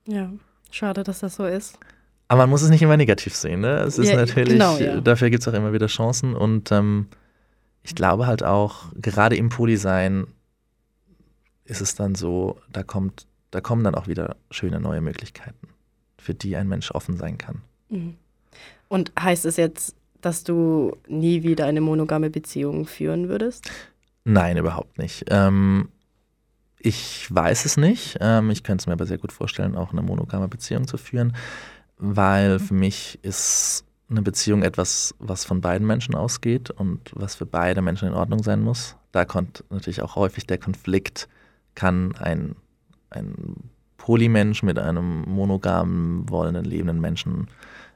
Ja, 0.08 0.30
schade, 0.72 1.04
dass 1.04 1.20
das 1.20 1.36
so 1.36 1.46
ist. 1.46 1.78
Aber 2.28 2.44
man 2.44 2.50
muss 2.50 2.62
es 2.64 2.70
nicht 2.70 2.82
immer 2.82 2.98
negativ 2.98 3.36
sehen. 3.36 3.62
Ne? 3.62 3.80
Es 3.80 3.98
ist 3.98 4.10
Ja, 4.10 4.16
natürlich, 4.18 4.54
genau, 4.54 4.78
ja. 4.78 5.00
dafür 5.02 5.30
gibt 5.30 5.42
es 5.44 5.48
auch 5.48 5.54
immer 5.54 5.74
wieder 5.74 5.88
Chancen. 5.88 6.36
Und 6.36 6.72
ähm, 6.72 7.08
ich 7.84 7.96
glaube 7.96 8.28
halt 8.28 8.44
auch, 8.44 8.86
gerade 8.96 9.36
im 9.36 9.50
Polysein 9.50 10.28
ist 11.66 11.82
es 11.82 11.96
dann 11.96 12.16
so, 12.16 12.60
da 12.72 12.84
kommt, 12.84 13.28
da 13.52 13.62
kommen 13.62 13.84
dann 13.84 13.96
auch 13.96 14.08
wieder 14.08 14.36
schöne 14.52 14.80
neue 14.80 15.02
Möglichkeiten, 15.02 15.68
für 16.18 16.34
die 16.34 16.56
ein 16.56 16.68
Mensch 16.68 16.92
offen 16.92 17.18
sein 17.18 17.38
kann. 17.38 17.62
Mhm. 17.90 18.16
Und 18.88 19.12
heißt 19.20 19.46
es 19.46 19.58
jetzt, 19.58 19.96
dass 20.22 20.44
du 20.44 20.96
nie 21.08 21.44
wieder 21.44 21.66
eine 21.66 21.82
monogame 21.82 22.30
Beziehung 22.30 22.86
führen 22.86 23.28
würdest? 23.30 23.70
Nein, 24.24 24.58
überhaupt 24.58 24.98
nicht. 24.98 25.26
Ähm, 25.30 25.90
ich 26.80 27.34
weiß 27.34 27.66
es 27.66 27.78
nicht. 27.78 28.18
Ähm, 28.22 28.50
ich 28.50 28.64
könnte 28.64 28.84
es 28.84 28.88
mir 28.88 28.94
aber 28.94 29.06
sehr 29.06 29.18
gut 29.18 29.32
vorstellen, 29.32 29.76
auch 29.76 29.92
eine 29.92 30.02
monogame 30.02 30.48
Beziehung 30.48 30.88
zu 30.88 30.98
führen, 30.98 31.36
weil 31.98 32.60
für 32.60 32.74
mich 32.74 33.20
ist 33.22 33.86
eine 34.10 34.22
Beziehung 34.22 34.64
etwas, 34.64 35.16
was 35.20 35.46
von 35.46 35.62
beiden 35.62 35.88
Menschen 35.88 36.16
ausgeht 36.16 36.70
und 36.70 37.12
was 37.14 37.36
für 37.36 37.46
beide 37.46 37.82
Menschen 37.82 38.10
in 38.10 38.14
Ordnung 38.14 38.44
sein 38.44 38.62
muss. 38.62 38.96
Da 39.12 39.26
kommt 39.26 39.64
natürlich 39.70 40.02
auch 40.02 40.16
häufig 40.16 40.46
der 40.46 40.58
Konflikt, 40.58 41.28
kann 41.76 42.16
ein, 42.16 42.56
ein 43.10 43.70
Polymensch 43.98 44.64
mit 44.64 44.80
einem 44.80 45.22
monogamen, 45.22 46.30
wollenden, 46.30 46.66
lebenden 46.66 47.00
Menschen 47.00 47.48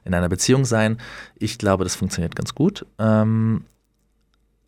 in 0.04 0.14
einer 0.14 0.28
Beziehung 0.28 0.64
sein. 0.64 0.98
Ich 1.36 1.58
glaube, 1.58 1.84
das 1.84 1.94
funktioniert 1.94 2.34
ganz 2.34 2.54
gut. 2.54 2.86
Ähm, 2.98 3.64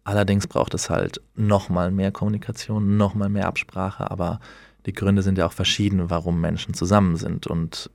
allerdings 0.05 0.47
braucht 0.47 0.75
es 0.75 0.91
halt 0.91 1.23
nochmal 1.35 1.91
mehr 1.91 2.13
Kommunikation, 2.13 2.97
nochmal 2.97 3.31
mehr 3.31 3.47
Absprache, 3.47 4.11
aber 4.11 4.41
die 4.87 4.93
Gründe 4.93 5.23
sind 5.23 5.39
ja 5.39 5.47
auch 5.47 5.53
verschieden, 5.53 6.11
warum 6.11 6.41
Menschen 6.41 6.75
zusammen 6.75 7.17
sind. 7.17 7.47
Und 7.47 7.91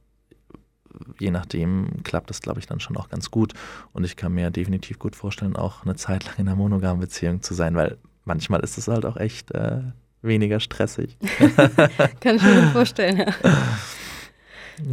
je 1.19 1.31
nachdem 1.31 2.03
klappt 2.03 2.29
das, 2.29 2.41
glaube 2.41 2.59
ich, 2.59 2.65
dann 2.65 2.79
schon 2.79 2.97
auch 2.97 3.09
ganz 3.09 3.31
gut. 3.31 3.53
Und 3.93 4.03
ich 4.03 4.15
kann 4.15 4.33
mir 4.33 4.49
definitiv 4.51 4.99
gut 4.99 5.15
vorstellen, 5.15 5.55
auch 5.55 5.83
eine 5.83 5.95
Zeit 5.95 6.25
lang 6.25 6.35
in 6.37 6.47
einer 6.47 6.57
monogamen 6.57 6.99
Beziehung 6.99 7.41
zu 7.41 7.53
sein, 7.53 7.75
weil 7.75 7.97
manchmal 8.23 8.61
ist 8.61 8.77
es 8.77 8.87
halt 8.87 9.05
auch 9.05 9.17
echt 9.17 9.51
äh, 9.51 9.81
weniger 10.25 10.59
stressig. 10.59 11.17
kann 12.19 12.35
ich 12.37 12.43
mir 12.43 12.69
vorstellen, 12.71 13.17
ja. 13.17 13.33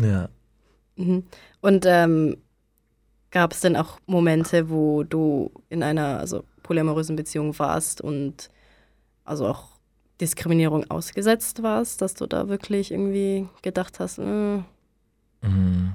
Ja. 0.01 0.29
Mhm. 0.97 1.25
Und 1.61 1.85
ähm, 1.87 2.37
gab 3.31 3.53
es 3.53 3.61
denn 3.61 3.77
auch 3.77 3.99
Momente, 4.07 4.71
wo 4.71 5.03
du 5.03 5.51
in 5.69 5.83
einer 5.83 6.19
also 6.19 6.45
polyamorösen 6.63 7.17
Beziehung 7.17 7.59
warst 7.59 8.01
und 8.01 8.51
also 9.25 9.47
auch 9.49 9.71
Diskriminierung 10.21 10.89
ausgesetzt 10.91 11.63
warst, 11.63 12.03
dass 12.03 12.15
du 12.15 12.27
da 12.27 12.49
wirklich 12.49 12.93
irgendwie 12.93 13.49
gedacht 13.63 13.99
hast, 14.01 14.19
äh, 14.19 14.63
Mhm. 15.43 15.93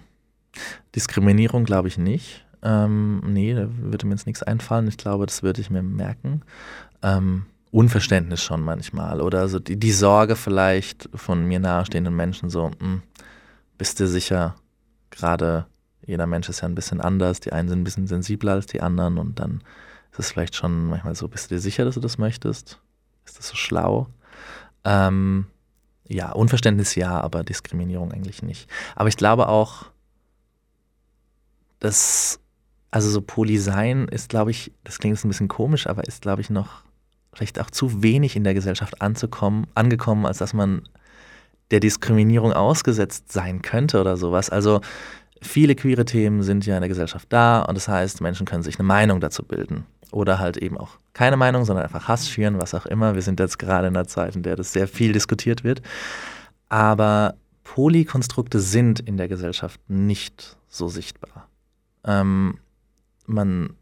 Diskriminierung 0.96 1.64
glaube 1.64 1.88
ich 1.88 1.98
nicht. 1.98 2.46
Ähm, 2.64 3.22
nee, 3.26 3.54
da 3.54 3.68
würde 3.78 4.08
mir 4.08 4.14
jetzt 4.14 4.26
nichts 4.26 4.44
einfallen. 4.44 4.88
Ich 4.88 4.98
glaube, 4.98 5.26
das 5.26 5.44
würde 5.44 5.62
ich 5.62 5.70
mir 5.70 5.84
merken. 5.84 6.42
Ähm, 7.04 7.46
Unverständnis 7.72 8.42
schon 8.42 8.62
manchmal 8.62 9.22
oder 9.22 9.48
so 9.50 9.60
die, 9.60 9.78
die, 9.78 9.92
Sorge 9.92 10.36
vielleicht 10.36 11.10
von 11.14 11.46
mir 11.46 11.60
nahestehenden 11.60 12.16
Menschen 12.16 12.50
so, 12.50 12.68
mh, 12.70 12.76
hm, 12.80 13.02
bist 13.78 14.00
du 14.00 14.08
sicher, 14.08 14.56
gerade 15.12 15.66
jeder 16.06 16.26
Mensch 16.28 16.48
ist 16.50 16.62
ja 16.62 16.68
ein 16.68 16.76
bisschen 16.76 17.02
anders, 17.02 17.42
die 17.42 17.52
einen 17.52 17.68
sind 17.68 17.82
ein 17.82 17.84
bisschen 17.84 18.08
sensibler 18.08 18.54
als 18.54 18.68
die 18.68 18.82
anderen 18.82 19.18
und 19.18 19.40
dann 19.40 19.62
ist 20.12 20.20
es 20.20 20.32
vielleicht 20.32 20.56
schon 20.56 20.88
manchmal 20.88 21.16
so, 21.16 21.28
bist 21.28 21.52
du 21.52 21.56
dir 21.56 21.62
sicher, 21.62 21.86
dass 21.86 21.96
du 21.96 22.00
das 22.00 22.18
möchtest? 22.18 22.80
Ist 23.26 23.38
das 23.38 23.50
so 23.50 23.56
schlau? 23.56 24.08
Ähm, 24.86 25.48
ja, 26.08 26.32
Unverständnis 26.32 26.96
ja, 26.96 27.20
aber 27.20 27.44
Diskriminierung 27.44 28.14
eigentlich 28.14 28.42
nicht. 28.42 28.70
Aber 28.96 29.10
ich 29.10 29.18
glaube 29.18 29.50
auch, 29.50 29.88
dass, 31.80 32.40
also 32.90 33.10
so 33.10 33.22
Poli 33.22 33.58
sein 33.58 34.08
ist, 34.08 34.30
glaube 34.30 34.52
ich, 34.52 34.72
das 34.86 35.00
klingt 35.00 35.18
jetzt 35.18 35.26
ein 35.26 35.30
bisschen 35.30 35.50
komisch, 35.50 35.88
aber 35.88 36.06
ist, 36.06 36.22
glaube 36.22 36.42
ich, 36.42 36.50
noch 36.50 36.87
vielleicht 37.34 37.60
auch 37.60 37.70
zu 37.70 38.04
wenig 38.04 38.36
in 38.36 38.44
der 38.44 38.54
Gesellschaft 38.54 39.02
anzukommen, 39.02 39.68
angekommen, 39.76 40.26
als 40.26 40.40
dass 40.40 40.54
man 40.54 40.88
der 41.72 41.80
Diskriminierung 41.80 42.54
ausgesetzt 42.54 43.32
sein 43.32 43.62
könnte 43.62 44.00
oder 44.00 44.18
sowas. 44.18 44.50
Also 44.50 44.82
viele 45.42 45.76
queere 45.76 46.06
Themen 46.06 46.44
sind 46.44 46.66
ja 46.66 46.76
in 46.76 46.82
der 46.82 46.90
Gesellschaft 46.90 47.28
da 47.30 47.62
und 47.62 47.76
das 47.76 47.88
heißt, 47.88 48.22
Menschen 48.22 48.46
können 48.46 48.64
sich 48.64 48.80
eine 48.80 48.88
Meinung 48.88 49.20
dazu 49.20 49.44
bilden. 49.44 49.86
Oder 50.12 50.40
halt 50.40 50.56
eben 50.56 50.78
auch 50.78 51.00
keine 51.14 51.36
Meinung, 51.36 51.66
sondern 51.66 51.84
einfach 51.84 52.08
Hass 52.08 52.30
schüren, 52.30 52.62
was 52.62 52.74
auch 52.74 52.86
immer. 52.86 53.16
Wir 53.16 53.22
sind 53.22 53.42
jetzt 53.42 53.60
gerade 53.60 53.88
in 53.88 53.96
einer 53.96 54.08
Zeit, 54.08 54.38
in 54.38 54.44
der 54.44 54.56
das 54.56 54.72
sehr 54.72 54.88
viel 54.88 55.12
diskutiert 55.12 55.66
wird. 55.66 55.82
Aber 56.70 57.36
Polykonstrukte 57.66 58.62
sind 58.62 59.02
in 59.02 59.18
der 59.18 59.28
Gesellschaft 59.28 59.82
nicht 59.90 60.58
so 60.70 60.88
sichtbar. 60.88 61.50
Ähm, 62.06 62.60
man, 63.26 63.74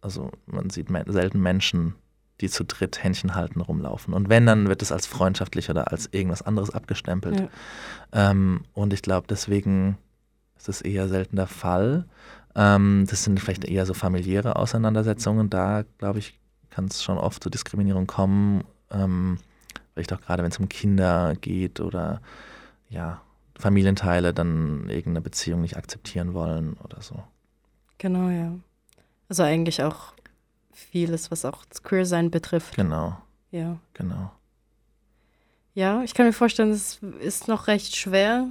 also 0.00 0.32
man 0.46 0.70
sieht 0.70 0.88
selten 1.06 1.40
Menschen, 1.40 1.94
die 2.40 2.48
zu 2.48 2.64
dritt 2.64 3.02
Händchen 3.02 3.34
halten, 3.34 3.60
rumlaufen. 3.60 4.14
Und 4.14 4.28
wenn, 4.28 4.46
dann 4.46 4.68
wird 4.68 4.82
es 4.82 4.92
als 4.92 5.06
freundschaftlich 5.06 5.70
oder 5.70 5.90
als 5.90 6.08
irgendwas 6.12 6.42
anderes 6.42 6.70
abgestempelt. 6.70 7.40
Ja. 7.40 8.30
Ähm, 8.30 8.64
und 8.74 8.92
ich 8.92 9.02
glaube, 9.02 9.26
deswegen 9.28 9.98
ist 10.56 10.68
es 10.68 10.80
eher 10.80 11.08
selten 11.08 11.36
der 11.36 11.46
Fall. 11.46 12.06
Ähm, 12.54 13.06
das 13.08 13.24
sind 13.24 13.40
vielleicht 13.40 13.64
eher 13.64 13.86
so 13.86 13.94
familiäre 13.94 14.56
Auseinandersetzungen. 14.56 15.50
Da, 15.50 15.84
glaube 15.98 16.20
ich, 16.20 16.38
kann 16.70 16.86
es 16.86 17.02
schon 17.02 17.18
oft 17.18 17.42
zu 17.42 17.50
Diskriminierung 17.50 18.06
kommen. 18.06 18.64
Ähm, 18.90 19.38
vielleicht 19.94 20.12
auch 20.12 20.20
gerade, 20.20 20.42
wenn 20.42 20.50
es 20.50 20.58
um 20.58 20.68
Kinder 20.68 21.34
geht 21.36 21.80
oder 21.80 22.20
ja, 22.88 23.20
Familienteile 23.58 24.32
dann 24.32 24.88
irgendeine 24.88 25.20
Beziehung 25.20 25.60
nicht 25.60 25.76
akzeptieren 25.76 26.34
wollen 26.34 26.76
oder 26.84 27.02
so. 27.02 27.22
Genau, 27.98 28.28
ja. 28.28 28.52
Also 29.28 29.42
eigentlich 29.42 29.82
auch 29.82 30.14
vieles, 30.78 31.30
was 31.30 31.44
auch 31.44 31.64
das 31.66 31.82
Queer-Sein 31.82 32.30
betrifft. 32.30 32.76
Genau. 32.76 33.16
Ja. 33.50 33.78
Genau. 33.94 34.30
Ja, 35.74 36.02
ich 36.02 36.14
kann 36.14 36.26
mir 36.26 36.32
vorstellen, 36.32 36.70
es 36.70 37.00
ist 37.20 37.46
noch 37.46 37.68
recht 37.68 37.94
schwer, 37.94 38.48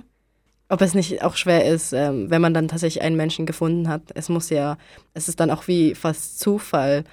ob 0.70 0.82
es 0.82 0.94
nicht 0.94 1.24
auch 1.24 1.36
schwer 1.36 1.66
ist, 1.66 1.94
ähm, 1.94 2.30
wenn 2.30 2.42
man 2.42 2.54
dann 2.54 2.68
tatsächlich 2.68 3.04
einen 3.04 3.18
Menschen 3.18 3.46
gefunden 3.46 3.90
hat. 3.90 4.02
Es 4.16 4.30
muss 4.30 4.50
ja, 4.50 4.78
es 5.14 5.28
ist 5.28 5.40
dann 5.40 5.52
auch 5.52 5.68
wie 5.68 5.96
fast 5.96 6.40
Zufall, 6.40 7.04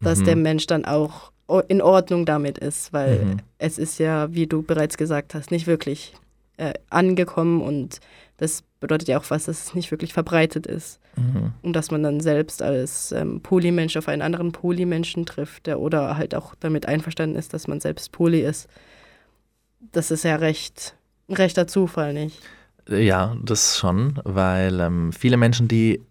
dass 0.00 0.20
mhm. 0.20 0.24
der 0.24 0.36
Mensch 0.36 0.66
dann 0.66 0.84
auch 0.84 1.32
in 1.68 1.80
Ordnung 1.80 2.26
damit 2.26 2.58
ist, 2.58 2.92
weil 2.92 3.24
mhm. 3.24 3.36
es 3.58 3.78
ist 3.78 3.98
ja, 3.98 4.32
wie 4.34 4.46
du 4.46 4.62
bereits 4.62 4.96
gesagt 4.96 5.34
hast, 5.34 5.50
nicht 5.50 5.66
wirklich 5.66 6.12
äh, 6.56 6.74
angekommen 6.90 7.60
und 7.60 8.00
das 8.38 8.62
bedeutet 8.80 9.08
ja 9.08 9.18
auch 9.18 9.30
was, 9.30 9.46
dass 9.46 9.66
es 9.66 9.74
nicht 9.74 9.90
wirklich 9.90 10.12
verbreitet 10.12 10.66
ist. 10.66 11.00
Mhm. 11.16 11.52
Und 11.62 11.72
dass 11.74 11.90
man 11.90 12.02
dann 12.02 12.20
selbst 12.20 12.62
als 12.62 13.12
ähm, 13.12 13.40
Polymensch 13.40 13.96
auf 13.96 14.08
einen 14.08 14.22
anderen 14.22 14.52
Polymenschen 14.52 15.24
trifft, 15.24 15.66
der 15.66 15.80
oder 15.80 16.16
halt 16.16 16.34
auch 16.34 16.54
damit 16.60 16.86
einverstanden 16.86 17.36
ist, 17.36 17.54
dass 17.54 17.68
man 17.68 17.80
selbst 17.80 18.12
Poly 18.12 18.42
ist. 18.42 18.68
Das 19.92 20.10
ist 20.10 20.24
ja 20.24 20.36
recht, 20.36 20.94
rechter 21.30 21.66
Zufall, 21.66 22.12
nicht? 22.12 22.38
Ja, 22.88 23.36
das 23.42 23.78
schon, 23.78 24.20
weil 24.24 24.78
ähm, 24.80 25.12
viele 25.12 25.36
Menschen, 25.36 25.68
die, 25.68 26.02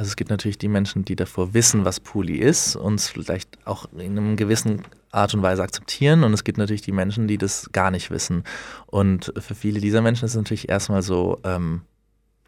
also 0.00 0.08
es 0.08 0.16
gibt 0.16 0.30
natürlich 0.30 0.56
die 0.56 0.68
Menschen, 0.68 1.04
die 1.04 1.14
davor 1.14 1.52
wissen, 1.52 1.84
was 1.84 2.00
Poli 2.00 2.36
ist 2.38 2.74
und 2.74 2.94
es 2.94 3.10
vielleicht 3.10 3.58
auch 3.66 3.84
in 3.92 4.16
einem 4.16 4.36
gewissen 4.36 4.80
Art 5.12 5.34
und 5.34 5.42
Weise 5.42 5.62
akzeptieren 5.62 6.24
und 6.24 6.32
es 6.32 6.42
gibt 6.42 6.56
natürlich 6.56 6.80
die 6.80 6.90
Menschen, 6.90 7.28
die 7.28 7.36
das 7.36 7.70
gar 7.72 7.90
nicht 7.90 8.10
wissen. 8.10 8.44
Und 8.86 9.30
für 9.36 9.54
viele 9.54 9.78
dieser 9.78 10.00
Menschen 10.00 10.24
ist 10.24 10.30
es 10.30 10.38
natürlich 10.38 10.70
erstmal 10.70 11.02
so, 11.02 11.38
ähm, 11.44 11.82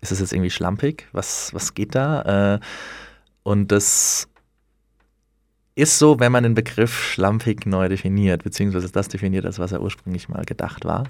ist 0.00 0.12
es 0.12 0.20
jetzt 0.20 0.32
irgendwie 0.32 0.48
schlampig? 0.48 1.06
Was, 1.12 1.52
was 1.52 1.74
geht 1.74 1.94
da? 1.94 2.54
Äh, 2.54 2.60
und 3.42 3.70
das 3.70 4.28
ist 5.74 5.98
so, 5.98 6.20
wenn 6.20 6.32
man 6.32 6.44
den 6.44 6.54
Begriff 6.54 6.98
schlampig 6.98 7.66
neu 7.66 7.90
definiert, 7.90 8.44
beziehungsweise 8.44 8.90
das 8.90 9.08
definiert, 9.08 9.44
als 9.44 9.58
was 9.58 9.72
er 9.72 9.82
ursprünglich 9.82 10.30
mal 10.30 10.46
gedacht 10.46 10.86
war. 10.86 11.04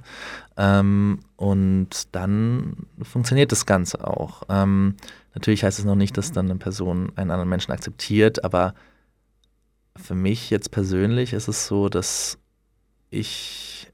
Ähm, 0.57 1.21
und 1.37 1.89
dann 2.11 2.89
funktioniert 3.01 3.53
das 3.53 3.65
Ganze 3.65 4.05
auch. 4.05 4.43
Ähm, 4.49 4.97
natürlich 5.35 5.65
heißt 5.65 5.79
es 5.79 5.85
noch 5.85 5.95
nicht, 5.95 6.17
dass 6.17 6.33
dann 6.33 6.51
eine 6.51 6.59
Person 6.59 7.13
einen 7.17 7.31
anderen 7.31 7.49
Menschen 7.49 7.73
akzeptiert, 7.73 8.45
aber 8.45 8.75
für 9.97 10.15
mich 10.15 10.51
jetzt 10.51 10.71
persönlich 10.71 11.33
ist 11.33 11.49
es 11.49 11.67
so, 11.67 11.89
dass 11.89 12.39
ich 13.11 13.93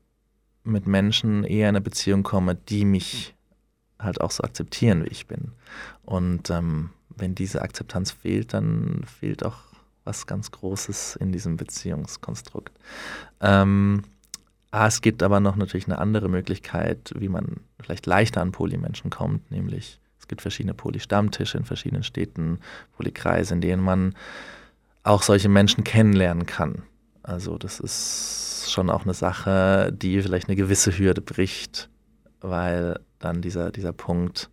mit 0.65 0.87
Menschen 0.87 1.45
eher 1.45 1.69
in 1.69 1.77
eine 1.77 1.81
Beziehung 1.81 2.23
komme, 2.23 2.55
die 2.55 2.85
mich 2.85 3.35
halt 3.99 4.21
auch 4.21 4.31
so 4.31 4.45
akzeptieren, 4.45 5.05
wie 5.05 5.09
ich 5.09 5.27
bin. 5.27 5.53
Und 6.05 6.51
ähm, 6.51 6.91
wenn 7.09 7.35
diese 7.35 7.63
Akzeptanz 7.63 8.13
fehlt, 8.13 8.55
dann 8.55 9.05
fehlt 9.05 9.45
auch 9.45 9.57
was 10.05 10.27
ganz 10.27 10.51
Großes 10.51 11.17
in 11.17 11.33
diesem 11.33 11.57
Beziehungskonstrukt. 11.57 12.79
Ähm, 13.41 14.03
ah, 14.71 14.87
es 14.87 15.01
gibt 15.01 15.23
aber 15.23 15.41
noch 15.41 15.57
natürlich 15.57 15.87
eine 15.87 15.99
andere 15.99 16.29
Möglichkeit, 16.29 17.13
wie 17.17 17.29
man 17.29 17.57
vielleicht 17.81 18.07
leichter 18.07 18.41
an 18.41 18.53
Polymenschen 18.53 19.11
kommt, 19.11 19.51
nämlich 19.51 20.01
es 20.29 20.31
gibt 20.31 20.43
verschiedene 20.43 20.75
Poly-Stammtische 20.75 21.57
in 21.57 21.65
verschiedenen 21.65 22.03
Städten, 22.03 22.59
Polykreise, 22.99 23.55
in 23.55 23.63
denen 23.63 23.83
man 23.83 24.15
auch 25.03 25.23
solche 25.23 25.49
Menschen 25.49 25.85
kennenlernen 25.85 26.45
kann. 26.45 26.83
Also 27.23 27.57
das 27.57 27.81
ist 27.81 28.69
schon 28.71 28.91
auch 28.91 29.05
eine 29.05 29.15
Sache, 29.15 29.91
die 29.91 30.21
vielleicht 30.21 30.49
eine 30.49 30.57
gewisse 30.57 30.99
Hürde 30.99 31.23
bricht, 31.23 31.89
weil 32.43 33.01
dann 33.19 33.41
dieser, 33.41 33.73
dieser 33.73 33.95
Punkt, 33.95 34.51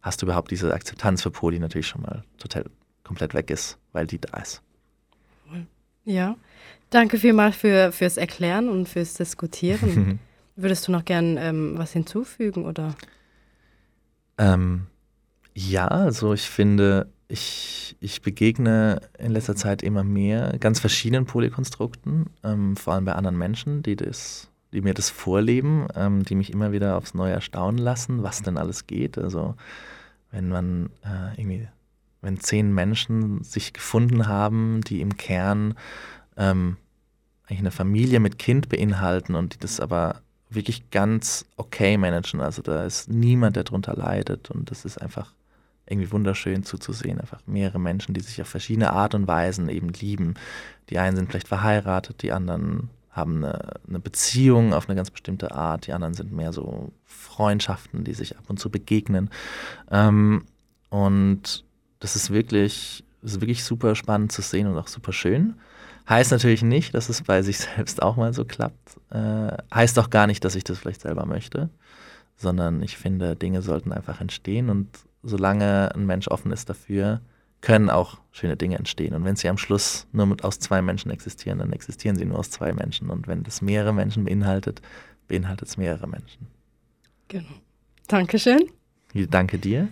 hast 0.00 0.20
du 0.20 0.26
überhaupt 0.26 0.50
diese 0.50 0.74
Akzeptanz 0.74 1.22
für 1.22 1.30
Poly 1.30 1.60
natürlich 1.60 1.86
schon 1.86 2.02
mal 2.02 2.24
total 2.38 2.64
komplett 3.04 3.32
weg 3.32 3.48
ist, 3.50 3.78
weil 3.92 4.08
die 4.08 4.18
da 4.18 4.38
ist. 4.38 4.60
Ja, 6.04 6.34
danke 6.90 7.16
vielmals 7.16 7.54
für, 7.54 7.92
fürs 7.92 8.16
Erklären 8.16 8.68
und 8.68 8.88
fürs 8.88 9.14
Diskutieren. 9.14 10.18
Würdest 10.56 10.88
du 10.88 10.90
noch 10.90 11.04
gern 11.04 11.36
ähm, 11.36 11.74
was 11.76 11.92
hinzufügen 11.92 12.64
oder? 12.64 12.96
Ähm, 14.38 14.86
ja, 15.54 15.88
also 15.88 16.32
ich 16.32 16.48
finde, 16.48 17.08
ich, 17.28 17.96
ich 18.00 18.22
begegne 18.22 19.00
in 19.18 19.32
letzter 19.32 19.56
Zeit 19.56 19.82
immer 19.82 20.04
mehr 20.04 20.56
ganz 20.58 20.80
verschiedenen 20.80 21.26
Polykonstrukten, 21.26 22.26
ähm, 22.42 22.76
vor 22.76 22.94
allem 22.94 23.04
bei 23.04 23.12
anderen 23.12 23.38
Menschen, 23.38 23.82
die 23.82 23.96
das 23.96 24.48
die 24.72 24.80
mir 24.80 24.94
das 24.94 25.10
vorleben, 25.10 25.86
ähm, 25.94 26.24
die 26.24 26.34
mich 26.34 26.52
immer 26.52 26.72
wieder 26.72 26.96
aufs 26.96 27.14
Neue 27.14 27.32
erstaunen 27.32 27.78
lassen, 27.78 28.22
was 28.22 28.42
denn 28.42 28.56
alles 28.56 28.86
geht. 28.86 29.18
Also 29.18 29.54
wenn 30.30 30.48
man 30.48 30.90
äh, 31.04 31.38
irgendwie, 31.38 31.68
wenn 32.22 32.40
zehn 32.40 32.72
Menschen 32.72 33.44
sich 33.44 33.72
gefunden 33.72 34.26
haben, 34.26 34.80
die 34.82 35.00
im 35.00 35.16
Kern 35.16 35.74
ähm, 36.36 36.76
eigentlich 37.46 37.60
eine 37.60 37.70
Familie 37.70 38.18
mit 38.18 38.38
Kind 38.38 38.68
beinhalten 38.68 39.34
und 39.34 39.54
die 39.54 39.58
das 39.58 39.78
aber 39.78 40.22
wirklich 40.48 40.90
ganz 40.90 41.44
okay 41.56 41.98
managen. 41.98 42.40
Also 42.40 42.62
da 42.62 42.84
ist 42.84 43.10
niemand, 43.10 43.56
der 43.56 43.64
darunter 43.64 43.94
leidet 43.94 44.50
und 44.50 44.70
das 44.70 44.84
ist 44.84 44.98
einfach 44.98 45.34
irgendwie 45.92 46.10
wunderschön 46.10 46.64
zuzusehen. 46.64 47.20
Einfach 47.20 47.40
mehrere 47.46 47.78
Menschen, 47.78 48.14
die 48.14 48.20
sich 48.20 48.40
auf 48.40 48.48
verschiedene 48.48 48.92
Art 48.92 49.14
und 49.14 49.28
Weisen 49.28 49.68
eben 49.68 49.90
lieben. 49.90 50.34
Die 50.90 50.98
einen 50.98 51.16
sind 51.16 51.30
vielleicht 51.30 51.48
verheiratet, 51.48 52.22
die 52.22 52.32
anderen 52.32 52.90
haben 53.12 53.44
eine, 53.44 53.74
eine, 53.86 54.00
Beziehung 54.00 54.72
auf 54.72 54.88
eine 54.88 54.96
ganz 54.96 55.10
bestimmte 55.10 55.54
Art, 55.54 55.86
die 55.86 55.92
anderen 55.92 56.14
sind 56.14 56.32
mehr 56.32 56.52
so 56.52 56.92
Freundschaften, 57.04 58.04
die 58.04 58.14
sich 58.14 58.38
ab 58.38 58.44
und 58.48 58.58
zu 58.58 58.70
begegnen. 58.70 59.28
Ähm, 59.90 60.44
und 60.88 61.64
das 62.00 62.16
ist 62.16 62.30
wirklich, 62.30 63.04
ist 63.22 63.40
wirklich 63.40 63.64
super 63.64 63.94
spannend 63.94 64.32
zu 64.32 64.40
sehen 64.40 64.66
und 64.66 64.78
auch 64.78 64.88
super 64.88 65.12
schön. 65.12 65.54
Heißt 66.08 66.32
natürlich 66.32 66.62
nicht, 66.62 66.94
dass 66.94 67.08
es 67.08 67.22
bei 67.22 67.42
sich 67.42 67.58
selbst 67.76 68.02
auch 68.02 68.16
mal 68.16 68.32
so 68.32 68.44
klappt. 68.44 68.96
Äh, 69.10 69.56
heißt 69.72 69.98
auch 69.98 70.10
gar 70.10 70.26
nicht, 70.26 70.44
dass 70.44 70.54
ich 70.54 70.64
das 70.64 70.78
vielleicht 70.78 71.02
selber 71.02 71.26
möchte, 71.26 71.68
sondern 72.36 72.82
ich 72.82 72.96
finde, 72.96 73.36
Dinge 73.36 73.60
sollten 73.60 73.92
einfach 73.92 74.20
entstehen 74.20 74.70
und 74.70 74.88
solange 75.22 75.94
ein 75.94 76.06
Mensch 76.06 76.28
offen 76.28 76.52
ist 76.52 76.68
dafür, 76.68 77.20
können 77.60 77.90
auch 77.90 78.18
schöne 78.32 78.56
Dinge 78.56 78.76
entstehen. 78.76 79.14
Und 79.14 79.24
wenn 79.24 79.36
sie 79.36 79.48
am 79.48 79.56
Schluss 79.56 80.06
nur 80.12 80.26
mit, 80.26 80.44
aus 80.44 80.58
zwei 80.58 80.82
Menschen 80.82 81.10
existieren, 81.10 81.58
dann 81.58 81.72
existieren 81.72 82.16
sie 82.16 82.24
nur 82.24 82.38
aus 82.38 82.50
zwei 82.50 82.72
Menschen. 82.72 83.08
Und 83.08 83.28
wenn 83.28 83.44
das 83.44 83.62
mehrere 83.62 83.94
Menschen 83.94 84.24
beinhaltet, 84.24 84.82
beinhaltet 85.28 85.68
es 85.68 85.76
mehrere 85.76 86.08
Menschen. 86.08 86.48
Genau. 87.28 87.54
Dankeschön. 88.08 88.68
Danke 89.14 89.58
dir. 89.58 89.88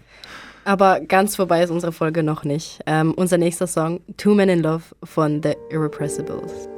Aber 0.65 1.01
ganz 1.01 1.37
vorbei 1.37 1.63
ist 1.63 1.71
unsere 1.71 1.93
Folge 1.93 2.23
noch 2.23 2.45
nicht. 2.45 2.81
Ähm, 2.87 3.15
unser 3.15 3.39
nächster 3.39 3.67
Song, 3.67 4.01
Two 4.17 4.35
Men 4.35 4.49
in 4.49 4.61
Love 4.61 4.85
von 5.05 5.43
The 5.43 5.55
Irrepressibles. 5.71 6.69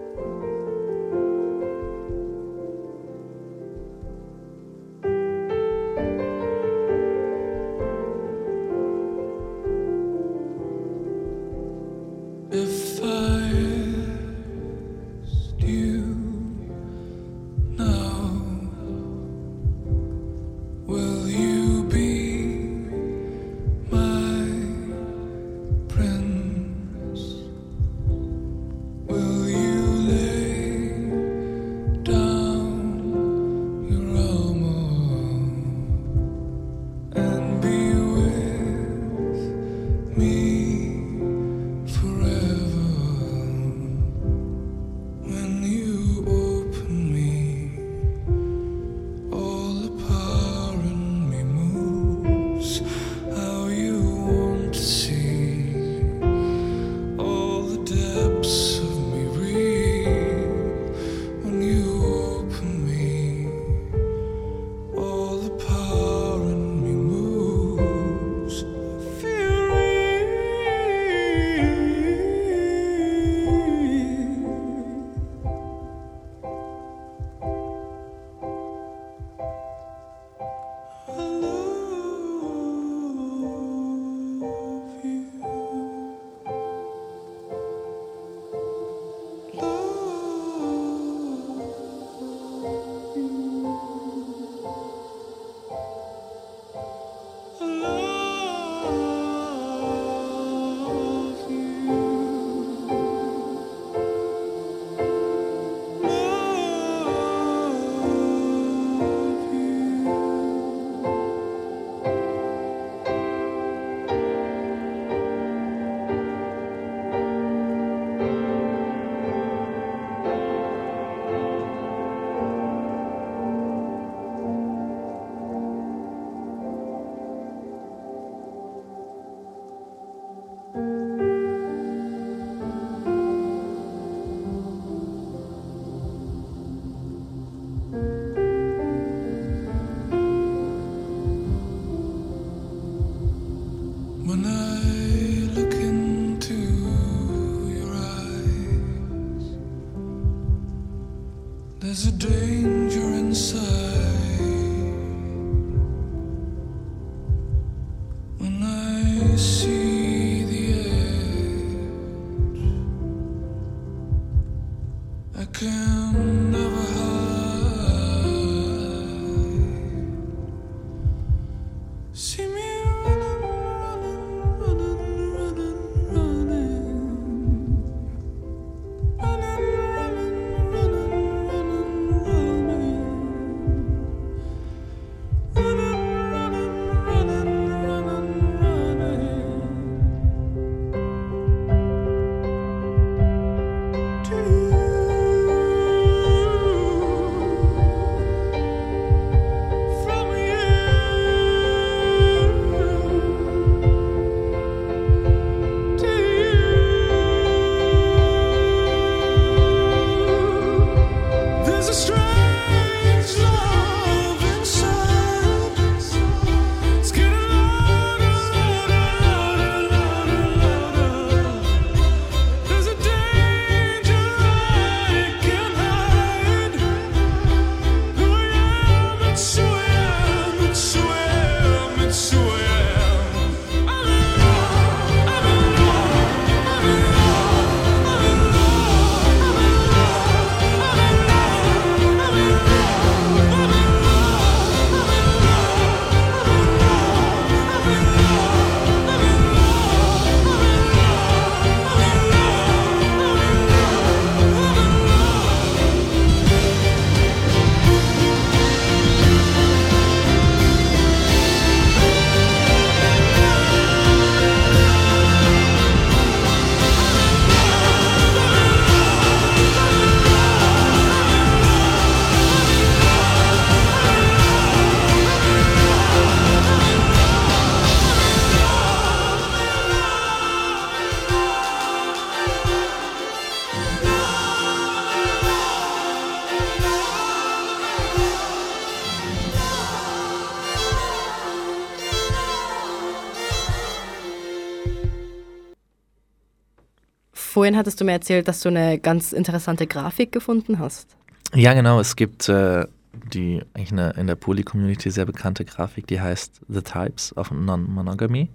Vorhin 297.63 297.77
hattest 297.77 298.01
du 298.01 298.05
mir 298.05 298.11
erzählt, 298.11 298.49
dass 298.49 298.59
du 298.59 298.71
eine 298.71 298.99
ganz 298.99 299.33
interessante 299.33 299.87
Grafik 299.87 300.33
gefunden 300.33 300.81
hast. 300.81 301.17
Ja, 301.55 301.75
genau. 301.75 302.01
Es 302.01 302.17
gibt 302.17 302.49
äh, 302.49 302.89
die 303.33 303.63
eigentlich 303.73 303.93
eine 303.93 304.11
in 304.17 304.27
der 304.27 304.35
Poly-Community 304.35 305.13
sehr 305.13 305.27
bekannte 305.27 305.65
Grafik, 305.65 306.09
die 306.09 306.21
heißt 306.21 306.61
The 306.69 306.83
Types 306.83 307.37
of 307.37 307.53
Non-Monogamy 307.53 308.49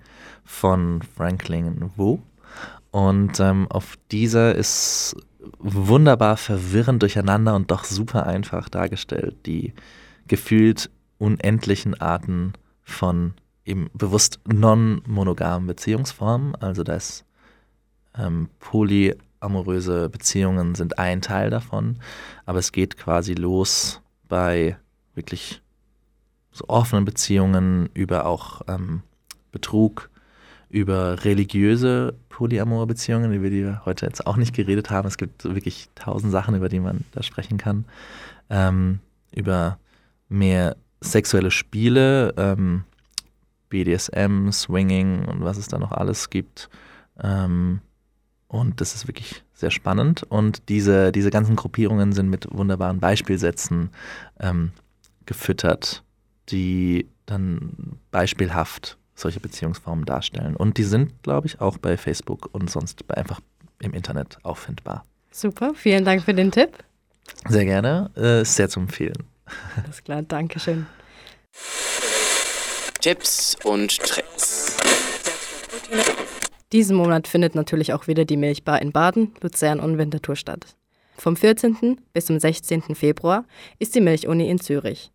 von 0.43 1.01
Franklin 1.15 1.89
Wu. 1.95 2.19
Und 2.91 3.39
ähm, 3.39 3.67
auf 3.69 3.97
dieser 4.11 4.55
ist 4.55 5.15
wunderbar 5.57 6.35
verwirrend 6.35 7.01
durcheinander 7.01 7.55
und 7.55 7.71
doch 7.71 7.85
super 7.85 8.27
einfach 8.27 8.67
dargestellt 8.67 9.37
die 9.45 9.73
gefühlt 10.27 10.89
unendlichen 11.17 11.93
Arten 12.01 12.51
von 12.83 13.35
eben 13.63 13.89
bewusst 13.93 14.41
non-monogamen 14.45 15.65
Beziehungsformen. 15.65 16.55
Also 16.55 16.83
da 16.83 16.95
ist 16.95 17.23
ähm, 18.19 18.49
polyamoröse 18.59 20.09
Beziehungen 20.09 20.75
sind 20.75 20.99
ein 20.99 21.21
Teil 21.21 21.49
davon, 21.49 21.99
aber 22.45 22.59
es 22.59 22.71
geht 22.71 22.97
quasi 22.97 23.33
los 23.33 24.01
bei 24.27 24.77
wirklich 25.15 25.61
so 26.51 26.65
offenen 26.67 27.05
Beziehungen 27.05 27.89
über 27.93 28.25
auch 28.25 28.61
ähm, 28.67 29.03
Betrug, 29.51 30.09
über 30.69 31.23
religiöse 31.23 32.15
polyamore 32.29 32.87
Beziehungen, 32.87 33.33
über 33.33 33.49
die 33.49 33.63
wir 33.63 33.81
heute 33.85 34.05
jetzt 34.05 34.27
auch 34.27 34.37
nicht 34.37 34.53
geredet 34.53 34.89
haben. 34.89 35.07
Es 35.07 35.17
gibt 35.17 35.45
wirklich 35.45 35.89
tausend 35.95 36.31
Sachen, 36.31 36.55
über 36.55 36.69
die 36.69 36.79
man 36.79 37.05
da 37.11 37.23
sprechen 37.23 37.57
kann. 37.57 37.85
Ähm, 38.49 38.99
über 39.33 39.79
mehr 40.29 40.75
sexuelle 41.01 41.51
Spiele, 41.51 42.33
ähm, 42.37 42.83
BDSM, 43.69 44.51
Swinging 44.51 45.25
und 45.25 45.43
was 45.43 45.57
es 45.57 45.67
da 45.67 45.77
noch 45.77 45.91
alles 45.91 46.29
gibt. 46.29 46.69
Ähm, 47.21 47.81
und 48.47 48.79
das 48.79 48.95
ist 48.95 49.07
wirklich 49.07 49.43
sehr 49.53 49.71
spannend. 49.71 50.23
Und 50.23 50.69
diese, 50.69 51.11
diese 51.11 51.29
ganzen 51.29 51.55
Gruppierungen 51.55 52.13
sind 52.13 52.29
mit 52.29 52.47
wunderbaren 52.51 52.99
Beispielsätzen 52.99 53.89
ähm, 54.39 54.71
gefüttert, 55.25 56.03
die 56.49 57.07
dann 57.25 57.99
beispielhaft 58.11 58.97
solche 59.15 59.39
Beziehungsformen 59.39 60.05
darstellen. 60.05 60.55
Und 60.55 60.77
die 60.77 60.83
sind, 60.83 61.23
glaube 61.23 61.47
ich, 61.47 61.59
auch 61.59 61.77
bei 61.77 61.97
Facebook 61.97 62.49
und 62.53 62.69
sonst 62.69 63.03
einfach 63.11 63.41
im 63.79 63.93
Internet 63.93 64.37
auffindbar. 64.43 65.05
Super, 65.31 65.73
vielen 65.75 66.05
Dank 66.05 66.23
für 66.23 66.33
den 66.33 66.51
Tipp. 66.51 66.71
Sehr 67.47 67.65
gerne, 67.65 68.11
äh, 68.15 68.45
sehr 68.45 68.69
zu 68.69 68.79
empfehlen. 68.79 69.23
Alles 69.83 70.03
klar, 70.03 70.21
danke 70.21 70.59
schön. 70.59 70.85
Tipps 73.01 73.57
und 73.63 73.97
Tricks. 73.99 74.77
Diesen 76.73 76.97
Monat 76.97 77.27
findet 77.27 77.55
natürlich 77.55 77.93
auch 77.93 78.07
wieder 78.07 78.25
die 78.25 78.35
Milchbar 78.35 78.81
in 78.81 78.91
Baden, 78.91 79.33
Luzern 79.41 79.79
und 79.79 79.97
Winterthur 79.97 80.35
statt. 80.35 80.75
Vom 81.15 81.35
14. 81.35 81.99
bis 82.13 82.25
zum 82.25 82.39
16. 82.39 82.93
Februar 82.93 83.45
ist 83.79 83.95
die 83.95 84.01
Milchuni 84.01 84.49
in 84.49 84.59
Zürich. 84.59 85.11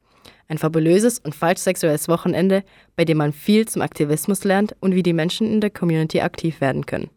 Ein 0.49 0.59
fabulöses 0.59 1.19
und 1.19 1.35
falsch 1.35 1.61
sexuelles 1.61 2.09
Wochenende, 2.09 2.65
bei 2.97 3.05
dem 3.05 3.19
man 3.19 3.33
viel 3.33 3.69
zum 3.69 3.83
Aktivismus 3.83 4.45
lernt 4.45 4.75
und 4.81 4.95
wie 4.95 5.03
die 5.03 5.13
Menschen 5.13 5.47
in 5.47 5.61
der 5.61 5.71
Community 5.71 6.21
aktiv 6.21 6.61
werden 6.61 6.87
können. 6.87 7.11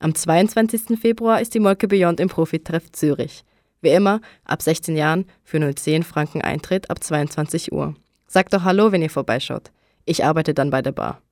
Am 0.00 0.14
22. 0.14 0.98
Februar 1.00 1.40
ist 1.40 1.54
die 1.54 1.60
Molke 1.60 1.86
Beyond 1.86 2.18
im 2.18 2.28
Profitreff 2.28 2.90
Zürich. 2.90 3.44
Wie 3.80 3.90
immer, 3.90 4.20
ab 4.44 4.60
16 4.60 4.96
Jahren 4.96 5.24
für 5.44 5.74
010 5.74 6.02
Franken 6.02 6.42
Eintritt 6.42 6.90
ab 6.90 7.02
22 7.02 7.72
Uhr. 7.72 7.94
Sagt 8.26 8.52
doch 8.52 8.64
Hallo, 8.64 8.92
wenn 8.92 9.02
ihr 9.02 9.10
vorbeischaut. 9.10 9.70
Ich 10.04 10.24
arbeite 10.24 10.54
dann 10.54 10.70
bei 10.70 10.82
der 10.82 10.92
Bar. 10.92 11.22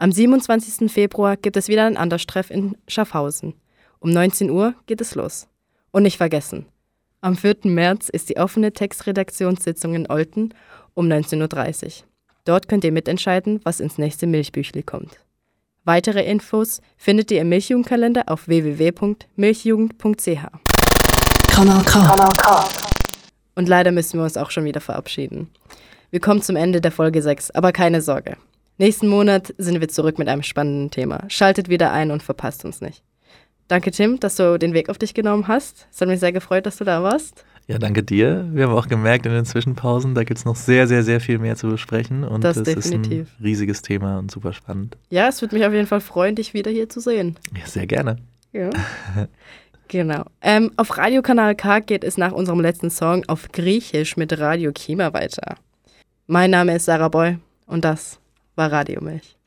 Am 0.00 0.12
27. 0.12 0.92
Februar 0.92 1.36
gibt 1.36 1.56
es 1.56 1.66
wieder 1.66 1.84
ein 1.84 1.96
Anderstreff 1.96 2.52
in 2.52 2.76
Schaffhausen. 2.86 3.54
Um 3.98 4.10
19 4.10 4.48
Uhr 4.48 4.74
geht 4.86 5.00
es 5.00 5.16
los. 5.16 5.48
Und 5.90 6.04
nicht 6.04 6.18
vergessen, 6.18 6.66
am 7.20 7.36
4. 7.36 7.56
März 7.64 8.08
ist 8.08 8.28
die 8.28 8.36
offene 8.36 8.72
Textredaktionssitzung 8.72 9.96
in 9.96 10.08
Olten 10.08 10.54
um 10.94 11.08
19.30 11.08 11.84
Uhr. 11.84 11.90
Dort 12.44 12.68
könnt 12.68 12.84
ihr 12.84 12.92
mitentscheiden, 12.92 13.58
was 13.64 13.80
ins 13.80 13.98
nächste 13.98 14.28
Milchbüchli 14.28 14.84
kommt. 14.84 15.18
Weitere 15.82 16.24
Infos 16.24 16.80
findet 16.96 17.32
ihr 17.32 17.40
im 17.40 17.48
Milchjugendkalender 17.48 18.28
auf 18.28 18.46
www.milchjugend.ch. 18.46 20.46
Kanal 21.48 21.82
K. 21.82 22.06
Kanal 22.06 22.32
K. 22.36 22.68
Und 23.56 23.68
leider 23.68 23.90
müssen 23.90 24.20
wir 24.20 24.22
uns 24.22 24.36
auch 24.36 24.52
schon 24.52 24.64
wieder 24.64 24.80
verabschieden. 24.80 25.50
Wir 26.10 26.20
kommen 26.20 26.40
zum 26.40 26.54
Ende 26.54 26.80
der 26.80 26.92
Folge 26.92 27.20
6, 27.20 27.50
aber 27.50 27.72
keine 27.72 28.00
Sorge. 28.00 28.36
Nächsten 28.80 29.08
Monat 29.08 29.52
sind 29.58 29.80
wir 29.80 29.88
zurück 29.88 30.20
mit 30.20 30.28
einem 30.28 30.44
spannenden 30.44 30.92
Thema. 30.92 31.24
Schaltet 31.26 31.68
wieder 31.68 31.92
ein 31.92 32.12
und 32.12 32.22
verpasst 32.22 32.64
uns 32.64 32.80
nicht. 32.80 33.02
Danke, 33.66 33.90
Tim, 33.90 34.20
dass 34.20 34.36
du 34.36 34.56
den 34.56 34.72
Weg 34.72 34.88
auf 34.88 34.98
dich 34.98 35.14
genommen 35.14 35.48
hast. 35.48 35.88
Es 35.92 36.00
hat 36.00 36.06
mich 36.06 36.20
sehr 36.20 36.30
gefreut, 36.30 36.64
dass 36.64 36.76
du 36.76 36.84
da 36.84 37.02
warst. 37.02 37.44
Ja, 37.66 37.78
danke 37.78 38.04
dir. 38.04 38.48
Wir 38.52 38.64
haben 38.64 38.72
auch 38.72 38.86
gemerkt 38.86 39.26
in 39.26 39.32
den 39.32 39.44
Zwischenpausen, 39.44 40.14
da 40.14 40.22
gibt 40.22 40.38
es 40.38 40.44
noch 40.44 40.54
sehr, 40.56 40.86
sehr, 40.86 41.02
sehr 41.02 41.20
viel 41.20 41.38
mehr 41.38 41.56
zu 41.56 41.68
besprechen. 41.68 42.22
Und 42.22 42.44
das, 42.44 42.56
das 42.56 42.64
definitiv. 42.64 43.26
ist 43.26 43.40
ein 43.40 43.44
riesiges 43.44 43.82
Thema 43.82 44.18
und 44.20 44.30
super 44.30 44.52
spannend. 44.52 44.96
Ja, 45.10 45.28
es 45.28 45.42
würde 45.42 45.56
mich 45.56 45.66
auf 45.66 45.72
jeden 45.72 45.88
Fall 45.88 46.00
freuen, 46.00 46.36
dich 46.36 46.54
wieder 46.54 46.70
hier 46.70 46.88
zu 46.88 47.00
sehen. 47.00 47.36
Ja, 47.58 47.66
sehr 47.66 47.86
gerne. 47.88 48.16
Ja. 48.52 48.70
genau. 49.88 50.22
Ähm, 50.40 50.70
auf 50.76 50.96
Radiokanal 50.96 51.56
K 51.56 51.80
geht 51.80 52.04
es 52.04 52.16
nach 52.16 52.32
unserem 52.32 52.60
letzten 52.60 52.90
Song 52.90 53.24
auf 53.26 53.50
Griechisch 53.50 54.16
mit 54.16 54.38
Radio 54.38 54.70
Kima 54.72 55.12
weiter. 55.12 55.56
Mein 56.28 56.52
Name 56.52 56.76
ist 56.76 56.84
Sarah 56.84 57.08
Boy 57.08 57.38
und 57.66 57.84
das 57.84 58.18
war 58.58 58.70
Radiomilch. 58.72 59.37